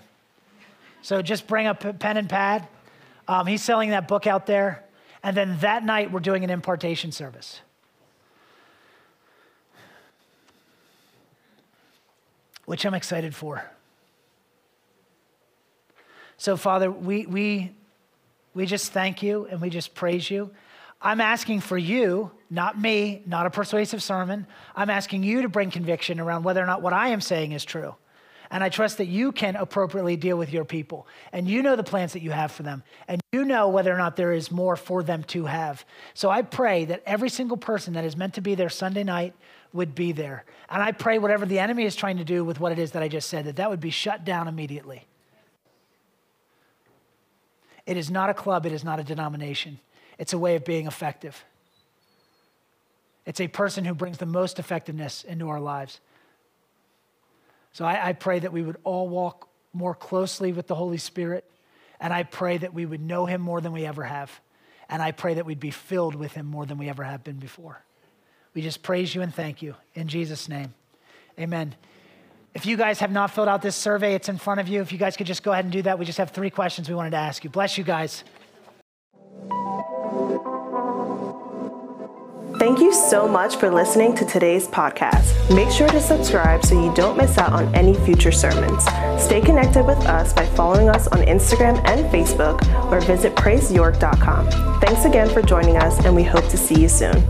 So 1.01 1.21
just 1.21 1.47
bring 1.47 1.67
a 1.67 1.75
pen 1.75 2.15
and 2.15 2.29
pad. 2.29 2.65
Um, 3.27 3.45
he's 3.45 3.61
selling 3.61 3.89
that 3.89 4.07
book 4.07 4.25
out 4.25 4.45
there. 4.45 4.85
And 5.21 5.35
then 5.35 5.57
that 5.59 5.83
night, 5.83 6.13
we're 6.13 6.21
doing 6.21 6.45
an 6.45 6.49
impartation 6.49 7.11
service. 7.11 7.59
Which 12.67 12.85
I'm 12.85 12.93
excited 12.93 13.33
for. 13.33 13.63
So, 16.35 16.57
Father, 16.57 16.91
we, 16.91 17.25
we, 17.25 17.71
we 18.53 18.65
just 18.65 18.91
thank 18.91 19.23
you 19.23 19.47
and 19.49 19.61
we 19.61 19.69
just 19.69 19.95
praise 19.95 20.29
you. 20.29 20.51
I'm 21.01 21.21
asking 21.21 21.61
for 21.61 21.77
you, 21.77 22.29
not 22.49 22.77
me, 22.77 23.23
not 23.25 23.45
a 23.45 23.49
persuasive 23.49 24.03
sermon. 24.03 24.45
I'm 24.75 24.89
asking 24.89 25.23
you 25.23 25.43
to 25.43 25.49
bring 25.49 25.71
conviction 25.71 26.19
around 26.19 26.43
whether 26.43 26.61
or 26.61 26.65
not 26.65 26.81
what 26.81 26.91
I 26.91 27.07
am 27.07 27.21
saying 27.21 27.53
is 27.53 27.63
true. 27.63 27.95
And 28.49 28.63
I 28.63 28.69
trust 28.69 28.97
that 28.99 29.07
you 29.07 29.31
can 29.31 29.55
appropriately 29.55 30.15
deal 30.15 30.37
with 30.37 30.53
your 30.53 30.65
people. 30.65 31.07
And 31.31 31.47
you 31.47 31.61
know 31.61 31.75
the 31.75 31.83
plans 31.83 32.13
that 32.13 32.21
you 32.21 32.31
have 32.31 32.51
for 32.51 32.63
them. 32.63 32.83
And 33.07 33.21
you 33.31 33.43
know 33.43 33.69
whether 33.69 33.93
or 33.93 33.97
not 33.97 34.15
there 34.15 34.31
is 34.31 34.51
more 34.51 34.75
for 34.75 35.03
them 35.03 35.23
to 35.25 35.45
have. 35.45 35.85
So 36.13 36.29
I 36.29 36.41
pray 36.41 36.85
that 36.85 37.03
every 37.05 37.29
single 37.29 37.57
person 37.57 37.93
that 37.93 38.05
is 38.05 38.15
meant 38.15 38.35
to 38.35 38.41
be 38.41 38.55
there 38.55 38.69
Sunday 38.69 39.03
night 39.03 39.33
would 39.73 39.95
be 39.95 40.11
there. 40.11 40.45
And 40.69 40.81
I 40.81 40.91
pray 40.91 41.19
whatever 41.19 41.45
the 41.45 41.59
enemy 41.59 41.83
is 41.83 41.95
trying 41.95 42.17
to 42.17 42.23
do 42.23 42.43
with 42.43 42.59
what 42.59 42.71
it 42.71 42.79
is 42.79 42.91
that 42.91 43.03
I 43.03 43.07
just 43.07 43.29
said, 43.29 43.45
that 43.45 43.57
that 43.57 43.69
would 43.69 43.81
be 43.81 43.89
shut 43.89 44.23
down 44.23 44.47
immediately. 44.47 45.05
It 47.85 47.97
is 47.97 48.11
not 48.11 48.29
a 48.29 48.33
club, 48.33 48.65
it 48.65 48.73
is 48.73 48.83
not 48.83 48.99
a 48.99 49.03
denomination. 49.03 49.79
It's 50.17 50.33
a 50.33 50.37
way 50.37 50.55
of 50.55 50.65
being 50.65 50.87
effective. 50.87 51.43
It's 53.25 53.41
a 53.41 53.47
person 53.47 53.85
who 53.85 53.93
brings 53.93 54.17
the 54.17 54.25
most 54.25 54.57
effectiveness 54.57 55.23
into 55.23 55.49
our 55.49 55.59
lives. 55.59 55.99
So 57.73 57.85
I, 57.85 58.09
I, 58.09 58.13
pray 58.13 58.39
that 58.39 58.51
we 58.51 58.63
would 58.63 58.77
all 58.83 59.07
walk 59.07 59.49
more 59.73 59.93
closely 59.93 60.51
with 60.51 60.67
the 60.67 60.75
Holy 60.75 60.97
Spirit. 60.97 61.45
And 61.99 62.13
I 62.13 62.23
pray 62.23 62.57
that 62.57 62.73
we 62.73 62.85
would 62.85 63.01
know 63.01 63.25
him 63.25 63.41
more 63.41 63.61
than 63.61 63.71
we 63.71 63.85
ever 63.85 64.03
have. 64.03 64.31
And 64.89 65.01
I 65.01 65.11
pray 65.11 65.35
that 65.35 65.45
we'd 65.45 65.59
be 65.59 65.71
filled 65.71 66.15
with 66.15 66.33
him 66.33 66.45
more 66.45 66.65
than 66.65 66.77
we 66.77 66.89
ever 66.89 67.03
have 67.03 67.23
been 67.23 67.37
before. 67.37 67.81
We 68.53 68.61
just 68.61 68.81
praise 68.81 69.13
you 69.13 69.21
and 69.21 69.33
thank 69.33 69.61
you. 69.61 69.75
In 69.93 70.07
Jesus' 70.07 70.49
name, 70.49 70.73
amen. 71.37 71.75
If 72.53 72.65
you 72.65 72.77
guys 72.77 72.99
have 73.01 73.11
not 73.11 73.31
filled 73.31 73.47
out 73.47 73.61
this 73.61 73.75
survey, 73.75 74.15
it's 74.15 74.29
in 74.29 74.37
front 74.37 74.59
of 74.59 74.67
you. 74.67 74.81
If 74.81 74.91
you 74.91 74.97
guys 74.97 75.15
could 75.15 75.27
just 75.27 75.43
go 75.43 75.51
ahead 75.51 75.65
and 75.65 75.71
do 75.71 75.83
that, 75.83 75.99
we 75.99 76.05
just 76.05 76.17
have 76.17 76.31
three 76.31 76.49
questions 76.49 76.89
we 76.89 76.95
wanted 76.95 77.11
to 77.11 77.17
ask 77.17 77.43
you. 77.43 77.51
Bless 77.51 77.77
you 77.77 77.83
guys. 77.83 78.23
Thank 82.59 82.79
you 82.79 82.91
so 82.91 83.27
much 83.27 83.57
for 83.57 83.69
listening 83.69 84.15
to 84.15 84.25
today's 84.25 84.67
podcast. 84.67 85.55
Make 85.55 85.69
sure 85.69 85.87
to 85.89 86.01
subscribe 86.01 86.65
so 86.65 86.83
you 86.83 86.91
don't 86.95 87.15
miss 87.15 87.37
out 87.37 87.53
on 87.53 87.73
any 87.75 87.93
future 87.93 88.31
sermons. 88.31 88.83
Stay 89.23 89.41
connected 89.41 89.85
with 89.85 89.99
us 90.07 90.33
by 90.33 90.43
following 90.47 90.89
us 90.89 91.07
on 91.09 91.19
Instagram 91.19 91.79
and 91.85 92.03
Facebook 92.11 92.59
or 92.91 92.99
visit 93.01 93.35
praiseyork.com. 93.35 94.49
Thanks 94.81 95.05
again 95.05 95.29
for 95.29 95.43
joining 95.43 95.77
us, 95.77 96.03
and 96.03 96.15
we 96.15 96.23
hope 96.23 96.47
to 96.49 96.57
see 96.57 96.81
you 96.81 96.89
soon. 96.89 97.23